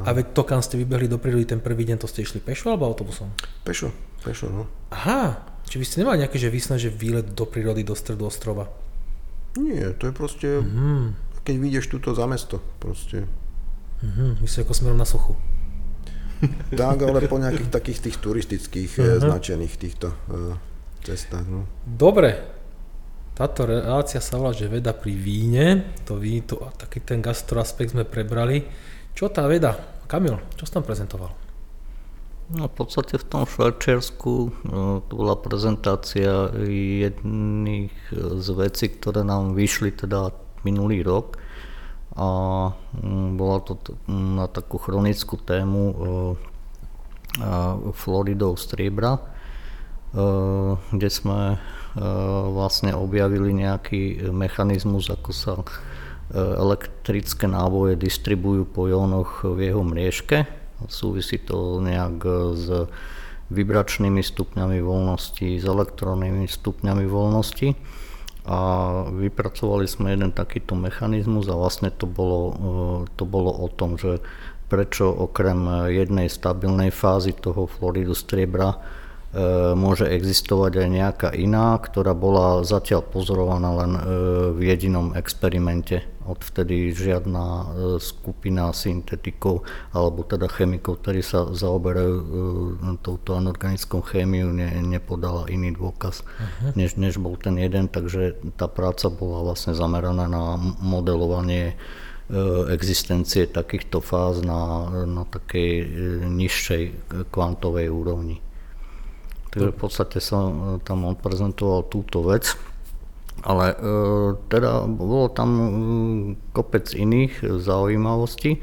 A 0.04 0.12
veď 0.12 0.26
to, 0.32 0.42
kam 0.42 0.60
ste 0.60 0.76
vybehli 0.76 1.06
do 1.06 1.16
prírody 1.16 1.46
ten 1.46 1.56
prvý 1.56 1.84
deň, 1.84 1.96
to 1.96 2.10
ste 2.10 2.20
išli 2.20 2.38
pešo 2.38 2.68
alebo 2.68 2.84
autobusom? 2.84 3.32
pešo, 3.64 3.88
pešo, 4.20 4.50
no. 4.50 4.68
Aha, 4.90 5.40
či 5.64 5.78
vy 5.78 5.84
ste 5.84 6.04
nemali 6.04 6.20
nejaký, 6.20 6.36
že 6.36 6.52
vysné, 6.52 6.76
že 6.76 6.90
výlet 6.90 7.24
do 7.26 7.44
prírody, 7.44 7.80
do 7.80 7.96
stredu 7.96 8.28
ostrova? 8.28 8.68
Nie, 9.56 9.96
to 9.96 10.06
je 10.06 10.12
proste, 10.12 10.48
Mhm. 10.60 11.16
keď 11.40 11.54
vyjdeš 11.56 11.86
tuto 11.88 12.12
za 12.12 12.28
mesto, 12.28 12.60
proste. 12.76 13.24
Mhm, 14.02 14.44
myslím, 14.44 14.60
ako 14.62 14.74
smerom 14.74 14.98
na 14.98 15.08
suchu. 15.08 15.32
Tak, 16.76 17.00
ale 17.00 17.24
po 17.24 17.40
nejakých 17.40 17.72
takých 17.72 17.98
tých 18.04 18.16
turistických 18.20 18.92
uh 19.00 19.04
značených 19.18 19.74
týchto 19.80 20.12
uh, 20.28 20.52
cestách, 21.00 21.48
no. 21.48 21.64
Dobre, 21.82 22.36
táto 23.32 23.64
relácia 23.64 24.20
sa 24.20 24.36
volá, 24.36 24.52
že 24.52 24.68
veda 24.68 24.92
pri 24.92 25.12
víne, 25.12 25.66
to 26.04 26.16
vín, 26.16 26.44
to, 26.44 26.60
taký 26.76 27.00
ten 27.00 27.20
gastroaspekt 27.20 27.92
sme 27.92 28.04
prebrali. 28.04 28.64
Čo 29.16 29.32
tá 29.32 29.48
veda? 29.48 29.72
Kamil, 30.04 30.36
čo 30.60 30.68
si 30.68 30.72
tam 30.76 30.84
prezentoval? 30.84 31.32
No, 32.52 32.68
v 32.68 32.74
podstate 32.76 33.16
v 33.16 33.24
tom 33.24 33.48
Švajčiarsku 33.48 34.32
no, 34.68 35.00
to 35.08 35.12
bola 35.16 35.40
prezentácia 35.40 36.52
jedných 36.68 37.96
z 38.12 38.48
vecí, 38.52 38.92
ktoré 38.92 39.24
nám 39.24 39.56
vyšli 39.56 39.96
teda 39.96 40.36
minulý 40.68 41.00
rok 41.00 41.40
a 42.12 42.28
mm, 42.76 43.40
bola 43.40 43.64
to 43.64 43.80
na 44.06 44.52
takú 44.52 44.76
chronickú 44.76 45.40
tému 45.40 45.82
e, 45.90 45.96
Floridou 47.96 48.52
striebra, 48.54 49.16
e, 49.16 49.20
kde 50.92 51.08
sme 51.08 51.56
e, 51.56 51.58
vlastne 52.52 52.92
objavili 52.92 53.52
nejaký 53.52 54.28
mechanizmus, 54.28 55.08
ako 55.08 55.30
sa 55.32 55.52
elektrické 56.34 57.46
náboje 57.46 57.94
distribujú 57.94 58.66
po 58.66 58.90
jónoch 58.90 59.46
v 59.46 59.70
jeho 59.70 59.82
mriežke. 59.86 60.50
Súvisí 60.90 61.38
to 61.38 61.78
nejak 61.80 62.18
s 62.58 62.66
vibračnými 63.46 64.20
stupňami 64.20 64.82
voľnosti, 64.82 65.46
s 65.62 65.64
elektrónnymi 65.64 66.50
stupňami 66.50 67.04
voľnosti. 67.06 67.68
A 68.46 68.58
vypracovali 69.10 69.86
sme 69.90 70.14
jeden 70.14 70.30
takýto 70.30 70.78
mechanizmus 70.78 71.50
a 71.50 71.58
vlastne 71.58 71.90
to 71.90 72.06
bolo, 72.06 72.54
to 73.18 73.26
bolo 73.26 73.50
o 73.50 73.66
tom, 73.70 73.98
že 73.98 74.22
prečo 74.66 75.10
okrem 75.10 75.90
jednej 75.90 76.26
stabilnej 76.30 76.90
fázy 76.90 77.34
toho 77.34 77.70
Floridu 77.70 78.14
striebra 78.14 78.78
E, 78.78 79.05
môže 79.76 80.08
existovať 80.08 80.72
aj 80.80 80.88
nejaká 80.88 81.28
iná, 81.36 81.76
ktorá 81.76 82.16
bola 82.16 82.64
zatiaľ 82.64 83.04
pozorovaná 83.04 83.70
len 83.84 83.92
e, 83.92 84.00
v 84.56 84.60
jedinom 84.64 85.12
experimente. 85.12 86.08
Odvtedy 86.24 86.90
žiadna 86.96 87.44
e, 87.44 87.66
skupina 88.00 88.72
syntetikov 88.72 89.68
alebo 89.92 90.24
teda 90.24 90.48
chemikov, 90.48 91.04
ktorí 91.04 91.20
sa 91.20 91.52
zaoberajú 91.52 92.16
touto 93.04 93.36
anorganickou 93.36 94.00
chémiou, 94.00 94.56
ne, 94.56 94.72
nepodala 94.80 95.44
iný 95.52 95.76
dôkaz, 95.76 96.24
uh-huh. 96.24 96.72
než, 96.72 96.96
než 96.96 97.20
bol 97.20 97.36
ten 97.36 97.60
jeden, 97.60 97.92
takže 97.92 98.40
tá 98.56 98.66
práca 98.72 99.12
bola 99.12 99.52
vlastne 99.52 99.76
zameraná 99.76 100.26
na 100.26 100.56
modelovanie 100.80 101.76
existencie 102.74 103.46
takýchto 103.46 104.02
fáz 104.02 104.42
na, 104.42 104.90
na 105.06 105.22
takej 105.22 105.86
nižšej 106.26 106.82
kvantovej 107.30 107.86
úrovni. 107.86 108.42
Takže 109.56 109.72
v 109.72 109.80
podstate 109.80 110.18
som 110.20 110.44
e, 110.44 110.60
tam 110.84 111.08
odprezentoval 111.08 111.88
túto 111.88 112.20
vec. 112.20 112.52
Ale 113.40 113.72
e, 113.72 113.76
teda 114.52 114.84
bolo 114.84 115.32
tam 115.32 115.48
mm, 115.48 116.52
kopec 116.52 116.92
iných 116.92 117.40
zaujímavostí. 117.40 118.60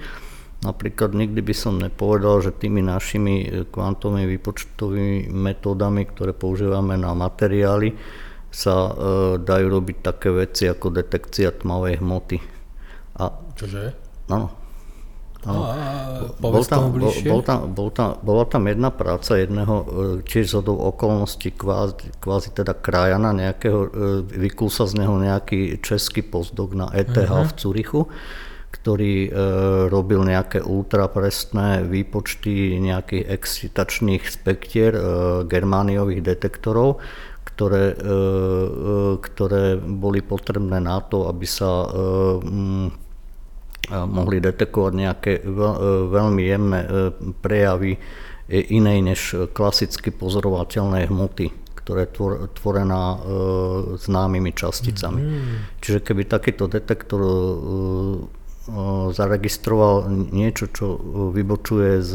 Napríklad 0.61 1.17
nikdy 1.17 1.41
by 1.41 1.55
som 1.57 1.81
nepovedal, 1.81 2.45
že 2.45 2.53
tými 2.53 2.85
našimi 2.85 3.35
e, 3.41 3.47
kvantovými 3.65 4.37
výpočtovými 4.37 5.33
metódami, 5.33 6.05
ktoré 6.05 6.37
používame 6.37 6.93
na 6.93 7.17
materiály, 7.17 7.97
sa 8.53 8.93
dajú 9.41 9.65
robiť 9.65 9.97
také 10.05 10.29
veci 10.29 10.69
ako 10.69 10.93
detekcia 10.93 11.49
tmavej 11.57 12.05
hmoty. 12.05 12.37
A, 13.17 13.33
Čože? 13.57 13.97
Áno, 14.29 14.53
No, 15.43 15.59
bol 16.39 16.63
tam, 16.63 16.95
bol, 16.95 17.11
bol 17.11 17.41
tam, 17.43 17.59
bol 17.75 17.89
tam, 17.91 18.15
bola 18.23 18.47
tam 18.47 18.63
jedna 18.63 18.95
práca 18.95 19.35
jedného, 19.35 19.75
e, 19.75 19.85
tiež 20.23 20.55
z 20.55 20.63
okolností 20.63 21.51
kvázi, 21.51 22.15
kvázi 22.23 22.55
teda 22.55 22.71
krajana 22.71 23.35
nejakého, 23.35 23.79
e, 23.83 23.89
vykul 24.23 24.71
sa 24.71 24.87
z 24.87 25.03
neho 25.03 25.19
nejaký 25.19 25.83
český 25.83 26.23
postdok 26.23 26.79
na 26.79 26.87
ETH 26.95 27.11
uh-huh. 27.11 27.43
v 27.43 27.51
Curichu, 27.59 28.01
ktorý 28.71 29.27
e, 29.27 29.29
robil 29.91 30.23
nejaké 30.23 30.63
ultrapresné 30.63 31.83
výpočty 31.91 32.79
nejakých 32.79 33.27
excitačných 33.27 34.23
spektier 34.23 34.95
e, 34.95 35.01
germániových 35.43 36.23
detektorov, 36.23 37.03
ktoré, 37.53 37.93
e, 37.93 37.95
e, 37.99 38.17
ktoré 39.21 39.77
boli 39.77 40.25
potrebné 40.25 40.81
na 40.81 41.03
to, 41.05 41.29
aby 41.29 41.45
sa 41.45 41.85
e, 41.85 41.87
mohli 43.91 44.39
detekovať 44.39 44.93
nejaké 44.95 45.31
veľmi 46.07 46.43
jemné 46.43 46.79
e, 46.83 46.89
prejavy 47.43 47.99
inej 48.47 48.99
než 49.03 49.21
klasicky 49.51 50.11
pozorovateľné 50.11 51.07
hmoty, 51.07 51.51
ktoré 51.79 52.07
je 52.07 52.15
tvorená 52.59 53.19
známymi 53.95 54.51
časticami. 54.51 55.21
Mm. 55.23 55.55
Čiže 55.79 56.03
keby 56.03 56.27
takýto 56.27 56.67
detektor 56.67 57.23
zaregistroval 59.15 60.11
niečo, 60.11 60.67
čo 60.71 60.99
vybočuje 61.31 62.03
z, 62.03 62.13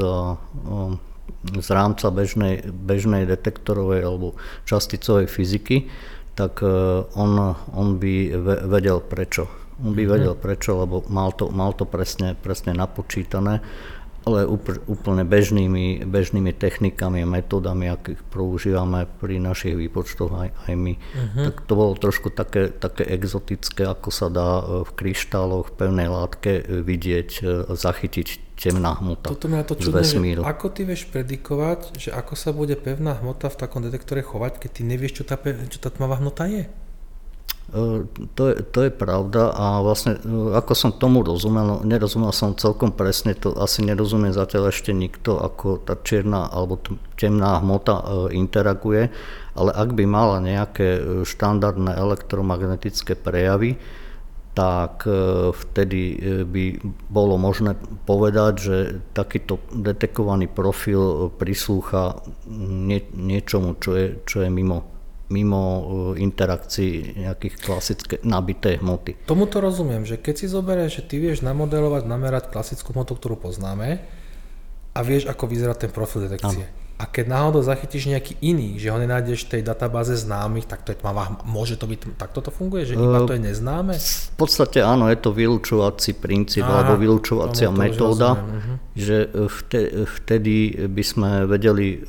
z 1.61 1.69
rámca 1.69 2.09
bežnej, 2.12 2.64
bežnej 2.64 3.25
detektorovej 3.25 4.01
alebo 4.05 4.37
časticovej 4.69 5.33
fyziky, 5.33 5.89
tak 6.37 6.61
on, 7.16 7.57
on 7.73 7.89
by 7.97 8.33
vedel 8.69 9.01
prečo 9.01 9.68
on 9.79 9.93
by 9.95 10.05
vedel 10.07 10.35
prečo, 10.35 10.74
lebo 10.79 11.07
mal 11.07 11.31
to, 11.35 11.51
mal 11.55 11.70
to 11.74 11.87
presne, 11.87 12.35
presne 12.35 12.74
napočítané, 12.74 13.62
ale 14.29 14.45
úplne 14.85 15.24
bežnými, 15.24 16.05
bežnými 16.05 16.53
technikami 16.53 17.24
a 17.24 17.29
metódami, 17.29 17.89
akých 17.89 18.20
používame 18.29 19.09
pri 19.09 19.41
našich 19.41 19.72
výpočtoch 19.72 20.29
aj, 20.29 20.49
aj 20.68 20.74
my. 20.76 20.95
Uh-huh. 21.01 21.45
Tak 21.49 21.64
to 21.64 21.72
bolo 21.72 21.97
trošku 21.97 22.29
také, 22.29 22.68
také 22.68 23.09
exotické, 23.09 23.89
ako 23.89 24.09
sa 24.12 24.29
dá 24.29 24.61
e, 24.61 24.64
v 24.85 24.91
kryštáloch, 24.93 25.72
v 25.72 25.74
pevnej 25.81 26.09
látke 26.12 26.61
e, 26.61 26.62
vidieť, 26.85 27.31
e, 27.41 27.43
zachytiť 27.72 28.29
temná 28.59 28.99
hmota 28.99 29.31
Toto 29.31 29.47
mňa 29.47 29.64
to 29.64 29.79
čudné, 29.79 30.03
že 30.03 30.18
ako 30.43 30.66
ty 30.74 30.83
vieš 30.83 31.07
predikovať, 31.09 31.95
že 31.95 32.11
ako 32.11 32.35
sa 32.35 32.51
bude 32.51 32.74
pevná 32.74 33.14
hmota 33.22 33.49
v 33.49 33.57
takom 33.57 33.81
detektore 33.87 34.20
chovať, 34.20 34.59
keď 34.61 34.70
ty 34.74 34.83
nevieš, 34.83 35.22
čo 35.22 35.24
tá, 35.24 35.39
čo 35.70 35.79
tá 35.79 35.89
tmavá 35.95 36.18
hmota 36.18 36.51
je? 36.51 36.66
E, 37.69 38.09
to 38.35 38.49
je, 38.49 38.55
to 38.73 38.89
je 38.89 38.91
pravda 38.91 39.53
a 39.53 39.85
vlastne 39.85 40.16
e, 40.16 40.57
ako 40.57 40.73
som 40.73 40.97
tomu 40.97 41.21
rozumel, 41.21 41.85
nerozumel 41.85 42.33
som 42.33 42.57
celkom 42.57 42.97
presne, 42.97 43.37
to 43.37 43.53
asi 43.61 43.85
nerozumie 43.85 44.33
zatiaľ 44.33 44.73
ešte 44.73 44.97
nikto, 44.97 45.37
ako 45.37 45.85
tá 45.85 46.01
čierna 46.01 46.49
alebo 46.49 46.81
temná 47.21 47.61
hmota 47.61 48.01
e, 48.01 48.05
interaguje, 48.41 49.12
ale 49.53 49.71
ak 49.77 49.93
by 49.93 50.05
mala 50.09 50.41
nejaké 50.41 51.21
štandardné 51.29 51.93
elektromagnetické 51.93 53.12
prejavy, 53.12 53.77
tak 54.57 55.07
vtedy 55.55 56.19
by 56.43 56.83
bolo 57.07 57.39
možné 57.39 57.79
povedať, 58.11 58.53
že 58.59 58.77
takýto 59.14 59.62
detekovaný 59.71 60.51
profil 60.51 61.31
prislúcha 61.39 62.27
nie, 62.51 63.07
niečomu, 63.14 63.79
čo 63.79 63.95
je, 63.95 64.19
čo 64.27 64.43
je 64.43 64.51
mimo 64.51 64.98
mimo 65.29 65.62
uh, 65.62 65.83
interakcií 66.16 67.20
nejakých 67.20 67.55
klasické 67.61 68.14
nabité 68.24 68.81
hmoty. 68.81 69.29
Tomu 69.29 69.45
to 69.45 69.61
rozumiem, 69.61 70.09
že 70.09 70.16
keď 70.16 70.35
si 70.41 70.47
zoberieš, 70.49 71.01
že 71.01 71.03
ty 71.05 71.16
vieš 71.20 71.45
namodelovať, 71.45 72.09
namerať 72.09 72.45
klasickú 72.49 72.97
hmotu, 72.97 73.12
ktorú 73.16 73.37
poznáme 73.37 74.01
a 74.97 75.01
vieš, 75.05 75.29
ako 75.29 75.45
vyzerá 75.45 75.76
ten 75.76 75.93
profil 75.93 76.26
detekcie. 76.26 76.64
Ano. 76.64 76.76
A 76.99 77.07
keď 77.07 77.31
náhodou 77.31 77.62
zachytíš 77.62 78.11
nejaký 78.11 78.43
iný, 78.43 78.74
že 78.74 78.91
ho 78.91 78.99
nenájdeš 78.99 79.47
v 79.47 79.51
tej 79.55 79.62
databáze 79.70 80.18
známych, 80.18 80.66
tak 80.66 80.83
to 80.83 80.91
je 80.91 80.99
tmavá, 80.99 81.31
môže 81.47 81.79
to 81.79 81.87
byť, 81.87 82.18
tak 82.18 82.35
toto 82.35 82.51
funguje, 82.51 82.91
že 82.91 82.99
iba 82.99 83.22
to 83.22 83.39
je 83.39 83.43
neznáme? 83.55 83.95
V 83.95 84.35
podstate 84.35 84.83
áno, 84.83 85.07
je 85.07 85.14
to 85.14 85.31
vylúčovací 85.31 86.18
princíp 86.18 86.66
Aha, 86.66 86.83
alebo 86.83 86.99
vylúčovacia 86.99 87.70
metóda, 87.70 88.35
uh-huh. 88.35 88.83
že 88.99 89.31
vtedy 90.18 90.74
by 90.91 91.05
sme 91.07 91.31
vedeli 91.47 92.03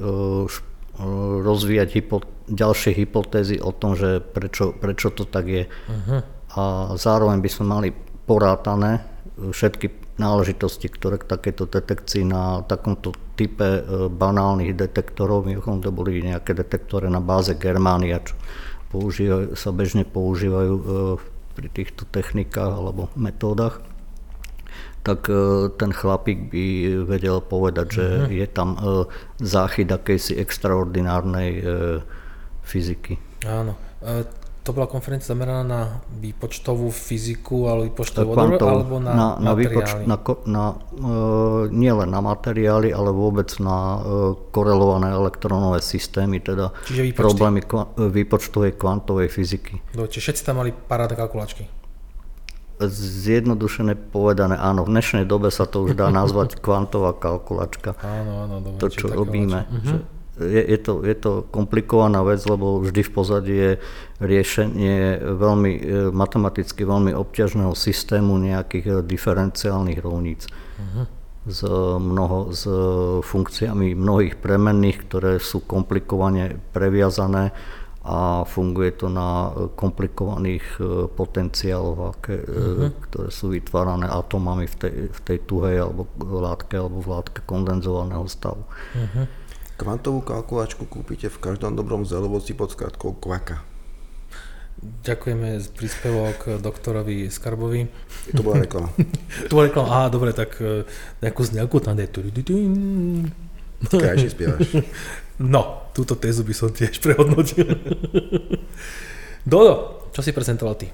rozvíjať 1.46 1.90
hypo, 1.94 2.26
ďalšie 2.50 2.98
hypotézy 2.98 3.62
o 3.62 3.72
tom, 3.72 3.94
že 3.94 4.20
prečo, 4.20 4.74
prečo 4.74 5.14
to 5.14 5.30
tak 5.30 5.46
je. 5.46 5.64
Uh-huh. 5.70 6.20
A 6.58 6.64
zároveň 6.98 7.40
by 7.40 7.50
sme 7.50 7.66
mali 7.70 7.90
porátané 8.26 9.06
všetky 9.40 10.00
náležitosti, 10.20 10.92
ktoré 10.92 11.16
k 11.16 11.30
takéto 11.32 11.64
detekcii 11.64 12.28
na 12.28 12.62
takomto 12.68 13.16
type 13.40 13.64
e, 13.64 13.82
banálnych 14.12 14.76
detektorov, 14.76 15.48
mimochodom 15.48 15.80
to 15.80 15.96
boli 15.96 16.20
nejaké 16.20 16.52
detektory 16.52 17.08
na 17.08 17.24
báze 17.24 17.56
Germánia, 17.56 18.20
čo 18.20 18.36
používajú, 18.92 19.56
sa 19.56 19.72
bežne 19.72 20.04
používajú 20.04 20.74
e, 20.76 20.84
pri 21.56 21.68
týchto 21.72 22.04
technikách 22.12 22.76
alebo 22.76 23.08
metódach, 23.16 23.80
tak 25.08 25.32
e, 25.32 25.72
ten 25.80 25.96
chlapík 25.96 26.52
by 26.52 26.66
vedel 27.08 27.40
povedať, 27.40 27.88
že 27.88 28.06
mm-hmm. 28.06 28.32
je 28.36 28.48
tam 28.52 28.70
záchyt 29.40 29.88
akejsi 29.88 30.36
extraordinárnej 30.36 31.64
fyziky. 32.70 33.18
Áno. 33.50 33.74
To 34.60 34.76
bola 34.76 34.86
konferencia 34.86 35.34
zameraná 35.34 35.66
na 35.66 35.82
výpočtovú 36.14 36.94
fyziku, 36.94 37.66
ale 37.74 37.90
výpočtovú 37.90 38.38
vodoru, 38.38 38.70
alebo 38.70 39.02
na, 39.02 39.12
na, 39.18 39.28
na 39.42 39.52
materiály? 39.58 40.04
na, 40.06 40.18
na, 40.46 40.66
nie 41.74 41.90
len 41.90 42.10
na 42.12 42.22
materiály, 42.22 42.94
ale 42.94 43.10
vôbec 43.10 43.50
na 43.58 43.98
korelované 44.54 45.10
elektronové 45.10 45.82
systémy, 45.82 46.38
teda 46.44 46.70
Čiže 46.86 47.18
problémy 47.18 47.66
výpočtovej 47.98 48.78
kvantovej 48.78 49.34
fyziky. 49.34 49.82
Dobre, 49.96 50.12
čiže 50.14 50.30
všetci 50.30 50.42
tam 50.46 50.62
mali 50.62 50.70
parádne 50.70 51.18
kalkulačky? 51.18 51.80
zjednodušené 52.88 54.16
povedané, 54.16 54.56
áno, 54.56 54.88
v 54.88 54.96
dnešnej 54.96 55.28
dobe 55.28 55.52
sa 55.52 55.68
to 55.68 55.84
už 55.84 56.00
dá 56.00 56.08
nazvať 56.08 56.56
kvantová 56.64 57.12
kalkulačka. 57.12 58.00
Áno, 58.00 58.48
áno, 58.48 58.56
dobre, 58.64 58.80
to, 58.80 58.88
čo 58.88 59.12
robíme. 59.12 59.68
Uh-huh. 59.68 60.00
Je, 60.40 60.62
je, 60.72 60.80
to, 60.80 61.04
je 61.04 61.16
to 61.16 61.32
komplikovaná 61.52 62.24
vec, 62.24 62.40
lebo 62.48 62.80
vždy 62.80 63.02
v 63.04 63.12
pozadí 63.12 63.56
je 63.56 63.72
riešenie 64.24 65.20
veľmi, 65.36 65.72
e, 65.76 65.82
matematicky 66.16 66.88
veľmi 66.88 67.12
obťažného 67.12 67.76
systému 67.76 68.40
nejakých 68.40 68.86
e, 68.88 68.94
diferenciálnych 69.04 70.00
rovníc. 70.00 70.48
Uh-huh. 70.48 71.06
S, 71.50 71.64
mnoho, 72.00 72.52
s 72.56 72.64
funkciami 73.24 73.96
mnohých 73.96 74.40
premenných, 74.40 74.98
ktoré 75.08 75.34
sú 75.40 75.64
komplikovane 75.64 76.60
previazané 76.76 77.52
a 78.10 78.48
funguje 78.48 78.96
to 78.96 79.12
na 79.12 79.52
komplikovaných 79.76 80.66
e, 80.80 80.84
potenciáloch, 81.12 82.16
aké, 82.16 82.42
uh-huh. 82.42 82.96
ktoré 83.12 83.30
sú 83.30 83.52
vytvárané 83.52 84.08
atomami 84.08 84.72
v 84.72 84.76
tej, 84.80 84.96
v 85.12 85.20
tej 85.20 85.38
tuhej 85.44 85.84
alebo 85.84 86.08
látke 86.24 86.80
alebo 86.80 87.04
v 87.04 87.12
látke 87.12 87.44
kondenzovaného 87.44 88.24
stavu. 88.32 88.64
Uh-huh. 88.66 89.28
Kvantovú 89.80 90.20
kalkulačku 90.20 90.84
kúpite 90.84 91.32
v 91.32 91.40
každom 91.40 91.72
dobrom 91.72 92.04
zelovoci 92.04 92.52
pod 92.52 92.76
skratkou 92.76 93.16
kvaka. 93.16 93.64
Ďakujeme 95.08 95.56
z 95.56 95.68
príspevok 95.72 96.60
doktorovi 96.60 97.32
Skarbovi. 97.32 97.88
To 98.36 98.44
bola 98.44 98.68
reklama. 98.68 98.92
to 99.48 99.52
bola 99.56 99.72
reklama, 99.72 99.88
aha, 99.88 100.06
dobre, 100.12 100.36
tak 100.36 100.60
e, 100.60 100.84
nejakú 101.24 101.48
znelku 101.48 101.80
tam 101.80 101.96
je. 101.96 102.12
Krajšie 103.88 104.36
spievaš. 104.36 104.84
No, 105.40 105.88
túto 105.96 106.20
tézu 106.20 106.44
by 106.44 106.52
som 106.52 106.68
tiež 106.76 107.00
prehodnotil. 107.00 107.72
Dodo, 109.48 110.04
čo 110.12 110.20
si 110.20 110.36
prezentoval 110.36 110.76
ty? 110.76 110.92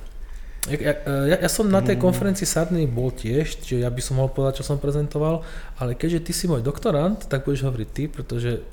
Ja, 0.65 0.97
ja, 1.29 1.37
ja 1.45 1.49
som 1.49 1.69
na 1.69 1.81
tej 1.81 1.97
mm. 1.97 2.01
konferencii 2.01 2.45
Sadny 2.49 2.89
bol 2.89 3.13
tiež, 3.13 3.61
čiže 3.61 3.85
ja 3.85 3.89
by 3.89 4.01
som 4.01 4.17
mohol 4.17 4.33
povedať, 4.33 4.61
čo 4.61 4.69
som 4.69 4.81
prezentoval, 4.81 5.45
ale 5.77 5.93
keďže 5.93 6.29
ty 6.29 6.31
si 6.33 6.49
môj 6.49 6.65
doktorant, 6.65 7.21
tak 7.25 7.45
budeš 7.45 7.69
hovoriť 7.69 7.89
ty, 7.93 8.09
pretože 8.09 8.65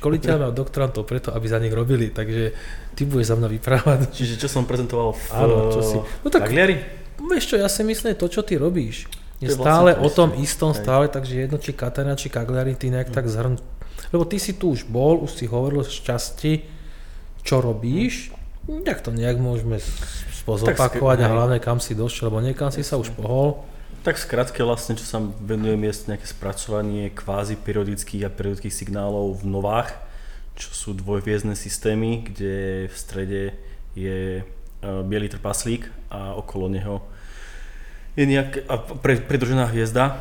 školiteľ 0.00 0.34
mal 0.40 0.52
doktorantov 0.52 1.06
preto, 1.06 1.30
aby 1.30 1.46
za 1.46 1.62
nich 1.62 1.70
robili, 1.70 2.10
takže 2.10 2.50
ty 2.98 3.02
budeš 3.06 3.34
za 3.34 3.36
mňa 3.38 3.48
vyprávať. 3.60 3.98
Čiže 4.10 4.34
čo 4.42 4.48
som 4.50 4.66
prezentoval 4.66 5.14
v 5.14 5.22
Áno, 5.34 5.56
čo 5.70 5.80
si... 5.80 5.96
No 6.22 6.28
tak, 6.28 6.50
Tagliari? 6.50 6.76
Vieš 7.14 7.54
čo, 7.54 7.56
ja 7.56 7.70
si 7.70 7.86
myslím, 7.86 8.18
to, 8.18 8.26
čo 8.26 8.42
ty 8.42 8.58
robíš, 8.58 9.06
je, 9.38 9.50
je 9.50 9.54
stále 9.54 9.94
vlastne 9.94 10.06
o 10.06 10.08
tom 10.10 10.30
istom, 10.38 10.70
stále, 10.74 11.06
takže 11.06 11.46
jedno, 11.46 11.58
či 11.62 11.70
Katarina, 11.74 12.18
či 12.18 12.26
Kagliari, 12.26 12.74
ty 12.74 12.90
nejak 12.90 13.10
mm. 13.10 13.16
tak 13.16 13.26
zhrn, 13.30 13.54
lebo 14.10 14.24
ty 14.26 14.42
si 14.42 14.58
tu 14.58 14.74
už 14.74 14.86
bol, 14.90 15.22
už 15.22 15.38
si 15.38 15.44
hovoril 15.46 15.86
z 15.86 15.94
časti, 16.02 16.52
čo 17.44 17.62
robíš, 17.62 18.34
tak 18.82 19.04
to 19.04 19.12
nejak 19.12 19.36
môžeme 19.36 19.76
spozopakovať 20.42 21.18
a 21.24 21.28
hlavne 21.28 21.58
kam 21.60 21.78
si 21.78 21.92
došiel, 21.92 22.32
lebo 22.32 22.40
niekam 22.40 22.72
si 22.72 22.80
sa 22.80 22.96
už 22.96 23.12
pohol. 23.12 23.60
Tak 24.04 24.20
skratke 24.20 24.60
vlastne, 24.60 25.00
čo 25.00 25.08
sa 25.08 25.16
venujem, 25.18 25.80
je 25.88 26.12
nejaké 26.12 26.28
spracovanie 26.28 27.08
kvázi 27.08 27.56
periodických 27.56 28.28
a 28.28 28.34
periodických 28.34 28.84
signálov 28.84 29.40
v 29.40 29.48
novách, 29.48 29.96
čo 30.60 30.68
sú 30.76 30.90
dvojviezdne 30.92 31.56
systémy, 31.56 32.28
kde 32.28 32.86
v 32.92 32.96
strede 33.00 33.42
je 33.96 34.44
uh, 34.44 35.00
biely 35.08 35.32
trpaslík 35.32 35.88
a 36.12 36.36
okolo 36.36 36.68
neho 36.68 37.00
je 38.14 38.28
nejak, 38.28 38.68
a 38.68 38.76
pridružená 39.00 39.72
hviezda, 39.72 40.20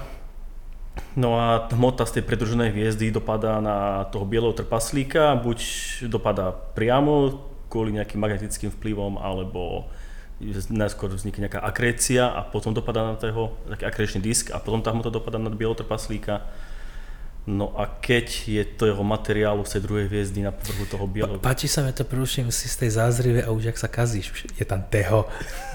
No 1.13 1.37
a 1.37 1.69
hmota 1.73 2.05
z 2.05 2.21
tej 2.21 2.23
predruženej 2.25 2.73
hviezdy 2.73 3.09
dopadá 3.13 3.61
na 3.61 4.05
toho 4.09 4.25
bieleho 4.25 4.53
trpaslíka, 4.53 5.37
buď 5.37 5.59
dopadá 6.09 6.53
priamo 6.53 7.37
kvôli 7.69 7.97
nejakým 7.97 8.21
magnetickým 8.21 8.69
vplyvom, 8.73 9.17
alebo 9.17 9.89
najskôr 10.69 11.09
vznikne 11.13 11.47
nejaká 11.47 11.63
akrécia 11.63 12.27
a 12.27 12.43
potom 12.43 12.75
dopadá 12.75 13.03
na 13.03 13.15
toho, 13.15 13.55
taký 13.69 13.83
akréčný 13.87 14.19
disk 14.19 14.51
a 14.51 14.59
potom 14.59 14.83
tá 14.83 14.91
hmota 14.91 15.09
dopadá 15.09 15.39
na 15.39 15.51
bieleho 15.51 15.77
trpaslíka 15.77 16.43
No 17.43 17.75
a 17.75 17.99
keď 17.99 18.47
je 18.47 18.63
to 18.63 18.87
jeho 18.87 19.03
materiálu 19.03 19.67
z 19.67 19.75
tej 19.75 19.81
druhej 19.83 20.07
hviezdy 20.07 20.47
na 20.47 20.55
povrchu 20.55 20.87
toho 20.95 21.03
bieleho... 21.03 21.43
Páči 21.43 21.67
sa 21.67 21.83
mi 21.83 21.91
to 21.91 22.07
preruším 22.07 22.47
si 22.55 22.71
z 22.71 22.87
tej 22.87 22.95
zázrive 22.95 23.43
a 23.43 23.51
už 23.51 23.75
ak 23.75 23.77
sa 23.83 23.91
kazíš, 23.91 24.47
je 24.55 24.63
tam 24.63 24.79
teho. 24.87 25.27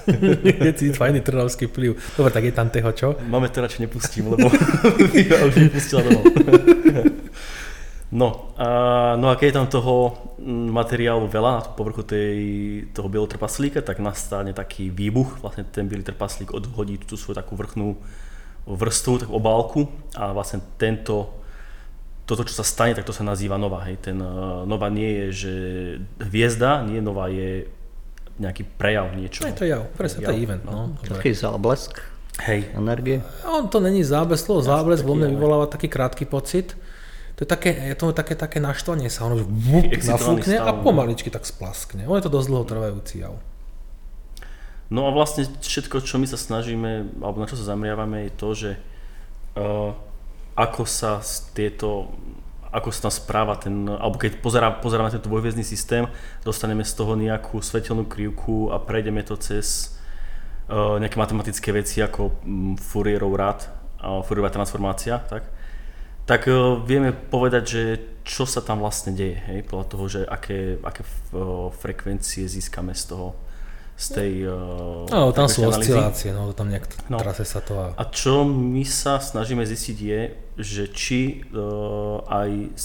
je 0.65 0.73
ti 0.73 0.89
fajný 0.89 1.21
trnavský 1.21 1.69
vplyv. 1.69 1.93
Dobre, 2.17 2.33
tak 2.33 2.49
je 2.49 2.53
tam 2.57 2.73
teho 2.73 2.89
čo? 2.89 3.13
Máme 3.21 3.53
to 3.53 3.61
radšej 3.61 3.85
nepustím, 3.85 4.33
lebo 4.33 4.49
ja 5.29 5.45
už 5.45 5.69
vypustila 5.69 6.01
domov. 6.01 6.25
no, 8.11 8.53
a, 8.57 9.15
no 9.15 9.29
a 9.29 9.37
keď 9.37 9.45
je 9.49 9.57
tam 9.57 9.67
toho 9.67 9.95
mm, 10.37 10.69
materiálu 10.73 11.29
veľa 11.29 11.51
na 11.51 11.61
povrchu 11.61 12.03
tej, 12.03 12.39
toho 12.93 13.09
bieleho 13.09 13.29
trpaslíka, 13.29 13.81
tak 13.81 14.01
nastane 14.01 14.53
taký 14.53 14.89
výbuch, 14.89 15.41
vlastne 15.41 15.65
ten 15.65 15.85
bielý 15.85 16.05
trpaslík 16.05 16.53
odhodí 16.53 16.97
tú 17.01 17.17
svoju 17.17 17.37
takú 17.37 17.53
vrchnú 17.53 17.97
vrstvu, 18.69 19.25
takú 19.25 19.33
obálku 19.33 19.89
a 20.13 20.33
vlastne 20.33 20.61
tento 20.77 21.39
toto, 22.29 22.45
čo 22.45 22.61
sa 22.61 22.65
stane, 22.65 22.93
tak 22.93 23.09
to 23.09 23.13
sa 23.13 23.25
nazýva 23.25 23.57
nova. 23.57 23.81
Hej. 23.89 24.05
Ten, 24.05 24.21
uh, 24.21 24.61
nova 24.61 24.85
nie 24.93 25.09
je, 25.09 25.25
že 25.33 25.53
hviezda, 26.21 26.85
nie 26.85 27.01
nova 27.01 27.25
je 27.25 27.65
nejaký 28.37 28.69
prejav 28.77 29.17
niečo. 29.17 29.41
Je 29.49 29.57
to 29.57 29.65
jav, 29.65 29.89
presne, 29.97 30.21
to 30.21 30.31
je 30.31 30.45
event. 30.45 30.61
No. 30.61 30.93
no 30.93 31.01
taký 31.01 31.33
záblesk 31.33 31.97
Hej. 32.45 32.69
energie. 32.77 33.25
On 33.49 33.65
to 33.65 33.81
není 33.81 34.05
záblesk, 34.05 34.45
slovo 34.45 34.61
záblesk 34.61 35.01
vo 35.03 35.17
mne 35.17 35.33
vyvoláva 35.33 35.65
taký 35.65 35.89
krátky 35.89 36.29
pocit. 36.29 36.77
To 37.39 37.47
je 37.47 37.49
také, 37.55 37.71
je 37.71 37.95
to 37.95 38.11
také, 38.11 38.35
také 38.35 38.59
naštvanie 38.59 39.07
sa, 39.07 39.23
ono 39.23 39.39
vup, 39.47 39.87
nafúkne 39.87 40.59
a 40.59 40.75
no. 40.75 40.83
pomaličky 40.83 41.31
tak 41.31 41.47
splaskne. 41.47 42.03
On 42.03 42.19
je 42.19 42.27
to 42.27 42.35
dosť 42.35 42.47
dlho 42.51 42.67
trvajúci 42.67 43.23
jav. 43.23 43.39
No 44.91 45.07
a 45.07 45.15
vlastne 45.15 45.47
všetko, 45.47 46.03
čo 46.03 46.19
my 46.19 46.27
sa 46.27 46.35
snažíme, 46.35 47.07
alebo 47.23 47.39
na 47.39 47.47
čo 47.47 47.55
sa 47.55 47.71
zameriavame, 47.71 48.27
je 48.27 48.33
to, 48.35 48.49
že 48.51 48.71
uh, 49.55 49.95
ako 50.59 50.83
sa 50.83 51.23
tieto 51.55 52.11
ako 52.69 52.93
sa 52.93 53.09
tam 53.09 53.13
správa 53.13 53.57
ten, 53.57 53.87
alebo 53.87 54.21
keď 54.21 54.45
pozerá, 54.45 54.69
pozeráme 54.69 55.09
tento 55.09 55.25
dvojviezdný 55.25 55.65
systém, 55.65 56.05
dostaneme 56.45 56.85
z 56.85 56.93
toho 56.93 57.17
nejakú 57.17 57.57
svetelnú 57.65 58.05
krivku 58.05 58.69
a 58.69 58.77
prejdeme 58.77 59.25
to 59.25 59.33
cez 59.41 59.97
uh, 60.69 61.01
nejaké 61.01 61.17
matematické 61.17 61.73
veci 61.73 62.03
ako 62.03 62.29
um, 62.45 62.77
Fourierov 62.77 63.33
rád, 63.33 63.65
uh, 64.05 64.21
Fourierová 64.21 64.53
transformácia, 64.53 65.17
tak, 65.17 65.49
tak 66.29 66.45
uh, 66.45 66.77
vieme 66.85 67.09
povedať, 67.09 67.63
že 67.65 67.83
čo 68.21 68.45
sa 68.45 68.61
tam 68.61 68.85
vlastne 68.85 69.17
deje, 69.17 69.41
hej, 69.49 69.65
podľa 69.65 69.85
toho, 69.89 70.05
že 70.05 70.21
aké, 70.29 70.77
aké 70.85 71.01
uh, 71.33 71.73
frekvencie 71.73 72.45
získame 72.45 72.93
z 72.93 73.03
toho 73.09 73.33
z 73.99 74.07
tej... 74.15 74.33
Uh, 74.47 75.03
no, 75.11 75.35
tam 75.35 75.51
sú 75.51 75.67
oscilácie, 75.67 76.31
no 76.31 76.55
tam 76.55 76.71
nejak 76.71 76.87
no. 77.11 77.19
trase 77.19 77.43
sa 77.43 77.59
to. 77.59 77.75
A... 77.75 77.91
a 77.99 78.03
čo 78.07 78.47
my 78.47 78.87
sa 78.87 79.19
snažíme 79.19 79.59
zistiť 79.67 79.97
je, 79.99 80.21
že 80.55 80.83
či 80.87 81.43
uh, 81.51 82.23
aj 82.31 82.79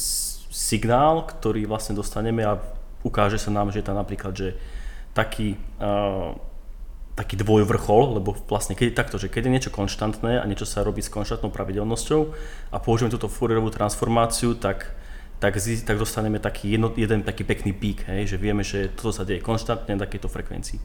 signál, 0.51 1.23
ktorý 1.23 1.71
vlastne 1.71 1.95
dostaneme 1.95 2.43
a 2.43 2.59
ukáže 3.07 3.39
sa 3.39 3.55
nám, 3.55 3.71
že 3.71 3.79
je 3.79 3.87
tam 3.87 3.95
napríklad, 3.95 4.35
že 4.35 4.59
taký, 5.15 5.55
uh, 5.79 6.35
taký 7.15 7.39
dvojvrchol, 7.39 8.19
lebo 8.19 8.35
vlastne 8.51 8.75
keď 8.75 8.87
je 8.91 8.99
takto, 8.99 9.17
že 9.23 9.31
keď 9.31 9.47
je 9.47 9.55
niečo 9.55 9.71
konštantné 9.71 10.43
a 10.43 10.45
niečo 10.51 10.67
sa 10.67 10.83
robí 10.83 10.99
s 10.99 11.11
konštantnou 11.11 11.55
pravidelnosťou 11.55 12.21
a 12.75 12.77
použijeme 12.83 13.15
túto 13.15 13.31
Fourierovú 13.31 13.71
transformáciu, 13.71 14.59
tak 14.59 14.99
tak, 15.39 15.61
tak 15.61 15.99
dostaneme 15.99 16.39
taký 16.39 16.73
jedno, 16.73 16.89
jeden 16.97 17.21
taký 17.21 17.45
pekný 17.45 17.77
pík, 17.77 18.09
hej, 18.09 18.33
že 18.33 18.37
vieme, 18.41 18.65
že 18.65 18.89
toto 18.89 19.13
sa 19.13 19.29
deje 19.29 19.45
konštantne 19.45 19.93
na 19.93 20.09
takéto 20.09 20.31
frekvencii. 20.31 20.81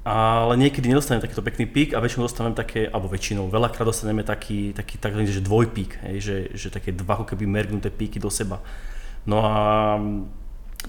Ale 0.00 0.56
niekedy 0.56 0.88
nedostaneme 0.88 1.20
takýto 1.20 1.44
pekný 1.44 1.68
pík 1.68 1.92
a 1.92 2.00
väčšinou 2.00 2.24
dostaneme 2.24 2.56
také, 2.56 2.88
alebo 2.88 3.12
väčšinou, 3.12 3.52
veľakrát 3.52 3.84
dostaneme 3.84 4.24
taký, 4.24 4.72
taký 4.72 4.96
taký 4.96 5.28
že 5.28 5.44
dvojpík, 5.44 6.08
hej, 6.08 6.16
že, 6.24 6.36
že 6.56 6.68
také 6.72 6.88
dva 6.96 7.20
keby 7.20 7.44
mergnuté 7.44 7.92
píky 7.92 8.16
do 8.16 8.32
seba. 8.32 8.64
No 9.28 9.44
a 9.44 9.54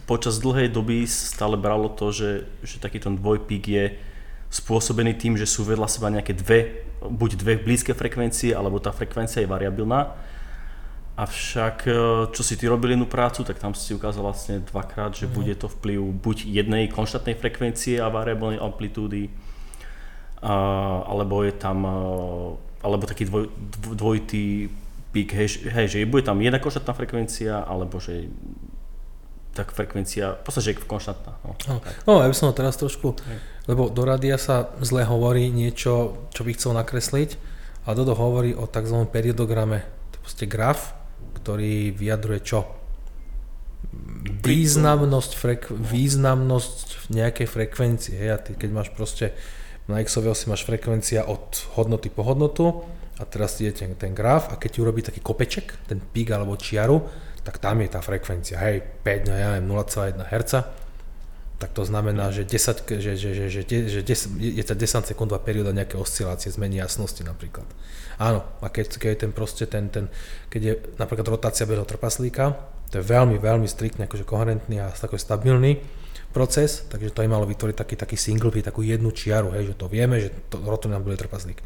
počas 0.08 0.40
dlhej 0.40 0.72
doby 0.72 1.04
stále 1.04 1.60
bralo 1.60 1.92
to, 1.92 2.16
že, 2.16 2.48
že 2.64 2.80
takýto 2.80 3.12
dvojpík 3.12 3.68
je 3.68 3.86
spôsobený 4.52 5.16
tým, 5.16 5.40
že 5.40 5.48
sú 5.48 5.64
vedľa 5.64 5.88
seba 5.88 6.12
nejaké 6.12 6.36
dve, 6.36 6.84
buď 7.00 7.40
dve 7.40 7.54
blízke 7.56 7.96
frekvencie, 7.96 8.52
alebo 8.52 8.84
tá 8.84 8.92
frekvencia 8.92 9.40
je 9.40 9.48
variabilná 9.48 10.12
Avšak, 11.12 11.78
e, 11.86 11.92
čo 12.32 12.42
si 12.42 12.58
ty 12.58 12.72
robili 12.72 12.96
jednu 12.96 13.06
prácu, 13.06 13.44
tak 13.44 13.60
tam 13.60 13.76
si 13.76 13.92
ukázal 13.94 14.26
vlastne 14.26 14.64
dvakrát, 14.64 15.14
že 15.14 15.28
mm. 15.28 15.34
bude 15.36 15.54
to 15.60 15.68
vplyv 15.68 16.02
buď 16.18 16.38
jednej 16.50 16.88
konštantnej 16.88 17.36
frekvencie 17.36 18.00
a 18.00 18.08
variabilnej 18.08 18.58
amplitúdy, 18.58 19.28
alebo 20.42 21.46
je 21.46 21.54
tam, 21.54 21.78
e, 21.86 21.96
alebo 22.82 23.04
taký 23.06 23.30
dvoj, 23.30 23.54
dvojitý 23.94 24.72
pík, 25.12 25.36
hej, 25.36 25.70
hej, 25.70 25.86
že 25.92 26.10
bude 26.10 26.24
tam 26.24 26.42
jedna 26.42 26.64
konštantná 26.64 26.96
frekvencia, 26.96 27.60
alebo 27.70 28.00
že 28.00 28.32
tak 29.52 29.76
frekvencia, 29.76 30.40
v 30.40 30.44
podstate, 30.48 30.72
je 30.72 30.88
konštantná. 30.88 31.36
No, 31.44 31.52
no, 31.68 31.76
no 32.08 32.12
ja 32.24 32.28
by 32.32 32.36
som 32.36 32.56
teraz 32.56 32.80
trošku, 32.80 33.20
hej. 33.20 33.38
lebo 33.68 33.92
do 33.92 34.08
radia 34.08 34.40
sa 34.40 34.72
zle 34.80 35.04
hovorí 35.04 35.52
niečo, 35.52 36.28
čo 36.32 36.42
by 36.48 36.56
chcel 36.56 36.72
nakresliť, 36.80 37.36
a 37.82 37.98
Dodo 37.98 38.14
hovorí 38.14 38.54
o 38.54 38.70
tzv. 38.70 39.10
periodograme, 39.10 39.82
to 40.14 40.16
je 40.16 40.22
proste 40.22 40.46
graf, 40.46 40.94
ktorý 41.42 41.90
vyjadruje 41.98 42.40
čo? 42.46 42.70
Významnosť, 44.46 45.32
frek- 45.34 45.74
významnosť 45.74 47.10
nejakej 47.10 47.48
frekvencie. 47.50 48.14
Hej? 48.14 48.30
A 48.30 48.38
ty 48.38 48.54
keď 48.54 48.70
máš 48.70 48.90
proste 48.94 49.34
Na 49.90 49.98
x 50.00 50.14
si 50.14 50.46
máš 50.46 50.64
frekvencia 50.64 51.26
od 51.26 51.58
hodnoty 51.76 52.14
po 52.14 52.22
hodnotu 52.22 52.86
a 53.18 53.26
teraz 53.26 53.58
je 53.60 53.74
ten, 53.74 53.98
ten 53.98 54.14
graf 54.14 54.54
a 54.54 54.56
keď 54.56 54.70
ti 54.78 54.80
urobí 54.80 55.02
taký 55.02 55.20
kopeček, 55.20 55.90
ten 55.90 56.00
pík 56.00 56.32
alebo 56.32 56.56
čiaru, 56.56 57.02
tak 57.42 57.58
tam 57.58 57.82
je 57.82 57.90
tá 57.90 58.02
frekvencia, 58.02 58.62
hej, 58.62 58.86
5, 59.02 59.30
no 59.30 59.34
ja 59.34 59.48
neviem, 59.58 59.68
0,1 59.70 60.22
Hz, 60.30 60.54
tak 61.62 61.78
to 61.78 61.86
znamená, 61.86 62.34
že, 62.34 62.42
10, 62.42 62.90
že, 62.98 63.14
že, 63.14 63.30
že, 63.38 63.48
že, 63.54 63.78
že 63.86 64.02
10, 64.02 64.42
je 64.42 64.66
to 64.66 64.74
10 64.74 65.14
sekundová 65.14 65.38
perióda 65.46 65.70
nejaké 65.70 65.94
oscilácie, 65.94 66.50
zmení 66.50 66.82
jasnosti 66.82 67.22
napríklad. 67.22 67.70
Áno, 68.18 68.42
a 68.66 68.68
keď, 68.70 68.98
keď 68.98 69.10
je 69.14 69.20
ten 69.22 69.32
proste 69.34 69.66
ten, 69.70 69.86
ten, 69.94 70.10
keď 70.50 70.62
je 70.62 70.74
napríklad 70.98 71.30
rotácia 71.30 71.70
bežného 71.70 71.86
trpaslíka, 71.86 72.58
to 72.90 72.98
je 72.98 73.06
veľmi, 73.06 73.38
veľmi 73.38 73.70
striktne 73.70 74.10
akože 74.10 74.26
koherentný 74.26 74.82
a 74.82 74.90
taký 74.90 75.22
stabilný 75.22 75.78
proces, 76.34 76.90
takže 76.90 77.14
to 77.14 77.22
aj 77.22 77.30
malo 77.30 77.46
vytvoriť 77.46 77.76
taký, 77.78 77.96
taký 77.96 78.18
single, 78.18 78.50
takú 78.50 78.82
jednu 78.82 79.14
čiaru, 79.14 79.54
hej, 79.54 79.74
že 79.74 79.76
to 79.78 79.86
vieme, 79.86 80.18
že 80.18 80.34
to 80.50 80.58
rotuje 80.66 80.90
nám 80.90 81.06
bude 81.06 81.20
trpaslík. 81.20 81.62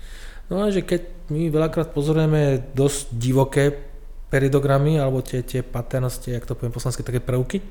No 0.51 0.61
a 0.61 0.69
že 0.69 0.85
keď 0.85 1.31
my 1.33 1.49
veľakrát 1.49 1.95
pozorujeme 1.95 2.61
dosť 2.77 3.15
divoké 3.15 3.94
peridogramy, 4.35 4.99
alebo 4.99 5.23
tie, 5.23 5.39
tie 5.47 5.63
patternosti, 5.63 6.35
jak 6.35 6.43
to 6.43 6.59
poviem 6.59 6.75
po 6.75 6.83
také 6.83 7.23
prvky, 7.23 7.63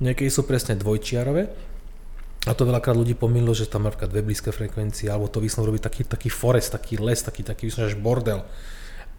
niekedy 0.00 0.32
sú 0.32 0.48
presne 0.48 0.80
dvojčiarové, 0.80 1.52
a 2.48 2.56
to 2.56 2.64
veľakrát 2.64 2.96
ľudí 2.96 3.12
pomýlilo, 3.12 3.52
že 3.52 3.68
tam 3.68 3.84
napríklad 3.84 4.08
dve 4.08 4.24
blízke 4.24 4.48
frekvencie, 4.48 5.12
alebo 5.12 5.28
to 5.28 5.44
vysnú 5.44 5.68
robiť 5.68 5.84
taký, 5.84 6.02
taký 6.08 6.32
forest, 6.32 6.72
taký 6.72 6.96
les, 6.96 7.20
taký, 7.20 7.44
taký 7.44 7.68
vysnú 7.68 7.84
až 7.84 7.98
bordel. 8.00 8.40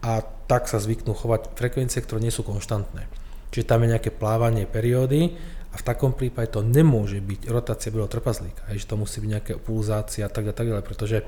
A 0.02 0.24
tak 0.50 0.66
sa 0.66 0.82
zvyknú 0.82 1.14
chovať 1.14 1.54
frekvencie, 1.54 2.02
ktoré 2.02 2.18
nie 2.24 2.34
sú 2.34 2.42
konštantné. 2.42 3.06
Čiže 3.54 3.68
tam 3.70 3.86
je 3.86 3.92
nejaké 3.94 4.10
plávanie 4.10 4.66
periódy 4.66 5.38
a 5.70 5.78
v 5.78 5.86
takom 5.86 6.10
prípade 6.10 6.50
to 6.56 6.66
nemôže 6.66 7.22
byť 7.22 7.46
rotácia 7.46 7.94
beloho 7.94 8.10
trpazlíka. 8.10 8.66
Hej, 8.72 8.82
že 8.82 8.90
to 8.90 8.98
musí 8.98 9.22
byť 9.22 9.30
nejaká 9.30 9.54
pulzácia 9.62 10.26
a 10.26 10.32
tak 10.32 10.50
a 10.50 10.54
tak 10.56 10.66
ďalej, 10.66 10.82
pretože 10.82 11.22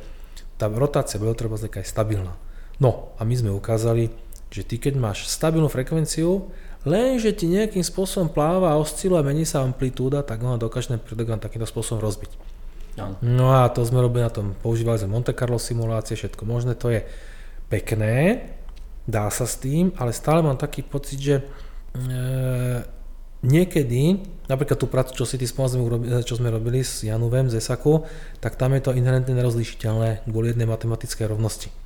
tá 0.58 0.66
rotácia 0.66 1.22
beloho 1.22 1.38
trpazlíka 1.38 1.84
je 1.84 1.92
stabilná. 1.92 2.34
No 2.82 3.14
a 3.20 3.22
my 3.22 3.34
sme 3.36 3.54
ukázali, 3.54 4.10
že 4.52 4.62
ty 4.62 4.76
keď 4.76 5.00
máš 5.00 5.24
stabilnú 5.26 5.72
frekvenciu 5.72 6.52
Lenže 6.82 7.30
ti 7.30 7.46
nejakým 7.46 7.86
spôsobom 7.86 8.34
pláva 8.34 8.74
a 8.74 8.80
osciluje, 8.80 9.22
mení 9.22 9.46
sa 9.46 9.62
amplitúda, 9.62 10.26
tak 10.26 10.42
ono 10.42 10.58
dokáže 10.58 10.90
ten 10.90 10.98
predogram 10.98 11.38
takýmto 11.38 11.70
spôsobom 11.70 12.02
rozbiť. 12.02 12.34
No. 12.98 13.16
no 13.22 13.46
a 13.54 13.70
to 13.70 13.86
sme 13.86 14.02
robili 14.02 14.26
na 14.26 14.34
tom, 14.34 14.52
používali 14.58 14.98
sme 15.00 15.14
Monte 15.14 15.32
Carlo 15.32 15.56
simulácie, 15.56 16.18
všetko 16.18 16.42
možné, 16.44 16.76
to 16.76 16.92
je 16.92 17.06
pekné, 17.70 18.44
dá 19.06 19.30
sa 19.32 19.48
s 19.48 19.56
tým, 19.62 19.94
ale 19.96 20.12
stále 20.12 20.44
mám 20.44 20.60
taký 20.60 20.84
pocit, 20.84 21.16
že 21.16 21.36
e, 21.40 21.44
niekedy, 23.46 24.20
napríklad 24.50 24.76
tú 24.76 24.90
prácu, 24.90 25.16
čo 25.16 25.24
si 25.24 25.40
ty 25.40 25.48
spomínal, 25.48 26.20
čo 26.26 26.36
sme 26.36 26.52
robili 26.52 26.84
s 26.84 27.00
Januvem 27.06 27.48
z 27.48 27.62
ESAKu, 27.62 28.04
tak 28.44 28.60
tam 28.60 28.76
je 28.76 28.84
to 28.84 28.92
inherentne 28.92 29.32
nerozlišiteľné 29.32 30.28
kvôli 30.28 30.52
jednej 30.52 30.68
matematickej 30.68 31.30
rovnosti 31.32 31.81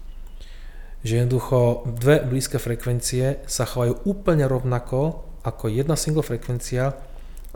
že 1.07 1.23
jednoducho 1.23 1.87
dve 1.87 2.27
blízke 2.27 2.59
frekvencie 2.59 3.47
sa 3.47 3.63
chovajú 3.63 4.03
úplne 4.11 4.43
rovnako 4.51 5.23
ako 5.47 5.71
jedna 5.71 5.95
single 5.95 6.27
frekvencia, 6.27 6.99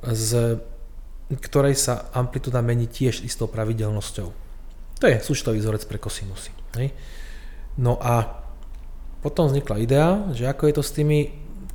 z 0.07 0.63
ktorej 1.35 1.75
sa 1.75 2.15
amplitúda 2.15 2.63
mení 2.63 2.87
tiež 2.87 3.27
istou 3.27 3.51
pravidelnosťou. 3.51 4.29
To 5.03 5.05
je 5.11 5.19
súčtový 5.19 5.59
vzorec 5.59 5.83
pre 5.91 5.99
kosinusy. 5.99 6.55
Hej? 6.79 6.95
No 7.83 7.99
a 7.99 8.23
potom 9.19 9.51
vznikla 9.51 9.83
idea, 9.83 10.09
že 10.31 10.47
ako 10.47 10.63
je 10.71 10.75
to 10.79 10.83
s 10.87 10.95
tými 10.95 11.19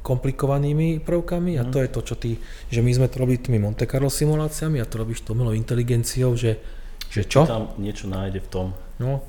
komplikovanými 0.05 1.01
prvkami 1.01 1.57
a 1.57 1.65
to 1.65 1.81
mhm. 1.81 1.83
je 1.83 1.89
to, 1.89 2.01
čo 2.05 2.15
ty, 2.15 2.31
že 2.69 2.79
my 2.85 2.91
sme 2.93 3.07
to 3.09 3.19
robili 3.19 3.41
tými 3.41 3.57
Monte 3.57 3.89
Carlo 3.89 4.07
simuláciami 4.07 4.77
a 4.77 4.85
to 4.85 5.01
robíš 5.01 5.25
tou 5.25 5.33
milou 5.33 5.57
inteligenciou, 5.57 6.37
že, 6.37 6.61
že 7.09 7.25
čo? 7.25 7.49
Tam 7.49 7.73
niečo 7.81 8.05
nájde 8.05 8.39
v 8.45 8.49
tom. 8.53 8.67
No, 9.01 9.25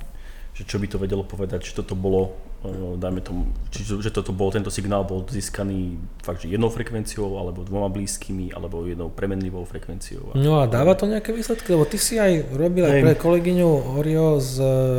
že 0.57 0.65
čo 0.65 0.81
by 0.81 0.89
to 0.89 0.97
vedelo 0.97 1.21
povedať, 1.21 1.69
či 1.69 1.77
toto 1.77 1.93
bolo, 1.93 2.33
eh, 2.65 2.97
dajme 2.97 3.21
tomu, 3.21 3.53
či, 3.69 3.85
že 3.85 4.09
toto 4.09 4.33
bol, 4.33 4.49
tento 4.49 4.73
signál 4.73 5.05
bol 5.05 5.21
získaný 5.21 6.01
fakt, 6.25 6.41
že 6.41 6.49
jednou 6.49 6.73
frekvenciou, 6.73 7.37
alebo 7.37 7.61
dvoma 7.61 7.93
blízkymi, 7.93 8.57
alebo 8.57 8.81
jednou 8.89 9.13
premenlivou 9.13 9.61
frekvenciou. 9.69 10.33
No 10.33 10.57
a 10.57 10.65
dáva 10.65 10.97
to 10.97 11.05
nejaké 11.05 11.29
výsledky? 11.29 11.77
Lebo 11.77 11.85
ty 11.85 12.01
si 12.01 12.17
aj 12.17 12.57
robil 12.57 12.89
aj 12.89 13.05
pre 13.05 13.13
kolegyňu 13.13 14.01
Orio 14.01 14.41
z 14.41 14.55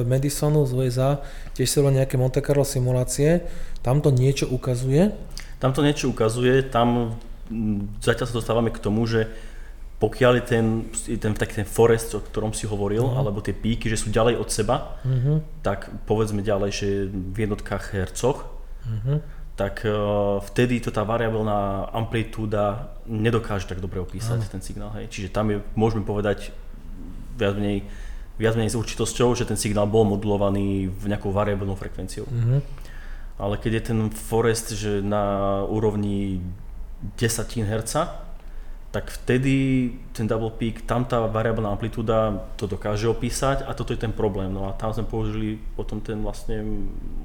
Madisonu 0.06 0.62
z 0.62 0.72
USA, 0.78 1.18
tiež 1.58 1.66
si 1.66 1.74
robil 1.82 1.98
nejaké 1.98 2.14
Monte 2.14 2.38
Carlo 2.38 2.62
simulácie, 2.62 3.42
tam 3.82 3.98
to 3.98 4.14
niečo 4.14 4.46
ukazuje? 4.46 5.10
Tam 5.58 5.74
to 5.74 5.82
niečo 5.82 6.06
ukazuje, 6.06 6.62
tam 6.70 7.18
hm, 7.50 7.98
zatiaľ 7.98 8.26
sa 8.30 8.38
dostávame 8.38 8.70
k 8.70 8.78
tomu, 8.78 9.10
že 9.10 9.26
pokiaľ 9.98 10.32
je 10.38 10.44
ten, 10.46 10.64
ten, 11.18 11.34
taký 11.34 11.58
ten 11.58 11.68
forest, 11.68 12.14
o 12.14 12.22
ktorom 12.22 12.54
si 12.54 12.70
hovoril, 12.70 13.02
uh-huh. 13.02 13.18
alebo 13.18 13.42
tie 13.42 13.50
píky, 13.50 13.90
že 13.90 13.98
sú 13.98 14.14
ďalej 14.14 14.38
od 14.38 14.46
seba, 14.46 15.02
uh-huh. 15.02 15.42
tak 15.66 15.90
povedzme 16.06 16.38
ďalej, 16.38 16.70
že 16.70 16.88
v 17.10 17.36
jednotkách 17.42 17.98
hercoch, 17.98 18.46
uh-huh. 18.86 19.18
tak 19.58 19.82
uh, 19.82 20.38
vtedy 20.54 20.78
to 20.78 20.94
tá 20.94 21.02
variabilná 21.02 21.90
amplitúda 21.90 22.94
nedokáže 23.10 23.66
tak 23.66 23.82
dobre 23.82 23.98
opísať 23.98 24.38
uh-huh. 24.38 24.54
ten 24.54 24.62
signál. 24.62 24.94
Hej. 24.94 25.10
Čiže 25.10 25.28
tam 25.34 25.50
je, 25.50 25.58
môžeme 25.74 26.06
povedať 26.06 26.54
viac 27.34 27.58
menej, 27.58 27.82
viac 28.38 28.54
menej 28.54 28.70
s 28.70 28.78
určitosťou, 28.78 29.34
že 29.34 29.50
ten 29.50 29.58
signál 29.58 29.90
bol 29.90 30.06
modulovaný 30.06 30.94
v 30.94 31.04
nejakou 31.10 31.34
variabilnou 31.34 31.74
frekvenciou. 31.74 32.30
Uh-huh. 32.30 32.62
Ale 33.34 33.58
keď 33.58 33.72
je 33.74 33.82
ten 33.82 33.98
forest 34.14 34.78
že 34.78 35.02
na 35.02 35.58
úrovni 35.66 36.38
desatín 37.18 37.66
herca, 37.66 38.27
tak 38.88 39.12
vtedy 39.12 39.92
ten 40.16 40.24
double 40.24 40.48
peak, 40.56 40.88
tam 40.88 41.04
tá 41.04 41.20
variabilná 41.28 41.68
amplitúda 41.68 42.40
to 42.56 42.64
dokáže 42.64 43.04
opísať 43.04 43.68
a 43.68 43.76
toto 43.76 43.92
je 43.92 44.00
ten 44.00 44.12
problém. 44.16 44.48
No 44.48 44.64
a 44.64 44.72
tam 44.72 44.96
sme 44.96 45.04
použili 45.04 45.60
potom 45.76 46.00
ten 46.00 46.16
vlastne 46.24 46.64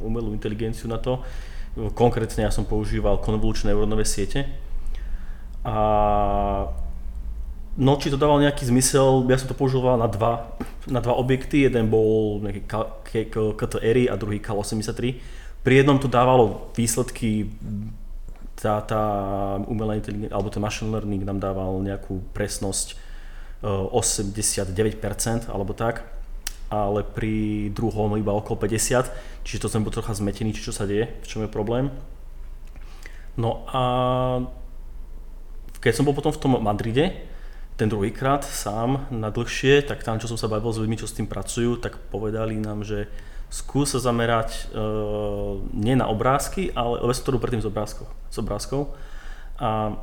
umelú 0.03 0.35
inteligenciu 0.35 0.91
na 0.91 0.99
to. 0.99 1.23
Konkrétne 1.95 2.43
ja 2.43 2.51
som 2.51 2.67
používal 2.67 3.23
konvolučné 3.23 3.71
neurónové 3.71 4.03
siete. 4.03 4.43
A 5.63 5.75
no, 7.79 7.95
či 7.95 8.11
to 8.11 8.19
dával 8.19 8.43
nejaký 8.43 8.67
zmysel, 8.67 9.23
ja 9.31 9.39
som 9.39 9.47
to 9.47 9.55
používal 9.55 9.95
na 9.95 10.11
dva, 10.11 10.51
na 10.91 10.99
dva 10.99 11.15
objekty, 11.15 11.63
jeden 11.63 11.87
bol 11.87 12.43
nejaký 12.43 13.31
KTR 13.55 14.11
a 14.11 14.19
druhý 14.19 14.43
KL83. 14.43 14.99
Pri 15.63 15.73
jednom 15.79 15.95
to 15.95 16.11
dávalo 16.11 16.75
výsledky 16.75 17.47
tá, 18.63 18.79
tá 18.79 19.03
umelá 19.67 19.99
inteligencia, 19.99 20.31
alebo 20.31 20.47
ten 20.47 20.63
machine 20.63 20.87
learning 20.87 21.27
nám 21.27 21.43
dával 21.43 21.83
nejakú 21.83 22.23
presnosť 22.31 22.95
89% 23.59 24.71
e, 24.71 25.51
alebo 25.51 25.75
tak, 25.75 26.07
ale 26.71 27.03
pri 27.03 27.67
druhom 27.75 28.15
iba 28.15 28.31
okolo 28.31 28.55
50, 28.55 29.43
čiže 29.43 29.59
to 29.59 29.67
som 29.67 29.83
bol 29.83 29.91
trocha 29.91 30.15
zmetený, 30.15 30.55
či 30.55 30.63
čo 30.63 30.71
sa 30.71 30.87
deje, 30.87 31.11
v 31.11 31.27
čom 31.27 31.43
je 31.43 31.51
problém. 31.51 31.91
No 33.35 33.67
a 33.67 33.83
keď 35.83 35.93
som 35.99 36.07
bol 36.07 36.15
potom 36.15 36.31
v 36.31 36.39
tom 36.39 36.55
Madride, 36.63 37.27
ten 37.75 37.89
druhýkrát 37.89 38.45
sám 38.45 39.09
na 39.09 39.33
dlhšie, 39.33 39.83
tak 39.83 40.05
tam, 40.05 40.21
čo 40.21 40.29
som 40.29 40.37
sa 40.37 40.47
bavil 40.47 40.71
s 40.71 40.79
ľuďmi, 40.79 40.95
čo 40.95 41.09
s 41.09 41.17
tým 41.17 41.25
pracujú, 41.25 41.81
tak 41.81 41.97
povedali 42.13 42.55
nám, 42.55 42.85
že 42.85 43.09
skús 43.53 43.93
sa 43.93 44.01
zamerať 44.01 44.73
uh, 44.73 45.61
nie 45.77 45.93
na 45.93 46.09
obrázky, 46.09 46.73
ale 46.73 46.97
o 46.97 47.05
ktorú 47.05 47.37
predtým 47.37 47.61
z 47.61 47.69
obrázkov, 47.69 48.09
z 48.33 48.37
obrázkov. 48.41 48.89
A 49.61 49.93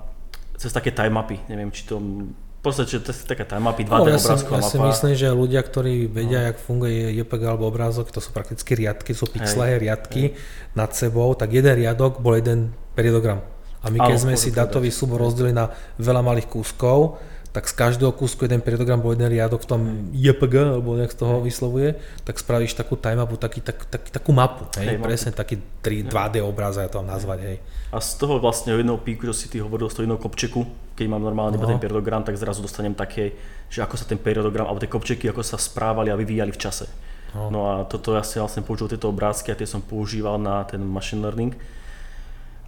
cez 0.54 0.70
také 0.70 0.94
time 0.94 1.18
mapy, 1.18 1.42
neviem, 1.50 1.74
či 1.74 1.82
to 1.82 1.98
v 1.98 2.62
podstate, 2.62 3.00
to 3.00 3.10
je 3.10 3.24
taká 3.24 3.48
time 3.48 3.66
mapy, 3.66 3.88
2D 3.88 3.90
no, 3.90 4.04
ja 4.06 4.20
obrázková 4.20 4.60
ja 4.60 4.68
si 4.68 4.78
myslím, 4.78 5.14
že 5.16 5.32
ľudia, 5.32 5.64
ktorí 5.64 6.06
vedia, 6.12 6.44
no. 6.44 6.46
jak 6.52 6.58
funguje 6.60 7.16
JPG 7.16 7.42
alebo 7.48 7.64
obrázok, 7.66 8.12
to 8.12 8.20
sú 8.20 8.36
prakticky 8.36 8.76
riadky, 8.76 9.16
sú 9.16 9.26
pixelaje 9.26 9.80
riadky 9.80 10.22
hej. 10.30 10.36
nad 10.76 10.92
sebou, 10.92 11.32
tak 11.32 11.56
jeden 11.56 11.72
riadok 11.72 12.20
bol 12.20 12.36
jeden 12.36 12.76
periodogram. 12.92 13.40
A 13.80 13.88
my 13.88 13.96
keď 13.96 14.16
sme 14.20 14.36
si 14.36 14.52
datový 14.52 14.92
súbor 14.92 15.24
rozdelili 15.24 15.56
na 15.56 15.72
veľa 15.96 16.20
malých 16.20 16.52
kúskov, 16.52 17.16
tak 17.50 17.66
z 17.66 17.74
každého 17.74 18.14
kúsku 18.14 18.46
jeden 18.46 18.62
periodogram 18.62 19.02
bol 19.02 19.10
jeden 19.10 19.26
riadok 19.26 19.66
v 19.66 19.68
tom 19.68 19.80
JPG, 20.14 20.54
alebo 20.78 20.94
nejak 20.94 21.10
z 21.10 21.18
toho 21.18 21.42
vyslovuje, 21.42 21.98
tak 22.22 22.38
spravíš 22.38 22.78
takú 22.78 22.94
time 22.94 23.18
mapu, 23.18 23.34
taký, 23.34 23.58
tak, 23.58 23.90
tak, 23.90 24.06
takú 24.06 24.30
mapu, 24.30 24.70
hej, 24.78 24.94
hej 24.94 24.98
presne 25.02 25.34
taký 25.34 25.58
3, 25.82 26.06
2D 26.06 26.46
obraz, 26.46 26.78
ja 26.78 26.86
to 26.86 27.02
mám 27.02 27.18
nazvať, 27.18 27.38
hej. 27.42 27.56
A 27.90 27.98
z 27.98 28.22
toho 28.22 28.38
vlastne 28.38 28.70
jedného 28.78 29.02
píku, 29.02 29.26
čo 29.26 29.34
si 29.34 29.50
ty 29.50 29.58
hovoril, 29.58 29.90
z 29.90 29.98
toho 29.98 30.04
jedného 30.06 30.22
kopčeku, 30.22 30.62
keď 30.94 31.06
mám 31.10 31.26
normálne 31.26 31.58
no. 31.58 31.66
ten 31.66 31.82
periodogram, 31.82 32.22
tak 32.22 32.38
zrazu 32.38 32.62
dostanem 32.62 32.94
také, 32.94 33.34
že 33.66 33.82
ako 33.82 33.98
sa 33.98 34.06
ten 34.06 34.22
periodogram, 34.22 34.70
alebo 34.70 34.78
tie 34.78 34.86
kopčeky, 34.86 35.26
ako 35.34 35.42
sa 35.42 35.58
správali 35.58 36.14
a 36.14 36.16
vyvíjali 36.18 36.54
v 36.54 36.62
čase. 36.62 36.86
No, 37.34 37.50
no 37.50 37.60
a 37.66 37.74
toto 37.86 38.14
ja 38.14 38.22
si 38.22 38.38
vlastne 38.38 38.62
použil 38.62 38.90
tieto 38.90 39.10
obrázky 39.10 39.50
a 39.50 39.58
tie 39.58 39.66
som 39.66 39.82
používal 39.82 40.38
na 40.38 40.62
ten 40.66 40.82
machine 40.82 41.22
learning. 41.22 41.54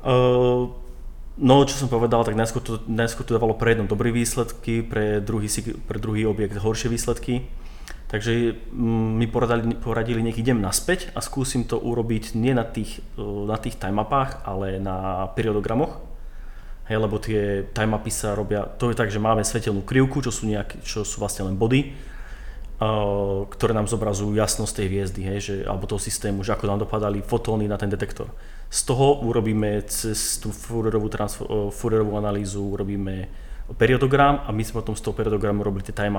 Uh, 0.03 0.75
No, 1.41 1.65
čo 1.65 1.81
som 1.81 1.89
povedal, 1.89 2.29
tak 2.29 2.37
najskôr 2.37 2.61
to, 2.61 2.73
najskôr 2.85 3.25
to 3.25 3.33
dávalo 3.33 3.57
pre 3.57 3.73
jedno 3.73 3.89
dobré 3.89 4.13
výsledky, 4.13 4.85
pre 4.85 5.17
druhý, 5.25 5.49
pre 5.89 5.97
druhý 5.97 6.29
objekt 6.29 6.61
horšie 6.61 6.93
výsledky. 6.93 7.49
Takže 8.13 8.53
mm, 8.69 9.11
mi 9.17 9.25
poradili, 9.25 9.73
poradili, 9.73 10.21
nech 10.21 10.37
idem 10.37 10.61
naspäť 10.61 11.09
a 11.17 11.25
skúsim 11.25 11.65
to 11.65 11.81
urobiť 11.81 12.37
nie 12.37 12.53
na 12.53 12.69
tých, 12.69 13.01
e, 13.17 13.49
na 13.49 13.57
tých 13.57 13.81
time 13.81 14.05
mapách, 14.05 14.45
ale 14.45 14.77
na 14.77 15.25
periodogramoch. 15.33 16.05
Hej, 16.93 16.99
lebo 17.01 17.17
tie 17.17 17.65
time 17.73 17.97
mapy 17.97 18.13
sa 18.13 18.37
robia, 18.37 18.69
to 18.69 18.93
je 18.93 18.99
tak, 18.99 19.09
že 19.09 19.17
máme 19.17 19.41
svetelnú 19.41 19.81
krivku, 19.81 20.21
čo 20.21 20.29
sú, 20.29 20.45
nejaké, 20.45 20.85
čo 20.85 21.09
sú 21.09 21.25
vlastne 21.25 21.49
len 21.49 21.57
body. 21.57 22.13
ktoré 23.47 23.73
nám 23.79 23.87
zobrazujú 23.87 24.35
jasnosť 24.35 24.75
tej 24.75 24.87
hviezdy, 24.91 25.23
hej, 25.23 25.39
že, 25.39 25.55
alebo 25.71 25.87
toho 25.87 26.03
systému, 26.03 26.43
že 26.43 26.51
ako 26.51 26.67
nám 26.67 26.83
dopadali 26.83 27.23
fotóny 27.23 27.71
na 27.71 27.79
ten 27.79 27.87
detektor. 27.87 28.27
Z 28.73 28.89
toho 28.89 29.21
urobíme 29.21 29.85
cez 29.85 30.41
tú 30.41 30.49
Fourierovú, 30.49 31.13
Fourierovú 31.69 32.17
analýzu, 32.17 32.73
urobíme 32.73 33.29
periodogram 33.77 34.41
a 34.43 34.51
my 34.51 34.65
sme 34.65 34.81
potom 34.81 34.97
z 34.97 35.05
toho 35.05 35.13
periodogramu 35.13 35.61
robili 35.61 35.85
tie 35.85 35.93
time. 35.93 36.17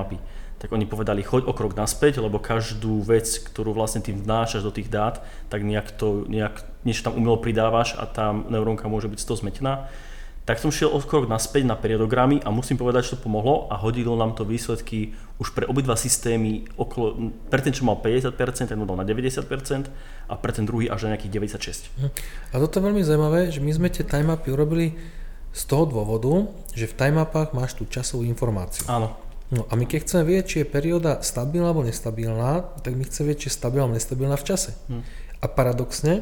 Tak 0.62 0.70
oni 0.70 0.86
povedali, 0.86 1.26
choď 1.26 1.50
o 1.50 1.52
krok 1.52 1.74
naspäť, 1.74 2.22
lebo 2.22 2.38
každú 2.38 3.02
vec, 3.02 3.26
ktorú 3.26 3.74
vlastne 3.74 4.06
tým 4.06 4.22
vnášaš 4.22 4.62
do 4.62 4.70
tých 4.70 4.86
dát, 4.86 5.18
tak 5.50 5.66
nejak 5.66 5.98
to, 5.98 6.30
nejak, 6.30 6.62
niečo 6.86 7.10
tam 7.10 7.18
umelo 7.18 7.42
pridávaš 7.42 7.98
a 7.98 8.06
tá 8.06 8.30
neurónka 8.30 8.86
môže 8.86 9.10
byť 9.10 9.18
z 9.18 9.26
toho 9.26 9.40
zmetená. 9.42 9.90
Tak 10.44 10.60
som 10.60 10.68
šiel 10.68 10.92
o 10.92 11.00
krok 11.00 11.24
naspäť 11.24 11.64
na 11.64 11.72
periodogramy 11.72 12.44
a 12.44 12.52
musím 12.52 12.76
povedať, 12.76 13.08
že 13.08 13.10
to 13.16 13.24
pomohlo 13.24 13.64
a 13.72 13.80
hodilo 13.80 14.12
nám 14.12 14.36
to 14.36 14.44
výsledky 14.44 15.16
už 15.40 15.56
pre 15.56 15.64
obidva 15.64 15.96
systémy 15.96 16.68
okolo, 16.76 17.32
pre 17.48 17.64
ten, 17.64 17.72
čo 17.72 17.88
mal 17.88 17.96
50%, 17.96 18.68
ten 18.68 18.76
dal 18.76 18.96
na 18.96 19.08
90% 19.08 19.40
a 20.28 20.34
pre 20.36 20.52
ten 20.52 20.68
druhý 20.68 20.92
až 20.92 21.08
na 21.08 21.16
nejakých 21.16 21.32
96%. 21.96 21.96
Hm. 21.96 22.10
A 22.52 22.54
toto 22.60 22.76
je 22.76 22.84
veľmi 22.84 23.00
zaujímavé, 23.00 23.40
že 23.56 23.64
my 23.64 23.72
sme 23.72 23.88
tie 23.88 24.04
time 24.04 24.28
mapy 24.28 24.52
urobili 24.52 25.00
z 25.54 25.62
toho 25.64 25.88
dôvodu, 25.88 26.50
že 26.76 26.90
v 26.90 26.94
time-mapách 26.98 27.56
máš 27.56 27.80
tú 27.80 27.88
časovú 27.88 28.28
informáciu. 28.28 28.84
Áno. 28.90 29.16
No 29.48 29.64
a 29.70 29.78
my 29.78 29.88
keď 29.88 30.04
chceme 30.04 30.28
vedieť, 30.28 30.44
či 30.44 30.56
je 30.60 30.66
perióda 30.68 31.22
stabilná 31.24 31.72
alebo 31.72 31.86
nestabilná, 31.86 32.74
tak 32.84 32.92
my 32.98 33.06
chceme 33.06 33.32
vedieť, 33.32 33.40
či 33.46 33.48
je 33.48 33.58
stabilná 33.64 33.88
alebo 33.88 33.96
nestabilná 33.96 34.36
v 34.36 34.44
čase. 34.44 34.76
Hm. 34.92 35.02
A 35.40 35.46
paradoxne, 35.48 36.20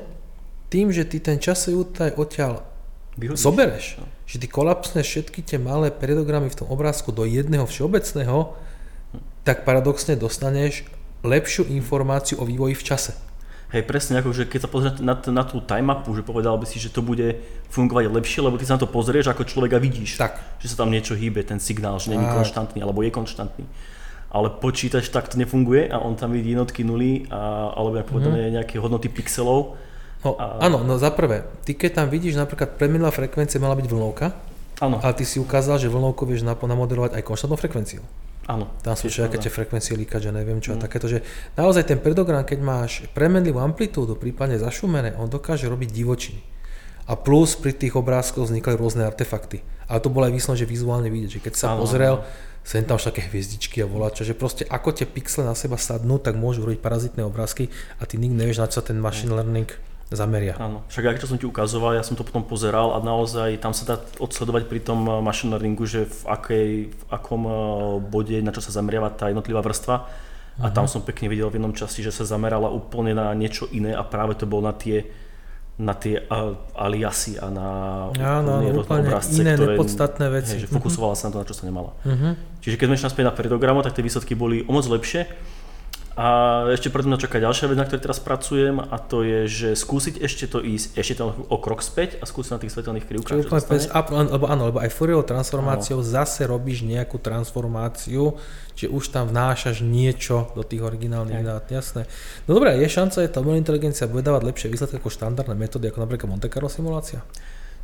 tým, 0.71 0.95
že 0.95 1.09
ty 1.11 1.19
ten 1.19 1.43
časový 1.43 1.83
útaj 1.83 2.15
odtiaľ 2.15 2.72
Vyhodíš. 3.13 3.45
zobereš, 3.45 3.87
no. 4.01 4.09
že 4.25 4.41
ty 4.41 4.47
kolapsneš 4.49 5.05
všetky 5.05 5.45
tie 5.45 5.61
malé 5.61 5.93
periodogramy 5.93 6.49
v 6.49 6.65
tom 6.65 6.69
obrázku 6.73 7.13
do 7.13 7.29
jedného 7.29 7.69
všeobecného, 7.69 8.57
tak 9.45 9.69
paradoxne 9.69 10.17
dostaneš 10.17 10.89
lepšiu 11.21 11.69
informáciu 11.71 12.41
o 12.41 12.49
vývoji 12.49 12.73
v 12.73 12.87
čase. 12.89 13.13
Hej, 13.73 13.89
presne, 13.89 14.21
ako, 14.21 14.37
že 14.37 14.45
keď 14.45 14.61
sa 14.61 14.69
pozrieš 14.69 15.01
na, 15.01 15.17
na 15.17 15.45
tú 15.49 15.57
time 15.65 15.89
mapu, 15.89 16.13
že 16.13 16.21
povedal 16.21 16.61
by 16.61 16.69
si, 16.69 16.77
že 16.77 16.93
to 16.93 17.01
bude 17.01 17.41
fungovať 17.73 18.13
lepšie, 18.13 18.45
lebo 18.45 18.61
ty 18.61 18.69
sa 18.69 18.77
na 18.77 18.85
to 18.85 18.89
pozrieš 18.89 19.33
ako 19.33 19.49
človek 19.49 19.73
a 19.73 19.81
vidíš, 19.81 20.21
tak. 20.21 20.45
že 20.61 20.69
sa 20.69 20.85
tam 20.85 20.93
niečo 20.93 21.17
hýbe, 21.17 21.41
ten 21.41 21.57
signál, 21.57 21.97
že 21.97 22.13
není 22.13 22.29
konštantný, 22.29 22.85
alebo 22.85 23.01
je 23.01 23.09
konštantný. 23.09 23.65
Ale 24.29 24.53
počítač 24.61 25.09
tak 25.09 25.33
to 25.33 25.41
nefunguje 25.41 25.89
a 25.89 25.97
on 26.05 26.21
tam 26.21 26.37
vidí 26.37 26.53
jednotky 26.53 26.85
nuly, 26.85 27.25
a, 27.33 27.73
alebo 27.73 27.97
ako 27.97 28.21
mm. 28.21 28.61
nejaké 28.61 28.77
hodnoty 28.77 29.09
pixelov. 29.09 29.81
No, 30.23 30.39
a... 30.39 30.63
Áno, 30.63 30.87
no 30.87 30.97
za 31.03 31.11
prvé, 31.11 31.43
ty 31.67 31.75
keď 31.75 32.03
tam 32.03 32.07
vidíš 32.07 32.39
napríklad 32.39 32.79
preminulá 32.79 33.11
frekvencia 33.11 33.59
mala 33.59 33.75
byť 33.75 33.87
vlnovka, 33.91 34.31
Áno. 34.83 34.99
A 34.99 35.15
ty 35.15 35.23
si 35.23 35.39
ukázal, 35.39 35.79
že 35.79 35.87
vlnovku 35.87 36.27
vieš 36.27 36.43
namodelovať 36.43 37.15
aj 37.15 37.23
konštantnou 37.23 37.55
frekvenciu. 37.55 38.03
Áno. 38.51 38.67
Tam 38.83 38.99
sú 38.99 39.07
všetky 39.07 39.39
tie 39.39 39.47
frekvencie 39.47 39.95
líkať, 39.95 40.27
že 40.27 40.31
neviem 40.35 40.59
čo 40.59 40.75
mm. 40.75 40.83
a 40.83 40.83
takéto, 40.83 41.07
že 41.07 41.23
naozaj 41.55 41.87
ten 41.87 42.03
predogram, 42.03 42.43
keď 42.43 42.59
máš 42.59 43.07
premenlivú 43.15 43.63
amplitúdu, 43.63 44.19
prípadne 44.19 44.59
zašumené, 44.59 45.15
on 45.15 45.31
dokáže 45.31 45.71
robiť 45.71 45.95
divočiny. 45.95 46.43
A 47.07 47.15
plus 47.15 47.55
pri 47.55 47.79
tých 47.79 47.95
obrázkoch 47.95 48.51
vznikali 48.51 48.75
rôzne 48.75 49.07
artefakty. 49.07 49.63
Ale 49.87 50.03
to 50.03 50.11
bolo 50.11 50.27
aj 50.27 50.35
výsledne, 50.35 50.59
že 50.59 50.67
vizuálne 50.67 51.07
vidieť, 51.07 51.31
že 51.39 51.41
keď 51.47 51.55
sa 51.55 51.67
áno, 51.75 51.87
pozrel, 51.87 52.19
áno. 52.19 52.27
sem 52.67 52.83
tam 52.83 52.99
všaké 52.99 53.31
hviezdičky 53.31 53.79
a 53.83 53.87
voláča, 53.87 54.27
že 54.27 54.35
proste 54.35 54.67
ako 54.67 54.91
tie 54.91 55.07
pixle 55.07 55.47
na 55.47 55.55
seba 55.55 55.79
sadnú, 55.79 56.19
tak 56.19 56.35
môžu 56.35 56.67
robiť 56.67 56.83
parazitné 56.83 57.23
obrázky 57.23 57.71
a 58.03 58.07
ty 58.11 58.19
nikdy 58.19 58.35
nevieš, 58.35 58.59
na 58.59 58.67
čo 58.67 58.83
sa 58.83 58.91
ten 58.91 58.99
machine 58.99 59.31
learning 59.31 59.71
zameria. 60.17 60.55
Áno, 60.59 60.85
však 60.89 61.17
ak 61.17 61.21
čo 61.23 61.31
som 61.31 61.39
ti 61.39 61.47
ukazoval, 61.49 61.97
ja 61.97 62.05
som 62.05 62.15
to 62.15 62.27
potom 62.27 62.45
pozeral 62.45 62.95
a 62.95 62.99
naozaj 63.01 63.59
tam 63.59 63.73
sa 63.73 63.85
dá 63.85 63.97
odsledovať 64.21 64.69
pri 64.69 64.81
tom 64.83 65.05
eh, 65.09 65.13
machine 65.25 65.53
learningu, 65.55 65.85
že 65.85 66.07
v, 66.09 66.21
akej, 66.29 66.69
v 66.93 67.03
akom 67.11 67.43
eh, 67.45 67.55
bode, 68.03 68.37
na 68.41 68.55
čo 68.55 68.61
sa 68.61 68.75
zameriava 68.75 69.11
tá 69.13 69.29
jednotlivá 69.33 69.61
vrstva. 69.61 70.09
A 70.61 70.69
tam 70.69 70.85
mhm. 70.85 70.93
som 70.93 71.01
pekne 71.01 71.33
videl 71.33 71.49
v 71.49 71.57
jednom 71.57 71.73
časti, 71.73 72.05
že 72.05 72.13
sa 72.13 72.29
zamerala 72.29 72.69
úplne 72.69 73.17
na 73.17 73.33
niečo 73.33 73.65
iné 73.73 73.97
a 73.97 74.05
práve 74.05 74.37
to 74.37 74.45
bolo 74.45 74.69
na 74.69 74.77
tie 74.77 75.09
na 75.81 75.97
tie 75.97 76.21
uh, 76.29 76.53
aliasy 76.77 77.41
a 77.41 77.49
na 77.49 77.69
Áno, 78.13 78.61
úplne, 78.61 78.77
úplne 78.77 79.09
obrazce, 79.09 79.41
iné 79.41 79.57
ktoré, 79.57 79.75
nepodstatné 79.75 80.27
veci. 80.29 80.55
Hej, 80.61 80.61
že 80.63 80.67
fokusovala 80.69 81.17
uh-huh. 81.17 81.25
sa 81.25 81.33
na 81.33 81.33
to, 81.33 81.39
na 81.41 81.49
čo 81.49 81.57
sa 81.57 81.65
nemala. 81.65 81.97
Uh-huh. 82.05 82.37
Čiže 82.61 82.77
keď 82.77 82.87
sme 82.93 82.97
šli 83.01 83.07
naspäť 83.09 83.25
na 83.25 83.35
periodogramu, 83.35 83.81
tak 83.81 83.97
tie 83.97 84.05
výsledky 84.05 84.37
boli 84.37 84.69
o 84.69 84.71
moc 84.71 84.85
lepšie 84.85 85.25
a 86.13 86.27
ešte 86.69 86.93
predo 86.93 87.09
mňa 87.09 87.25
čaká 87.25 87.41
ďalšia 87.41 87.73
vec, 87.73 87.79
na 87.81 87.89
ktorej 87.89 88.05
teraz 88.05 88.21
pracujem 88.21 88.85
a 88.85 88.97
to 89.01 89.25
je, 89.25 89.49
že 89.49 89.69
skúsiť 89.73 90.21
ešte 90.21 90.45
to 90.45 90.61
ísť 90.61 90.93
ešte 90.93 91.15
to 91.17 91.33
o 91.49 91.57
krok 91.57 91.81
späť 91.81 92.21
a 92.21 92.29
skúsiť 92.29 92.53
na 92.53 92.61
tých 92.61 92.73
svetelných 92.77 93.07
krivkách. 93.09 93.33
Čiže 93.33 93.49
úplne 93.49 93.65
pes, 93.65 93.89
lebo 94.29 94.45
áno, 94.45 94.63
lebo 94.69 94.79
aj 94.85 94.93
Fourierovou 94.93 95.25
transformáciou 95.25 96.05
áno. 96.05 96.07
zase 96.07 96.45
robíš 96.45 96.85
nejakú 96.85 97.17
transformáciu, 97.17 98.37
čiže 98.77 98.93
už 98.93 99.05
tam 99.09 99.33
vnášaš 99.33 99.81
niečo 99.81 100.53
do 100.53 100.61
tých 100.61 100.85
originálnych 100.85 101.41
dát, 101.41 101.65
jasné. 101.73 102.05
No 102.45 102.61
dobré, 102.61 102.77
je 102.77 102.89
šanca, 102.93 103.25
že 103.25 103.33
tá 103.33 103.41
umelá 103.41 103.57
inteligencia 103.57 104.05
bude 104.05 104.21
dávať 104.21 104.53
lepšie 104.53 104.69
výsledky 104.69 105.01
ako 105.01 105.09
štandardné 105.09 105.57
metódy, 105.57 105.89
ako 105.89 106.05
napríklad 106.05 106.29
Monte 106.29 106.53
Carlo 106.53 106.69
simulácia? 106.69 107.25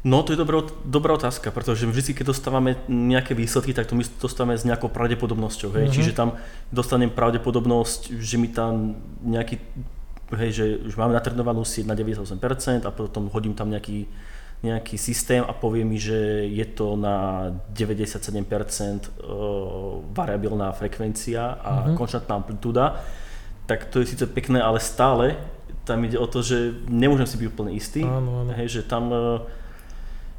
No 0.06 0.22
to 0.22 0.30
je 0.30 0.38
dobrá, 0.38 0.62
dobrá 0.86 1.18
otázka, 1.18 1.50
pretože 1.50 1.82
vždy, 1.82 2.14
keď 2.14 2.30
dostávame 2.30 2.78
nejaké 2.86 3.34
výsledky, 3.34 3.74
tak 3.74 3.90
to 3.90 3.98
my 3.98 4.06
dostávame 4.22 4.54
s 4.54 4.62
nejakou 4.62 4.86
pravdepodobnosťou. 4.86 5.74
Hej? 5.74 5.90
Mm-hmm. 5.90 5.96
Čiže 5.98 6.12
tam 6.14 6.38
dostanem 6.70 7.10
pravdepodobnosť, 7.10 8.14
že 8.14 8.38
mi 8.38 8.46
tam 8.46 8.94
nejaký, 9.26 9.58
hej, 10.38 10.50
že 10.54 10.64
už 10.86 10.94
máme 10.94 11.18
natrenovanú 11.18 11.66
sieť 11.66 11.90
na 11.90 11.98
98% 11.98 12.86
a 12.86 12.94
potom 12.94 13.26
hodím 13.34 13.58
tam 13.58 13.74
nejaký, 13.74 14.06
nejaký 14.62 14.94
systém 14.94 15.42
a 15.42 15.50
povie 15.50 15.82
mi, 15.82 15.98
že 15.98 16.46
je 16.46 16.66
to 16.78 16.94
na 16.94 17.50
97% 17.74 19.18
variabilná 20.14 20.70
frekvencia 20.78 21.58
a 21.58 21.70
mm-hmm. 21.90 21.98
konštantná 21.98 22.38
amplitúda, 22.38 23.02
tak 23.66 23.90
to 23.90 23.98
je 23.98 24.14
síce 24.14 24.30
pekné, 24.30 24.62
ale 24.62 24.78
stále 24.78 25.34
tam 25.82 26.06
ide 26.06 26.20
o 26.20 26.26
to, 26.30 26.38
že 26.44 26.86
nemôžem 26.86 27.26
si 27.26 27.34
byť 27.34 27.46
úplne 27.50 27.72
istý, 27.74 28.06
áno, 28.06 28.46
áno. 28.46 28.52
Hej, 28.54 28.78
že 28.78 28.82
tam 28.86 29.10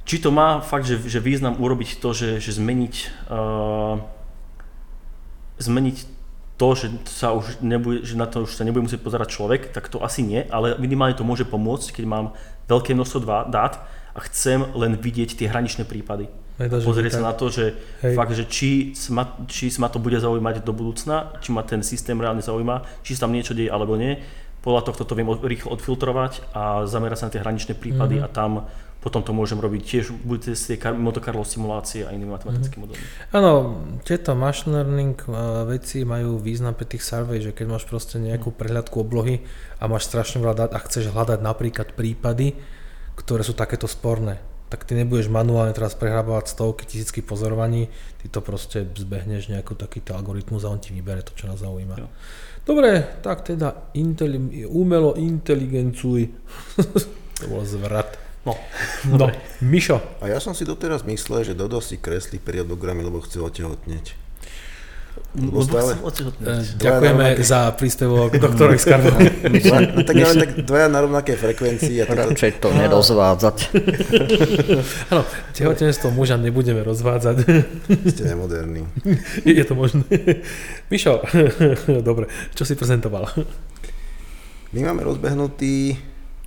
či 0.09 0.17
to 0.17 0.33
má 0.33 0.57
fakt, 0.65 0.89
že, 0.89 0.97
že 1.05 1.21
význam 1.21 1.61
urobiť 1.61 2.01
to, 2.01 2.17
že, 2.17 2.41
že 2.41 2.57
zmeniť, 2.57 2.95
uh, 3.29 4.01
zmeniť 5.61 5.97
to, 6.57 6.67
že, 6.73 6.87
sa 7.05 7.37
už 7.37 7.61
nebude, 7.61 8.01
že 8.01 8.17
na 8.17 8.25
to 8.25 8.49
už 8.49 8.57
sa 8.57 8.65
nebude 8.65 8.89
musieť 8.89 9.05
pozerať 9.05 9.37
človek, 9.37 9.69
tak 9.69 9.85
to 9.85 10.01
asi 10.01 10.25
nie, 10.25 10.41
ale 10.49 10.73
minimálne 10.81 11.13
to 11.13 11.21
môže 11.21 11.45
pomôcť, 11.45 12.01
keď 12.01 12.05
mám 12.09 12.25
veľké 12.65 12.97
množstvo 12.97 13.21
dát 13.53 13.85
a 14.17 14.19
chcem 14.25 14.65
len 14.73 14.97
vidieť 14.97 15.37
tie 15.37 15.45
hraničné 15.45 15.85
prípady. 15.85 16.25
Pozrieť 16.59 17.21
sa 17.21 17.23
na 17.23 17.31
to, 17.31 17.47
že 17.47 17.77
Hej. 18.03 18.19
fakt, 18.19 18.35
že 18.35 18.43
či 18.43 18.91
ma, 19.15 19.23
či 19.47 19.71
ma 19.79 19.87
to 19.87 20.01
bude 20.01 20.19
zaujímať 20.19 20.65
do 20.65 20.75
budúcna, 20.75 21.37
či 21.39 21.55
ma 21.55 21.63
ten 21.63 21.85
systém 21.85 22.19
reálne 22.19 22.43
zaujíma, 22.43 23.05
či 23.05 23.15
sa 23.15 23.29
tam 23.29 23.31
niečo 23.31 23.55
deje 23.55 23.71
alebo 23.71 23.95
nie. 23.95 24.19
Podľa 24.59 24.91
tohto 24.91 25.07
to 25.07 25.15
viem 25.15 25.31
rýchlo 25.31 25.71
odfiltrovať 25.71 26.51
a 26.51 26.83
zamerať 26.83 27.15
sa 27.15 27.25
na 27.29 27.31
tie 27.31 27.39
hraničné 27.39 27.79
prípady 27.79 28.19
mm-hmm. 28.19 28.27
a 28.27 28.35
tam 28.35 28.67
potom 28.99 29.23
to 29.23 29.31
môžem 29.31 29.63
robiť 29.63 29.81
tiež 29.81 30.11
buď 30.11 30.51
cez 30.51 30.59
tie 30.59 30.75
Monte 30.91 31.23
Carlo 31.23 31.47
simulácie 31.47 32.03
a 32.03 32.11
inými 32.11 32.35
matematickými 32.35 32.83
mm-hmm. 32.83 32.99
modely. 32.99 33.31
Áno, 33.31 33.51
tieto 34.03 34.35
machine 34.35 34.75
learning 34.75 35.15
veci 35.71 36.03
majú 36.03 36.35
význam 36.35 36.75
pre 36.75 36.83
tých 36.83 37.07
survey, 37.07 37.39
že 37.39 37.55
keď 37.55 37.65
máš 37.79 37.87
proste 37.87 38.19
nejakú 38.19 38.51
mhm. 38.51 38.57
prehľadku 38.59 38.95
oblohy 38.99 39.39
a 39.79 39.87
máš 39.87 40.11
strašne 40.11 40.43
veľa 40.43 40.67
dát 40.67 40.71
a 40.75 40.83
chceš 40.83 41.15
hľadať 41.15 41.39
napríklad 41.39 41.95
prípady, 41.95 42.59
ktoré 43.15 43.47
sú 43.47 43.55
takéto 43.55 43.87
sporné, 43.87 44.43
tak 44.67 44.83
ty 44.83 44.93
nebudeš 44.99 45.31
manuálne 45.31 45.71
teraz 45.71 45.95
prehrabovať 45.95 46.45
stovky 46.51 46.83
tisícky 46.85 47.19
pozorovaní, 47.23 47.87
ty 48.19 48.27
to 48.27 48.43
proste 48.43 48.85
zbehneš 48.99 49.49
nejakú 49.49 49.79
takýto 49.79 50.13
algoritmus 50.13 50.67
a 50.67 50.71
on 50.75 50.83
ti 50.83 50.91
vybere 50.91 51.23
to, 51.23 51.33
čo 51.33 51.47
nás 51.47 51.63
zaujíma. 51.63 51.95
Jo. 51.97 52.07
Dobre, 52.67 53.01
tak 53.25 53.49
teda 53.49 53.89
inteli- 53.97 54.67
umelo 54.69 55.17
inteligencuj. 55.17 56.21
to 57.41 57.45
bol 57.49 57.65
zvrat. 57.65 58.28
No, 58.47 58.55
no 59.19 59.27
Mišo. 59.59 59.99
A 60.23 60.31
ja 60.31 60.39
som 60.39 60.55
si 60.55 60.63
doteraz 60.63 61.03
myslel, 61.03 61.43
že 61.43 61.53
Dodo 61.57 61.83
si 61.83 61.99
kreslí 61.99 62.39
periodogramy, 62.39 63.03
lebo 63.03 63.19
chce 63.19 63.43
otehotneť. 63.43 64.29
Lebo 65.35 65.61
stále... 65.61 65.93
Ďakujeme 66.79 67.25
rovnaké... 67.37 67.43
za 67.45 67.69
príspevok 67.77 68.33
doktora 68.49 68.73
Skarbo. 68.79 69.13
no, 69.13 70.01
tak 70.01 70.15
ale 70.15 70.33
tak 70.41 70.51
dvaja 70.65 70.87
na 70.89 70.99
rovnaké 71.05 71.37
frekvencii. 71.37 72.01
A 72.01 72.05
toto... 72.09 72.33
Radšej 72.33 72.51
to 72.57 72.69
nerozvádzať. 72.73 73.57
Áno, 75.13 75.21
tehotenstvo 75.53 76.09
muža 76.09 76.39
nebudeme 76.39 76.81
rozvádzať. 76.81 77.35
Ste 78.09 78.23
nemoderní. 78.25 78.89
Je 79.45 79.63
to 79.67 79.77
možné. 79.77 80.07
Mišo, 80.89 81.21
dobre, 82.01 82.25
čo 82.57 82.65
si 82.65 82.73
prezentoval? 82.73 83.29
My 84.73 84.79
máme 84.89 85.05
rozbehnutý 85.05 85.93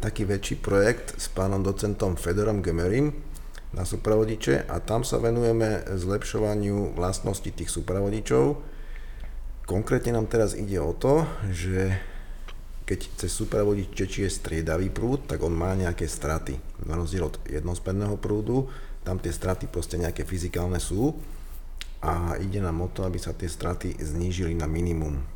taký 0.03 0.27
väčší 0.27 0.59
projekt 0.59 1.15
s 1.15 1.31
pánom 1.31 1.63
docentom 1.63 2.19
Fedorom 2.19 2.59
Gemerim 2.59 3.15
na 3.71 3.87
supravodiče 3.87 4.67
a 4.67 4.83
tam 4.83 5.07
sa 5.07 5.23
venujeme 5.23 5.87
zlepšovaniu 5.87 6.99
vlastnosti 6.99 7.47
tých 7.47 7.71
supravodičov. 7.71 8.59
Konkrétne 9.63 10.19
nám 10.19 10.27
teraz 10.27 10.59
ide 10.59 10.83
o 10.83 10.91
to, 10.91 11.23
že 11.55 11.95
keď 12.83 12.99
cez 13.15 13.31
supravodič 13.31 13.95
tečie 13.95 14.27
striedavý 14.27 14.91
prúd, 14.91 15.31
tak 15.31 15.39
on 15.47 15.55
má 15.55 15.71
nejaké 15.79 16.11
straty. 16.11 16.59
Na 16.83 16.99
rozdiel 16.99 17.31
od 17.31 17.39
jednospenného 17.47 18.19
prúdu, 18.19 18.67
tam 19.07 19.23
tie 19.23 19.31
straty 19.31 19.71
proste 19.71 20.03
nejaké 20.03 20.27
fyzikálne 20.27 20.83
sú 20.83 21.15
a 22.03 22.35
ide 22.43 22.59
nám 22.59 22.83
o 22.83 22.91
to, 22.91 23.07
aby 23.07 23.23
sa 23.23 23.31
tie 23.31 23.47
straty 23.47 24.03
znížili 24.03 24.59
na 24.59 24.67
minimum. 24.67 25.32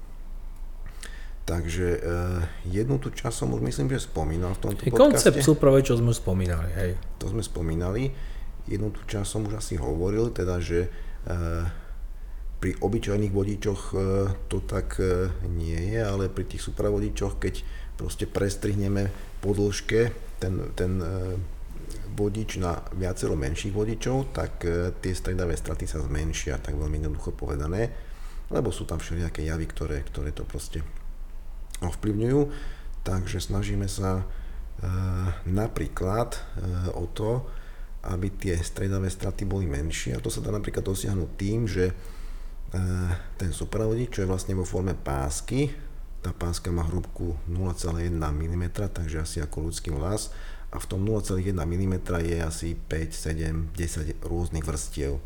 Takže 1.47 2.03
uh, 2.03 2.43
jednu 2.67 2.99
tú 2.99 3.15
časť 3.15 3.47
som 3.47 3.55
už 3.55 3.63
myslím, 3.63 3.87
že 3.95 4.03
spomínal 4.03 4.59
v 4.59 4.67
tomto 4.67 4.83
podcaste. 4.83 4.99
koncept 4.99 5.39
súprave, 5.47 5.79
čo 5.87 5.95
sme 5.95 6.11
už 6.11 6.19
spomínali, 6.19 6.75
hej. 6.75 6.91
To 7.23 7.31
sme 7.31 7.39
spomínali. 7.39 8.11
Jednu 8.67 8.91
tú 8.91 9.07
časť 9.07 9.29
som 9.31 9.47
už 9.47 9.63
asi 9.63 9.79
hovoril, 9.79 10.35
teda, 10.35 10.59
že 10.59 10.91
uh, 10.91 11.63
pri 12.59 12.75
obyčajných 12.83 13.31
vodičoch 13.31 13.81
uh, 13.95 14.03
to 14.51 14.59
tak 14.67 14.99
nie 15.47 15.95
je, 15.95 16.03
ale 16.03 16.27
pri 16.27 16.51
tých 16.51 16.67
supravodičoch, 16.67 17.39
keď 17.39 17.63
proste 17.95 18.27
prestrihneme 18.27 19.15
po 19.39 19.55
dĺžke 19.55 20.11
ten, 20.43 20.75
ten 20.75 20.99
vodič 22.13 22.59
na 22.59 22.83
viacero 22.93 23.39
menších 23.39 23.71
vodičov, 23.71 24.35
tak 24.35 24.67
tie 24.99 25.13
stredavé 25.15 25.55
straty 25.55 25.87
sa 25.87 26.03
zmenšia, 26.03 26.59
tak 26.59 26.75
veľmi 26.75 27.01
jednoducho 27.01 27.33
povedané, 27.33 27.89
lebo 28.51 28.69
sú 28.75 28.85
tam 28.85 28.99
všelijaké 28.99 29.47
javy, 29.47 29.65
ktoré, 29.71 30.03
ktoré 30.05 30.35
to 30.37 30.45
proste 30.45 30.85
ovplyvňujú. 31.83 32.41
Takže 33.07 33.39
snažíme 33.39 33.87
sa 33.87 34.23
e, 34.23 34.25
napríklad 35.47 36.35
e, 36.35 36.41
o 36.97 37.07
to, 37.11 37.47
aby 38.07 38.31
tie 38.35 38.55
stredavé 38.59 39.11
straty 39.11 39.47
boli 39.47 39.67
menšie. 39.67 40.15
A 40.15 40.23
to 40.23 40.31
sa 40.31 40.43
dá 40.43 40.51
napríklad 40.51 40.83
dosiahnuť 40.83 41.31
tým, 41.39 41.71
že 41.71 41.91
e, 41.91 41.95
ten 43.39 43.51
supravodič, 43.51 44.11
čo 44.11 44.23
je 44.25 44.31
vlastne 44.31 44.55
vo 44.59 44.67
forme 44.67 44.95
pásky, 44.95 45.71
tá 46.27 46.35
páska 46.35 46.75
má 46.75 46.83
hrúbku 46.83 47.39
0,1 47.47 48.11
mm, 48.11 48.65
takže 48.91 49.23
asi 49.23 49.39
ako 49.39 49.71
ľudský 49.71 49.95
vlas 49.95 50.35
a 50.75 50.83
v 50.83 50.87
tom 50.91 51.07
0,1 51.07 51.55
mm 51.55 51.95
je 52.27 52.39
asi 52.43 52.75
5, 52.75 53.15
7, 53.15 53.71
10 53.71 54.27
rôznych 54.27 54.67
vrstiev. 54.67 55.23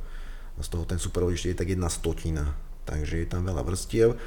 Z 0.61 0.69
toho 0.69 0.85
ten 0.85 1.01
supravodič 1.01 1.49
je 1.49 1.57
tak 1.57 1.73
jedna 1.73 1.89
stotina, 1.89 2.53
takže 2.85 3.25
je 3.25 3.29
tam 3.33 3.49
veľa 3.49 3.65
vrstiev 3.65 4.21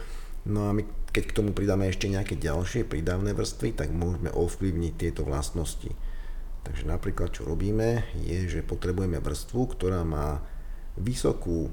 No 0.44 0.68
a 0.68 0.76
my 0.76 0.84
keď 1.14 1.24
k 1.30 1.36
tomu 1.38 1.54
pridáme 1.54 1.86
ešte 1.86 2.10
nejaké 2.10 2.34
ďalšie 2.42 2.90
prídavné 2.90 3.38
vrstvy, 3.38 3.78
tak 3.78 3.94
môžeme 3.94 4.34
ovplyvniť 4.34 4.94
tieto 4.98 5.22
vlastnosti. 5.22 5.94
Takže 6.66 6.90
napríklad 6.90 7.30
čo 7.30 7.46
robíme 7.46 8.10
je, 8.18 8.50
že 8.50 8.66
potrebujeme 8.66 9.22
vrstvu, 9.22 9.62
ktorá 9.78 10.02
má 10.02 10.42
vysokú 10.98 11.70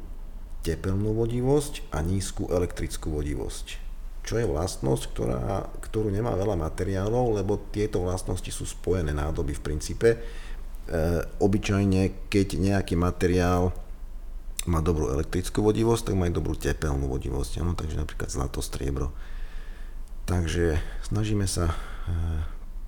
tepelnú 0.61 1.17
vodivosť 1.17 1.89
a 1.89 2.05
nízku 2.05 2.53
elektrickú 2.53 3.17
vodivosť. 3.17 3.81
Čo 4.21 4.45
je 4.45 4.45
vlastnosť, 4.45 5.03
ktorá, 5.17 5.73
ktorú 5.89 6.13
nemá 6.13 6.37
veľa 6.37 6.61
materiálov, 6.61 7.41
lebo 7.41 7.73
tieto 7.73 8.05
vlastnosti 8.05 8.53
sú 8.53 8.69
spojené 8.69 9.17
nádoby 9.17 9.57
v 9.57 9.65
princípe. 9.65 10.09
E, 10.13 10.19
obyčajne, 11.41 12.29
keď 12.29 12.61
nejaký 12.61 12.93
materiál 13.01 13.73
má 14.69 14.85
dobrú 14.85 15.09
elektrickú 15.09 15.65
vodivosť, 15.65 16.13
tak 16.13 16.19
má 16.19 16.29
aj 16.29 16.37
dobrú 16.37 16.53
tepelnú 16.59 17.09
vodivosť, 17.09 17.65
ano, 17.65 17.73
takže 17.73 17.97
napríklad 17.97 18.29
zlato, 18.29 18.61
striebro. 18.61 19.15
Takže 20.29 20.77
snažíme 21.07 21.49
sa 21.49 21.73
e, 21.73 21.75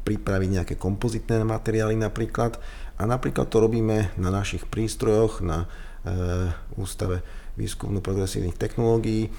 pripraviť 0.04 0.48
nejaké 0.52 0.74
kompozitné 0.76 1.40
materiály 1.46 1.96
napríklad 1.96 2.60
a 3.00 3.02
napríklad 3.08 3.48
to 3.48 3.62
robíme 3.62 4.12
na 4.20 4.30
našich 4.30 4.68
prístrojoch, 4.68 5.40
na 5.40 5.64
e, 5.64 5.66
Ústave 6.76 7.24
výskumu 7.56 8.04
progresívnych 8.04 8.58
technológií, 8.58 9.28
e, 9.28 9.30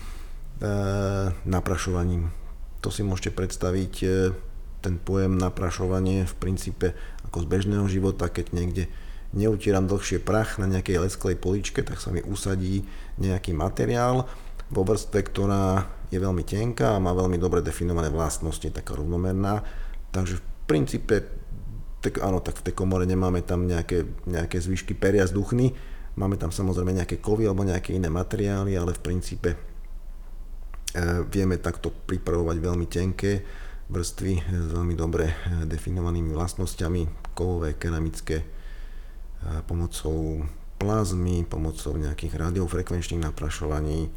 naprašovaním. 1.46 2.34
To 2.82 2.90
si 2.90 3.06
môžete 3.06 3.32
predstaviť 3.32 3.94
ten 4.84 5.00
pojem 5.00 5.40
naprašovanie 5.40 6.28
v 6.28 6.34
princípe 6.36 6.92
ako 7.24 7.48
z 7.48 7.48
bežného 7.48 7.88
života, 7.88 8.28
keď 8.28 8.52
niekde 8.52 8.92
neutieram 9.34 9.90
dlhšie 9.90 10.22
prach 10.22 10.62
na 10.62 10.70
nejakej 10.70 11.10
lesklej 11.10 11.36
poličke, 11.42 11.82
tak 11.82 11.98
sa 11.98 12.14
mi 12.14 12.22
usadí 12.22 12.86
nejaký 13.18 13.52
materiál 13.58 14.30
vo 14.70 14.82
vrstve, 14.86 15.20
ktorá 15.26 15.90
je 16.14 16.22
veľmi 16.22 16.46
tenká 16.46 16.94
a 16.94 17.02
má 17.02 17.14
veľmi 17.14 17.42
dobre 17.42 17.66
definované 17.66 18.14
vlastnosti, 18.14 18.66
taká 18.70 18.94
rovnomerná. 18.94 19.66
Takže 20.14 20.38
v 20.38 20.44
princípe, 20.70 21.16
tak 22.06 22.22
áno, 22.22 22.42
tak 22.42 22.62
v 22.62 22.70
tej 22.70 22.74
komore 22.78 23.10
nemáme 23.10 23.42
tam 23.42 23.66
nejaké, 23.66 24.06
nejaké 24.30 24.62
zvyšky 24.62 24.94
peria 24.94 25.26
z 25.26 25.34
duchny, 25.34 25.74
máme 26.14 26.38
tam 26.38 26.54
samozrejme 26.54 26.94
nejaké 26.94 27.18
kovy 27.18 27.50
alebo 27.50 27.66
nejaké 27.66 27.98
iné 27.98 28.14
materiály, 28.14 28.78
ale 28.78 28.94
v 28.94 29.02
princípe 29.02 29.50
e, 29.54 29.58
vieme 31.26 31.58
takto 31.58 31.90
pripravovať 31.90 32.58
veľmi 32.62 32.86
tenké 32.86 33.42
vrstvy 33.90 34.34
s 34.46 34.68
veľmi 34.74 34.94
dobre 34.94 35.26
e, 35.26 35.36
definovanými 35.66 36.30
vlastnosťami, 36.38 37.34
kovové, 37.34 37.74
keramické, 37.82 38.63
pomocou 39.68 40.46
plazmy, 40.78 41.48
pomocou 41.48 41.96
nejakých 41.96 42.36
radiofrekvenčných 42.36 43.24
naprašovaní, 43.24 44.12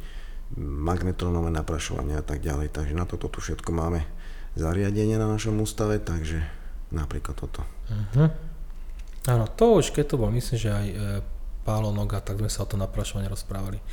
magnetronové 0.59 1.51
naprašovanie 1.51 2.19
a 2.19 2.23
tak 2.23 2.43
ďalej. 2.43 2.75
Takže 2.75 2.93
na 2.95 3.07
toto 3.07 3.31
tu 3.31 3.39
všetko 3.39 3.71
máme 3.71 4.03
zariadenie 4.59 5.15
na 5.15 5.31
našom 5.31 5.59
ústave, 5.63 5.99
takže 5.99 6.43
napríklad 6.91 7.35
toto. 7.35 7.63
Uh-huh. 7.87 8.31
Áno, 9.27 9.45
to 9.47 9.79
už 9.79 9.91
keď 9.91 10.15
to 10.15 10.19
bol, 10.19 10.31
myslím, 10.31 10.57
že 10.59 10.71
aj 10.71 10.87
e, 10.87 10.95
Pálo 11.67 11.91
Noga, 11.91 12.23
tak 12.23 12.39
sme 12.39 12.47
sa 12.47 12.63
o 12.63 12.69
to 12.69 12.79
naprašovanie 12.79 13.27
rozprávali. 13.27 13.83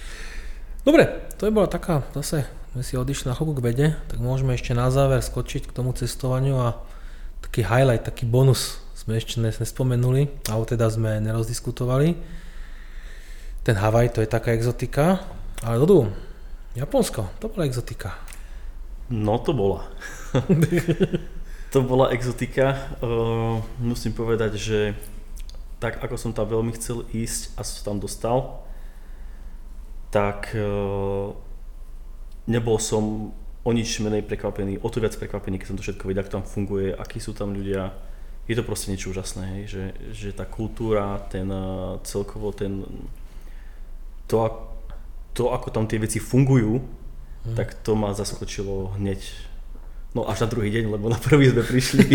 Dobre, 0.86 1.10
to 1.40 1.50
je 1.50 1.54
bola 1.54 1.66
taká, 1.66 2.06
zase 2.14 2.46
sme 2.70 2.82
si 2.86 2.94
odišli 2.94 3.30
na 3.30 3.34
chvíľku 3.34 3.58
k 3.58 3.64
vede, 3.64 3.86
tak 4.06 4.18
môžeme 4.22 4.54
ešte 4.54 4.74
na 4.78 4.90
záver 4.94 5.22
skočiť 5.22 5.70
k 5.70 5.74
tomu 5.74 5.90
cestovaniu 5.90 6.58
a 6.60 6.78
taký 7.42 7.66
highlight, 7.66 8.06
taký 8.06 8.26
bonus 8.30 8.83
sme 9.04 9.20
ešte 9.20 9.36
nespomenuli, 9.36 10.32
alebo 10.48 10.64
teda 10.64 10.88
sme 10.88 11.20
nerozdiskutovali. 11.20 12.16
Ten 13.60 13.76
Havaj, 13.76 14.16
to 14.16 14.24
je 14.24 14.28
taká 14.28 14.56
exotika, 14.56 15.20
ale 15.60 15.76
Dodu, 15.76 16.08
Japonsko, 16.72 17.28
to 17.36 17.52
bola 17.52 17.68
exotika. 17.68 18.16
No 19.12 19.36
to 19.36 19.52
bola. 19.52 19.84
to 21.72 21.84
bola 21.84 22.16
exotika. 22.16 22.96
Uh, 23.04 23.60
musím 23.76 24.16
povedať, 24.16 24.56
že 24.56 24.96
tak 25.76 26.00
ako 26.00 26.16
som 26.16 26.32
tam 26.32 26.48
veľmi 26.48 26.72
chcel 26.80 27.04
ísť 27.12 27.60
a 27.60 27.60
som 27.60 27.92
tam 27.92 27.96
dostal, 28.00 28.64
tak 30.08 30.56
uh, 30.56 31.36
nebol 32.48 32.80
som 32.80 33.36
o 33.64 33.70
nič 33.72 34.00
menej 34.00 34.24
prekvapený, 34.24 34.80
o 34.80 34.88
to 34.88 35.04
viac 35.04 35.12
prekvapený, 35.12 35.60
keď 35.60 35.68
som 35.68 35.76
to 35.76 35.84
všetko 35.84 36.08
videl, 36.08 36.24
ako 36.24 36.40
tam 36.40 36.44
funguje, 36.48 36.96
akí 36.96 37.20
sú 37.20 37.36
tam 37.36 37.52
ľudia, 37.52 37.92
je 38.44 38.54
to 38.56 38.64
proste 38.64 38.92
niečo 38.92 39.08
úžasné, 39.12 39.42
hej, 39.56 39.62
že, 39.66 39.84
že 40.12 40.28
tá 40.36 40.44
kultúra, 40.44 41.16
ten 41.32 41.48
uh, 41.48 41.96
celkovo 42.04 42.52
ten, 42.52 42.84
to, 44.28 44.36
to, 45.32 45.48
ako 45.48 45.72
tam 45.72 45.88
tie 45.88 45.96
veci 45.96 46.20
fungujú, 46.20 46.80
hmm. 46.80 47.56
tak 47.56 47.72
to 47.80 47.96
ma 47.96 48.12
zaskočilo 48.12 49.00
hneď. 49.00 49.24
No 50.14 50.30
až 50.30 50.46
na 50.46 50.48
druhý 50.52 50.70
deň, 50.70 50.94
lebo 50.94 51.10
na 51.10 51.18
prvý 51.18 51.50
sme 51.50 51.66
prišli. 51.66 52.06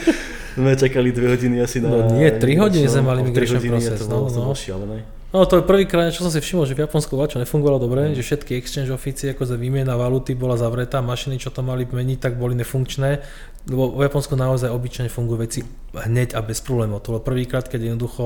sme 0.56 0.72
čakali 0.76 1.12
dve 1.12 1.36
hodiny 1.36 1.60
asi 1.60 1.84
na... 1.84 1.88
No 1.88 2.16
nie, 2.16 2.28
tri 2.36 2.56
hodiny 2.56 2.88
sme 2.88 3.02
mali 3.12 3.20
migration 3.24 3.60
process. 3.60 4.04
To 4.04 4.08
bolo, 4.08 4.28
no, 4.28 4.32
to 4.32 4.40
bolo 4.40 4.56
no. 4.56 4.58
šialené. 4.58 4.98
No 5.32 5.48
to 5.48 5.56
je 5.56 5.64
prvýkrát, 5.64 6.12
čo 6.12 6.28
som 6.28 6.32
si 6.32 6.44
všimol, 6.44 6.68
že 6.68 6.76
v 6.76 6.84
Japonsku 6.84 7.16
čo 7.16 7.40
nefungovalo 7.40 7.80
dobre, 7.80 8.12
mm. 8.12 8.20
že 8.20 8.22
všetky 8.24 8.52
exchange 8.52 8.92
oficie, 8.92 9.32
ako 9.32 9.48
za 9.48 9.56
výmena 9.56 9.96
valuty 9.96 10.36
bola 10.36 10.60
zavretá, 10.60 11.00
mašiny, 11.00 11.40
čo 11.40 11.48
to 11.48 11.64
mali 11.64 11.88
meniť, 11.88 12.20
tak 12.20 12.36
boli 12.36 12.52
nefunkčné, 12.52 13.24
lebo 13.70 13.94
v 13.94 14.02
Japonsku 14.02 14.34
naozaj 14.34 14.74
obyčajne 14.74 15.10
fungujú 15.12 15.38
veci 15.38 15.60
hneď 15.94 16.34
a 16.34 16.42
bez 16.42 16.58
problémov. 16.58 17.02
To 17.06 17.14
bolo 17.14 17.22
prvýkrát, 17.22 17.70
keď 17.70 17.94
jednoducho 17.94 18.24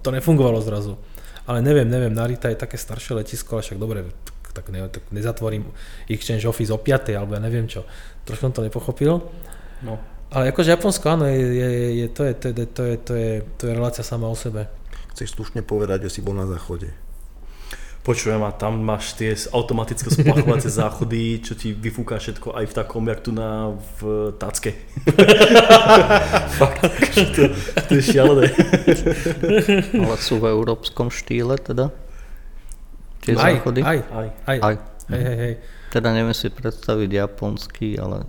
to 0.00 0.08
nefungovalo 0.08 0.64
zrazu. 0.64 0.96
Ale 1.44 1.60
neviem, 1.60 1.88
neviem, 1.88 2.14
Narita 2.14 2.48
je 2.48 2.56
také 2.56 2.80
staršie 2.80 3.20
letisko, 3.20 3.58
ale 3.58 3.64
však 3.66 3.78
dobre, 3.80 3.98
tak, 4.56 4.72
ne, 4.72 4.88
tak 4.88 5.04
nezatvorím 5.12 5.68
exchange 6.08 6.48
office 6.48 6.72
o 6.72 6.80
5. 6.80 7.12
alebo 7.12 7.36
ja 7.36 7.42
neviem 7.42 7.68
čo. 7.68 7.84
Trošku 8.24 8.48
som 8.48 8.54
to 8.56 8.64
nepochopil. 8.64 9.20
No. 9.84 10.00
Ale 10.30 10.54
akože 10.54 10.70
Japonsko, 10.78 11.10
áno, 11.10 11.26
je, 11.26 11.42
je, 11.42 11.68
je, 12.06 12.08
to, 12.08 12.22
je, 12.22 12.34
to, 12.38 12.46
je, 12.48 12.54
to, 12.54 12.82
je, 12.86 12.96
to, 12.96 13.12
je, 13.18 13.32
to 13.58 13.62
je 13.66 13.72
relácia 13.74 14.06
sama 14.06 14.30
o 14.30 14.36
sebe. 14.38 14.70
Chceš 15.12 15.34
slušne 15.34 15.66
povedať, 15.66 16.06
že 16.06 16.18
si 16.18 16.20
bol 16.22 16.38
na 16.38 16.46
záchode. 16.46 16.94
Počujem, 18.00 18.40
a 18.40 18.48
tam 18.48 18.80
máš 18.80 19.12
tie 19.12 19.36
automatické 19.52 20.08
splachovacie 20.08 20.72
záchody, 20.80 21.44
čo 21.44 21.52
ti 21.52 21.76
vyfúka 21.76 22.16
všetko 22.16 22.56
aj 22.56 22.64
v 22.64 22.72
takom, 22.72 23.04
jak 23.04 23.20
tu 23.20 23.30
na 23.36 23.76
v 24.00 24.32
Tacke. 24.40 24.72
Fakt, 26.60 26.80
to, 27.36 27.52
to 27.84 27.92
je 28.00 28.02
šialené. 28.08 28.48
Ale 30.08 30.16
sú 30.16 30.40
v 30.40 30.48
európskom 30.48 31.12
štýle 31.12 31.60
teda? 31.60 31.92
Tie 33.20 33.36
aj, 33.36 33.60
záchody? 33.60 33.80
Aj, 33.84 34.00
aj. 34.00 34.28
aj. 34.48 34.58
aj. 34.64 34.74
Hej, 35.12 35.22
hej, 35.26 35.36
hej. 35.36 35.54
Teda 35.92 36.08
neviem 36.16 36.32
si 36.32 36.48
predstaviť 36.48 37.10
japonský, 37.10 37.98
ale 37.98 38.24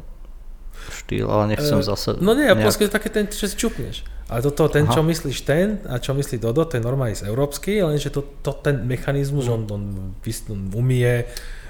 štýl, 0.89 1.30
ale 1.30 1.55
nechcem 1.55 1.78
uh, 1.78 1.86
zase... 1.86 2.17
No 2.17 2.34
nie, 2.34 2.49
japonský 2.49 2.89
nejak... 2.89 2.91
je 2.91 2.97
také 2.97 3.09
ten, 3.13 3.26
čo 3.30 3.45
si 3.45 3.55
čupneš. 3.55 4.01
Ale 4.32 4.39
toto, 4.47 4.71
ten, 4.71 4.88
Aha. 4.88 4.95
čo 4.95 5.03
myslíš 5.03 5.38
ten 5.43 5.84
a 5.91 5.99
čo 5.99 6.15
myslí 6.15 6.39
Dodo, 6.39 6.63
ten 6.63 6.79
normálne 6.79 7.11
je 7.11 7.27
európsky, 7.27 7.84
lenže 7.84 8.15
to, 8.15 8.23
to 8.39 8.55
ten 8.63 8.88
mechanizmus, 8.88 9.51
mm. 9.51 9.53
on, 9.53 9.61
on, 9.67 9.84
on 10.23 10.59
umie, 10.71 11.27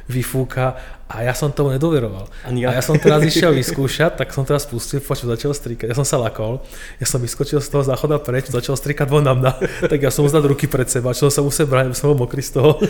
vyfúka 0.10 0.78
a 1.12 1.28
ja 1.28 1.36
som 1.36 1.52
tomu 1.52 1.76
nedoveroval. 1.76 2.32
Ani 2.48 2.64
ja. 2.64 2.72
A 2.72 2.80
ja 2.80 2.84
som 2.84 2.96
teraz 2.96 3.20
išiel 3.28 3.52
vyskúšať, 3.52 4.16
tak 4.16 4.32
som 4.32 4.48
teraz 4.48 4.64
spustil, 4.64 5.04
počul, 5.04 5.28
začal 5.36 5.52
strikať, 5.52 5.92
ja 5.92 5.96
som 5.96 6.08
sa 6.08 6.16
lakol, 6.16 6.64
ja 7.04 7.06
som 7.06 7.20
vyskočil 7.20 7.60
z 7.60 7.68
toho 7.68 7.84
záchoda 7.84 8.16
preč, 8.16 8.48
začal 8.48 8.80
strikať 8.80 9.12
von 9.12 9.28
na 9.28 9.36
mňa, 9.36 9.52
tak 9.92 10.00
ja 10.00 10.08
som 10.08 10.24
uznal 10.24 10.48
ruky 10.48 10.72
pred 10.72 10.88
seba, 10.88 11.12
čo 11.12 11.28
som 11.28 11.44
musel 11.44 11.68
brať, 11.68 11.92
som 12.00 12.16
bol 12.16 12.24
mokrý 12.28 12.40
z 12.40 12.52
toho. 12.56 12.72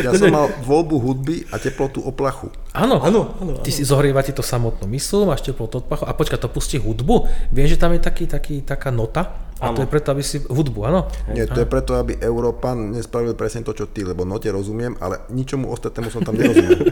Ja 0.00 0.12
som 0.12 0.28
mal 0.28 0.52
voľbu 0.60 0.96
hudby 1.00 1.48
a 1.48 1.56
teplotu 1.56 2.04
oplachu. 2.04 2.52
Áno, 2.76 3.00
Áno, 3.00 3.32
áno, 3.40 3.52
Ty 3.64 3.70
si 3.72 3.80
zohrieva 3.80 4.20
ti 4.20 4.36
to 4.36 4.44
samotnú 4.44 4.84
mysl, 4.92 5.24
máš 5.24 5.40
teplotu 5.40 5.80
od 5.80 5.88
pachu 5.88 6.04
a 6.04 6.12
počka, 6.12 6.36
to 6.36 6.52
pustí 6.52 6.76
hudbu. 6.76 7.24
Viem, 7.48 7.64
že 7.64 7.80
tam 7.80 7.96
je 7.96 8.00
taký, 8.04 8.28
taký, 8.28 8.60
taká 8.60 8.92
nota 8.92 9.49
a 9.60 9.76
to 9.76 9.84
je 9.84 9.92
preto, 9.92 10.08
aby 10.16 10.24
si 10.24 10.40
hudbu, 10.40 10.80
áno? 10.88 11.04
Nie, 11.28 11.44
to 11.44 11.60
je 11.60 11.68
preto, 11.68 11.92
aby 12.00 12.16
Európan 12.16 12.96
nespravil 12.96 13.36
presne 13.36 13.60
to, 13.60 13.76
čo 13.76 13.92
ty, 13.92 14.08
lebo 14.08 14.24
note 14.24 14.48
rozumiem, 14.48 14.96
ale 15.04 15.28
ničomu 15.28 15.68
ostatnému 15.68 16.08
som 16.08 16.24
tam 16.24 16.40
nerozumel. 16.40 16.80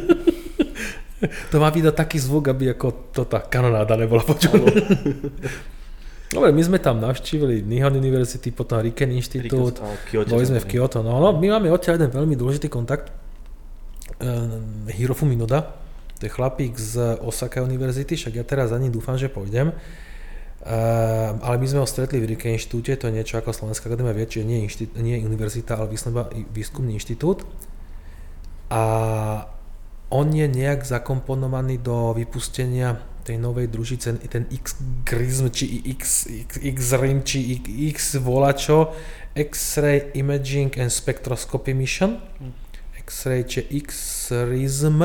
To 1.50 1.58
má 1.58 1.66
byť 1.74 1.98
taký 1.98 2.22
zvuk, 2.22 2.46
aby 2.46 2.78
ako 2.78 3.10
to 3.10 3.26
tá 3.26 3.42
kanonáda 3.42 3.98
nebola 3.98 4.22
počuť. 4.22 4.54
Dobre, 6.38 6.52
my 6.52 6.62
sme 6.62 6.78
tam 6.78 7.00
navštívili 7.00 7.64
Nihon 7.64 7.96
University, 7.96 8.52
potom 8.52 8.84
Riken 8.84 9.10
Inštitút, 9.16 9.80
boli 10.12 10.44
sme 10.44 10.60
v 10.60 10.66
Kyoto. 10.68 11.00
No, 11.02 11.18
no, 11.18 11.34
my 11.34 11.58
máme 11.58 11.72
odtiaľ 11.72 11.98
jeden 11.98 12.12
veľmi 12.12 12.36
dôležitý 12.36 12.68
kontakt. 12.68 13.10
Uh, 14.18 14.62
Hirofu 14.92 15.24
Minoda, 15.24 15.74
to 16.20 16.26
je 16.26 16.30
chlapík 16.30 16.74
z 16.76 17.18
Osaka 17.22 17.62
Univerzity, 17.64 18.18
však 18.18 18.34
ja 18.38 18.44
teraz 18.44 18.74
za 18.74 18.78
ním 18.78 18.92
dúfam, 18.92 19.16
že 19.16 19.30
pôjdem. 19.30 19.72
Uh, 20.58 21.38
ale 21.38 21.54
my 21.62 21.66
sme 21.70 21.80
ho 21.80 21.86
stretli 21.86 22.18
v 22.18 22.34
Riken 22.34 22.58
inštitúte, 22.58 22.98
to 22.98 23.06
je 23.06 23.14
niečo 23.14 23.38
ako 23.38 23.54
Slovenská 23.54 23.86
akadémia 23.86 24.10
vie, 24.10 24.26
čiže 24.26 24.44
nie, 24.44 24.66
inštit- 24.66 24.98
nie 24.98 25.22
univerzita, 25.22 25.78
ale 25.78 25.86
výsledná 25.86 26.26
výskumný 26.50 26.98
inštitút. 26.98 27.46
A 28.68 28.82
on 30.10 30.26
je 30.34 30.50
nejak 30.50 30.82
zakomponovaný 30.82 31.78
do 31.78 32.10
vypustenia 32.10 32.98
tej 33.22 33.38
novej 33.38 33.68
družice, 33.68 34.18
ten 34.26 34.48
X-Grism, 34.48 35.52
či 35.52 35.84
X, 35.94 36.26
X, 36.26 36.50
X-Rim, 36.58 37.22
či 37.22 37.60
X 37.92 38.16
volačo, 38.18 38.96
X-Ray 39.36 40.16
Imaging 40.16 40.74
and 40.80 40.88
Spectroscopy 40.88 41.76
Mission, 41.76 42.18
X-Ray, 42.98 43.44
či 43.44 43.68
X-Rism 43.68 45.00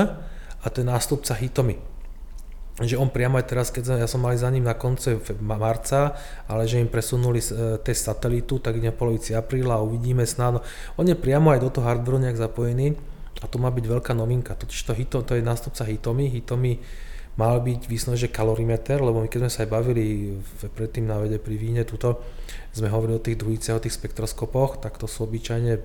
a 0.63 0.65
to 0.71 0.81
je 0.81 0.85
nástupca 0.87 1.35
Hitomi. 1.35 1.92
Že 2.73 2.97
on 2.97 3.13
priamo 3.13 3.37
aj 3.37 3.45
teraz, 3.45 3.69
keď 3.69 4.01
ja 4.01 4.09
som 4.09 4.25
mal 4.25 4.33
za 4.33 4.49
ním 4.49 4.65
na 4.65 4.73
konce 4.73 5.21
marca, 5.45 6.17
ale 6.49 6.65
že 6.65 6.81
im 6.81 6.89
presunuli 6.89 7.37
e, 7.37 7.77
test 7.85 8.09
satelitu, 8.09 8.57
tak 8.57 8.81
ide 8.81 8.89
v 8.89 8.97
polovici 8.97 9.37
apríla 9.37 9.77
a 9.77 9.85
uvidíme 9.85 10.25
snáď. 10.25 10.65
On 10.97 11.05
je 11.05 11.13
priamo 11.13 11.53
aj 11.53 11.61
do 11.61 11.69
toho 11.69 11.85
hardwareu 11.85 12.17
nejak 12.25 12.41
zapojený 12.41 12.97
a 13.41 13.45
to 13.45 13.61
má 13.61 13.69
byť 13.69 13.85
veľká 13.85 14.17
novinka. 14.17 14.57
Totiž 14.57 14.89
to, 14.89 14.97
Hito, 14.97 15.21
to 15.21 15.37
je 15.37 15.45
nástupca 15.45 15.85
Hitomi. 15.85 16.33
Hitomi 16.33 16.81
mal 17.37 17.61
byť 17.61 17.85
vyslovene, 17.85 18.17
že 18.17 18.33
kalorimeter, 18.33 19.01
lebo 19.01 19.21
my 19.21 19.29
keď 19.29 19.45
sme 19.45 19.51
sa 19.53 19.59
aj 19.65 19.69
bavili 19.69 20.37
predtým 20.73 21.05
na 21.05 21.21
vede 21.21 21.37
pri 21.37 21.57
víne, 21.57 21.81
tuto 21.85 22.21
sme 22.73 22.89
hovorili 22.89 23.17
o 23.17 23.25
tých 23.25 23.37
druhiciach, 23.37 23.77
o 23.77 23.83
tých 23.85 23.97
spektroskopoch, 23.97 24.81
tak 24.81 24.97
to 24.97 25.05
sú 25.05 25.29
obyčajne 25.29 25.81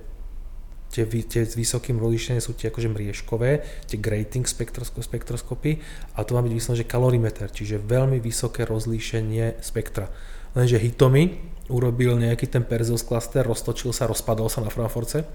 tie, 0.89 1.05
tie 1.05 1.41
s 1.45 1.53
vysokým 1.53 2.01
rozlíšením 2.01 2.41
sú 2.41 2.57
tie 2.57 2.73
akože 2.73 2.89
mriežkové, 2.89 3.63
tie 3.85 3.97
grating 4.01 4.45
spektrosko, 4.45 5.05
spektroskopy, 5.05 5.79
a 6.17 6.25
to 6.25 6.33
má 6.33 6.41
byť 6.41 6.53
vyslovene, 6.53 6.81
že 6.81 6.89
kalorimeter, 6.89 7.47
čiže 7.49 7.81
veľmi 7.81 8.17
vysoké 8.17 8.65
rozlíšenie 8.65 9.61
spektra. 9.61 10.09
Lenže 10.57 10.81
Hitomi 10.81 11.37
urobil 11.69 12.17
nejaký 12.17 12.49
ten 12.49 12.65
Perseus 12.65 13.05
cluster, 13.05 13.45
roztočil 13.45 13.93
sa, 13.93 14.09
rozpadol 14.09 14.49
sa 14.49 14.65
na 14.65 14.73
Frankfurtce, 14.73 15.29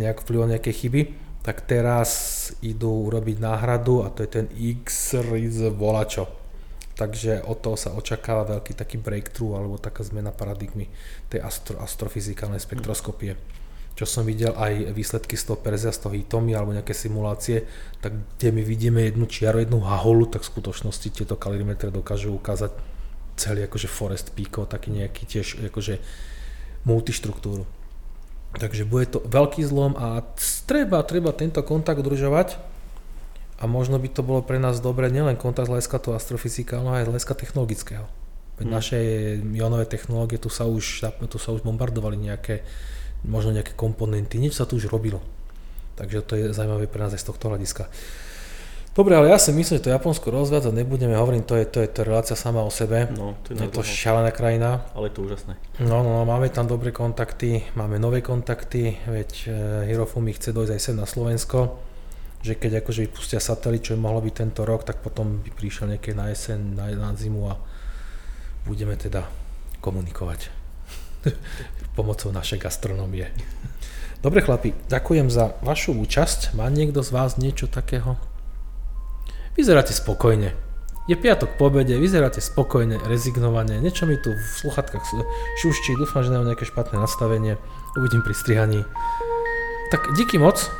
nejak 0.00 0.24
vplyvom 0.24 0.48
nejaké 0.48 0.72
chyby, 0.72 1.30
tak 1.44 1.64
teraz 1.68 2.10
idú 2.60 3.08
urobiť 3.08 3.36
náhradu 3.40 4.04
a 4.04 4.12
to 4.12 4.24
je 4.24 4.30
ten 4.32 4.46
X-Riz 4.52 5.72
volačo. 5.72 6.28
Takže 6.96 7.48
od 7.48 7.64
toho 7.64 7.80
sa 7.80 7.96
očakáva 7.96 8.60
veľký 8.60 8.76
taký 8.76 9.00
breakthrough 9.00 9.56
alebo 9.56 9.80
taká 9.80 10.04
zmena 10.04 10.36
paradigmy 10.36 10.92
tej 11.32 11.40
astro, 11.40 11.80
astrofyzikálnej 11.80 12.60
spektroskopie. 12.60 13.59
Čo 14.00 14.08
som 14.08 14.24
videl 14.24 14.56
aj 14.56 14.96
výsledky 14.96 15.36
z 15.36 15.52
toho 15.52 15.60
Perzia, 15.60 15.92
z 15.92 16.08
toho 16.08 16.16
Hitomi 16.16 16.56
alebo 16.56 16.72
nejaké 16.72 16.96
simulácie, 16.96 17.68
tak 18.00 18.16
kde 18.40 18.48
my 18.48 18.64
vidíme 18.64 19.04
jednu 19.04 19.28
čiaru, 19.28 19.60
jednu 19.60 19.84
haholu, 19.84 20.24
tak 20.24 20.40
v 20.40 20.56
skutočnosti 20.56 21.12
tieto 21.12 21.36
kalorimetre 21.36 21.92
dokážu 21.92 22.32
ukázať 22.32 22.72
celý 23.36 23.68
akože 23.68 23.92
forest 23.92 24.32
peakov, 24.32 24.72
taký 24.72 24.96
nejaký 24.96 25.28
tiež 25.28 25.68
akože 25.68 26.00
multištruktúru. 26.88 27.68
Takže 28.56 28.88
bude 28.88 29.04
to 29.04 29.20
veľký 29.20 29.60
zlom 29.68 29.92
a 30.00 30.24
treba, 30.64 31.04
treba 31.04 31.36
tento 31.36 31.60
kontakt 31.60 32.00
udržovať 32.00 32.56
a 33.60 33.68
možno 33.68 34.00
by 34.00 34.08
to 34.08 34.24
bolo 34.24 34.40
pre 34.40 34.56
nás 34.56 34.80
dobré 34.80 35.12
nielen 35.12 35.36
kontakt 35.36 35.68
z 35.68 35.76
hľadiska 35.76 36.00
toho 36.00 36.16
astrofyzikálneho, 36.16 36.96
aj 36.96 37.04
z 37.04 37.10
hľadiska 37.12 37.34
technologického. 37.36 38.08
Veď 38.56 38.66
Hmm. 38.66 38.76
naše 38.76 38.98
ionové 39.56 39.84
technológie, 39.84 40.40
tu 40.40 40.48
sa, 40.48 40.64
už, 40.64 41.04
tu 41.28 41.36
sa 41.36 41.52
už 41.52 41.64
bombardovali 41.64 42.16
nejaké, 42.16 42.64
možno 43.24 43.52
nejaké 43.52 43.76
komponenty, 43.76 44.40
niečo 44.40 44.64
sa 44.64 44.68
tu 44.68 44.76
už 44.80 44.88
robilo. 44.88 45.20
Takže 46.00 46.24
to 46.24 46.32
je 46.36 46.56
zaujímavé 46.56 46.88
pre 46.88 47.04
nás 47.04 47.12
aj 47.12 47.20
z 47.20 47.28
tohto 47.28 47.52
hľadiska. 47.52 47.88
Dobre, 48.90 49.14
ale 49.14 49.30
ja 49.30 49.38
si 49.38 49.54
myslím, 49.54 49.78
že 49.78 49.86
to 49.86 49.94
Japonsko 49.94 50.34
rozviazať 50.34 50.74
nebudeme 50.74 51.14
hovoriť, 51.14 51.42
to 51.46 51.54
je, 51.54 51.64
to 51.70 51.78
je, 51.78 51.88
to 51.94 52.00
relácia 52.02 52.34
sama 52.34 52.66
o 52.66 52.74
sebe. 52.74 53.06
No, 53.14 53.38
to 53.46 53.54
je 53.54 53.62
je, 53.62 53.70
to 53.70 53.80
to 53.80 53.86
šialená 53.86 54.34
krajina. 54.34 54.82
ale 54.98 55.08
je 55.08 55.14
to 55.14 55.30
úžasné. 55.30 55.54
No, 55.78 56.02
no, 56.02 56.10
no, 56.10 56.22
máme 56.26 56.50
tam 56.50 56.66
dobré 56.66 56.90
kontakty, 56.90 57.70
máme 57.78 58.02
nové 58.02 58.18
kontakty, 58.18 58.98
veď 59.06 59.30
e, 59.46 59.50
Hirofumi 59.94 60.34
chce 60.34 60.50
dojsť 60.50 60.72
aj 60.74 60.80
sem 60.82 60.96
na 60.98 61.06
Slovensko, 61.06 61.78
že 62.42 62.58
keď 62.58 62.82
akože 62.82 63.06
vypustia 63.06 63.38
satelit, 63.38 63.86
čo 63.86 63.94
by 63.94 64.10
mohlo 64.10 64.26
byť 64.26 64.34
tento 64.34 64.66
rok, 64.66 64.82
tak 64.82 64.98
potom 65.06 65.38
by 65.38 65.54
prišiel 65.54 65.86
niekedy 65.86 66.18
na 66.18 66.26
jeseň, 66.34 66.58
na, 66.58 66.90
na 66.90 67.14
zimu 67.14 67.46
a 67.46 67.54
budeme 68.66 68.98
teda 68.98 69.22
komunikovať 69.78 70.50
pomocou 71.96 72.30
našej 72.32 72.62
gastronómie. 72.62 73.30
Dobre 74.20 74.44
chlapi, 74.44 74.76
ďakujem 74.92 75.32
za 75.32 75.56
vašu 75.64 75.96
účasť. 75.96 76.52
Má 76.52 76.68
niekto 76.68 77.00
z 77.00 77.10
vás 77.10 77.40
niečo 77.40 77.66
takého? 77.66 78.20
Vyzeráte 79.56 79.96
spokojne. 79.96 80.52
Je 81.08 81.16
piatok 81.16 81.56
po 81.58 81.72
obede, 81.72 81.96
vyzeráte 81.98 82.38
spokojne, 82.38 83.00
rezignovane, 83.08 83.82
niečo 83.82 84.06
mi 84.06 84.14
tu 84.20 84.30
v 84.30 84.44
sluchatkách 84.62 85.02
šuščí, 85.58 85.98
dúfam, 85.98 86.22
že 86.22 86.30
nemám 86.30 86.54
nejaké 86.54 86.68
špatné 86.68 87.00
nastavenie, 87.00 87.58
uvidím 87.98 88.22
pri 88.22 88.36
strihaní. 88.36 88.80
Tak 89.90 90.14
díky 90.14 90.38
moc, 90.38 90.70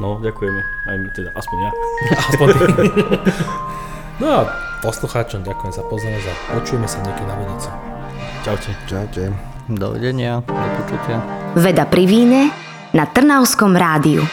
No, 0.00 0.18
ďakujeme. 0.24 0.60
Aj 0.88 0.96
my 0.96 1.08
teda, 1.12 1.30
aspoň 1.36 1.58
ja. 1.62 1.70
aspoň 2.32 2.46
ty. 2.48 2.64
No 4.18 4.26
a 4.26 4.40
poslucháčom 4.80 5.44
ďakujem 5.44 5.72
za 5.72 5.82
pozornosť 5.84 6.26
a 6.26 6.34
počujeme 6.56 6.88
sa 6.88 6.98
niekedy 7.04 7.28
na 7.28 7.36
budúce. 7.36 7.68
Čaute. 8.42 8.70
Čaute. 8.88 9.51
Dovidenia, 9.70 10.42
do 10.42 10.68
počutia. 10.82 11.22
Veda 11.54 11.86
pri 11.86 12.04
víne 12.08 12.50
na 12.90 13.06
Trnavskom 13.06 13.78
rádiu. 13.78 14.26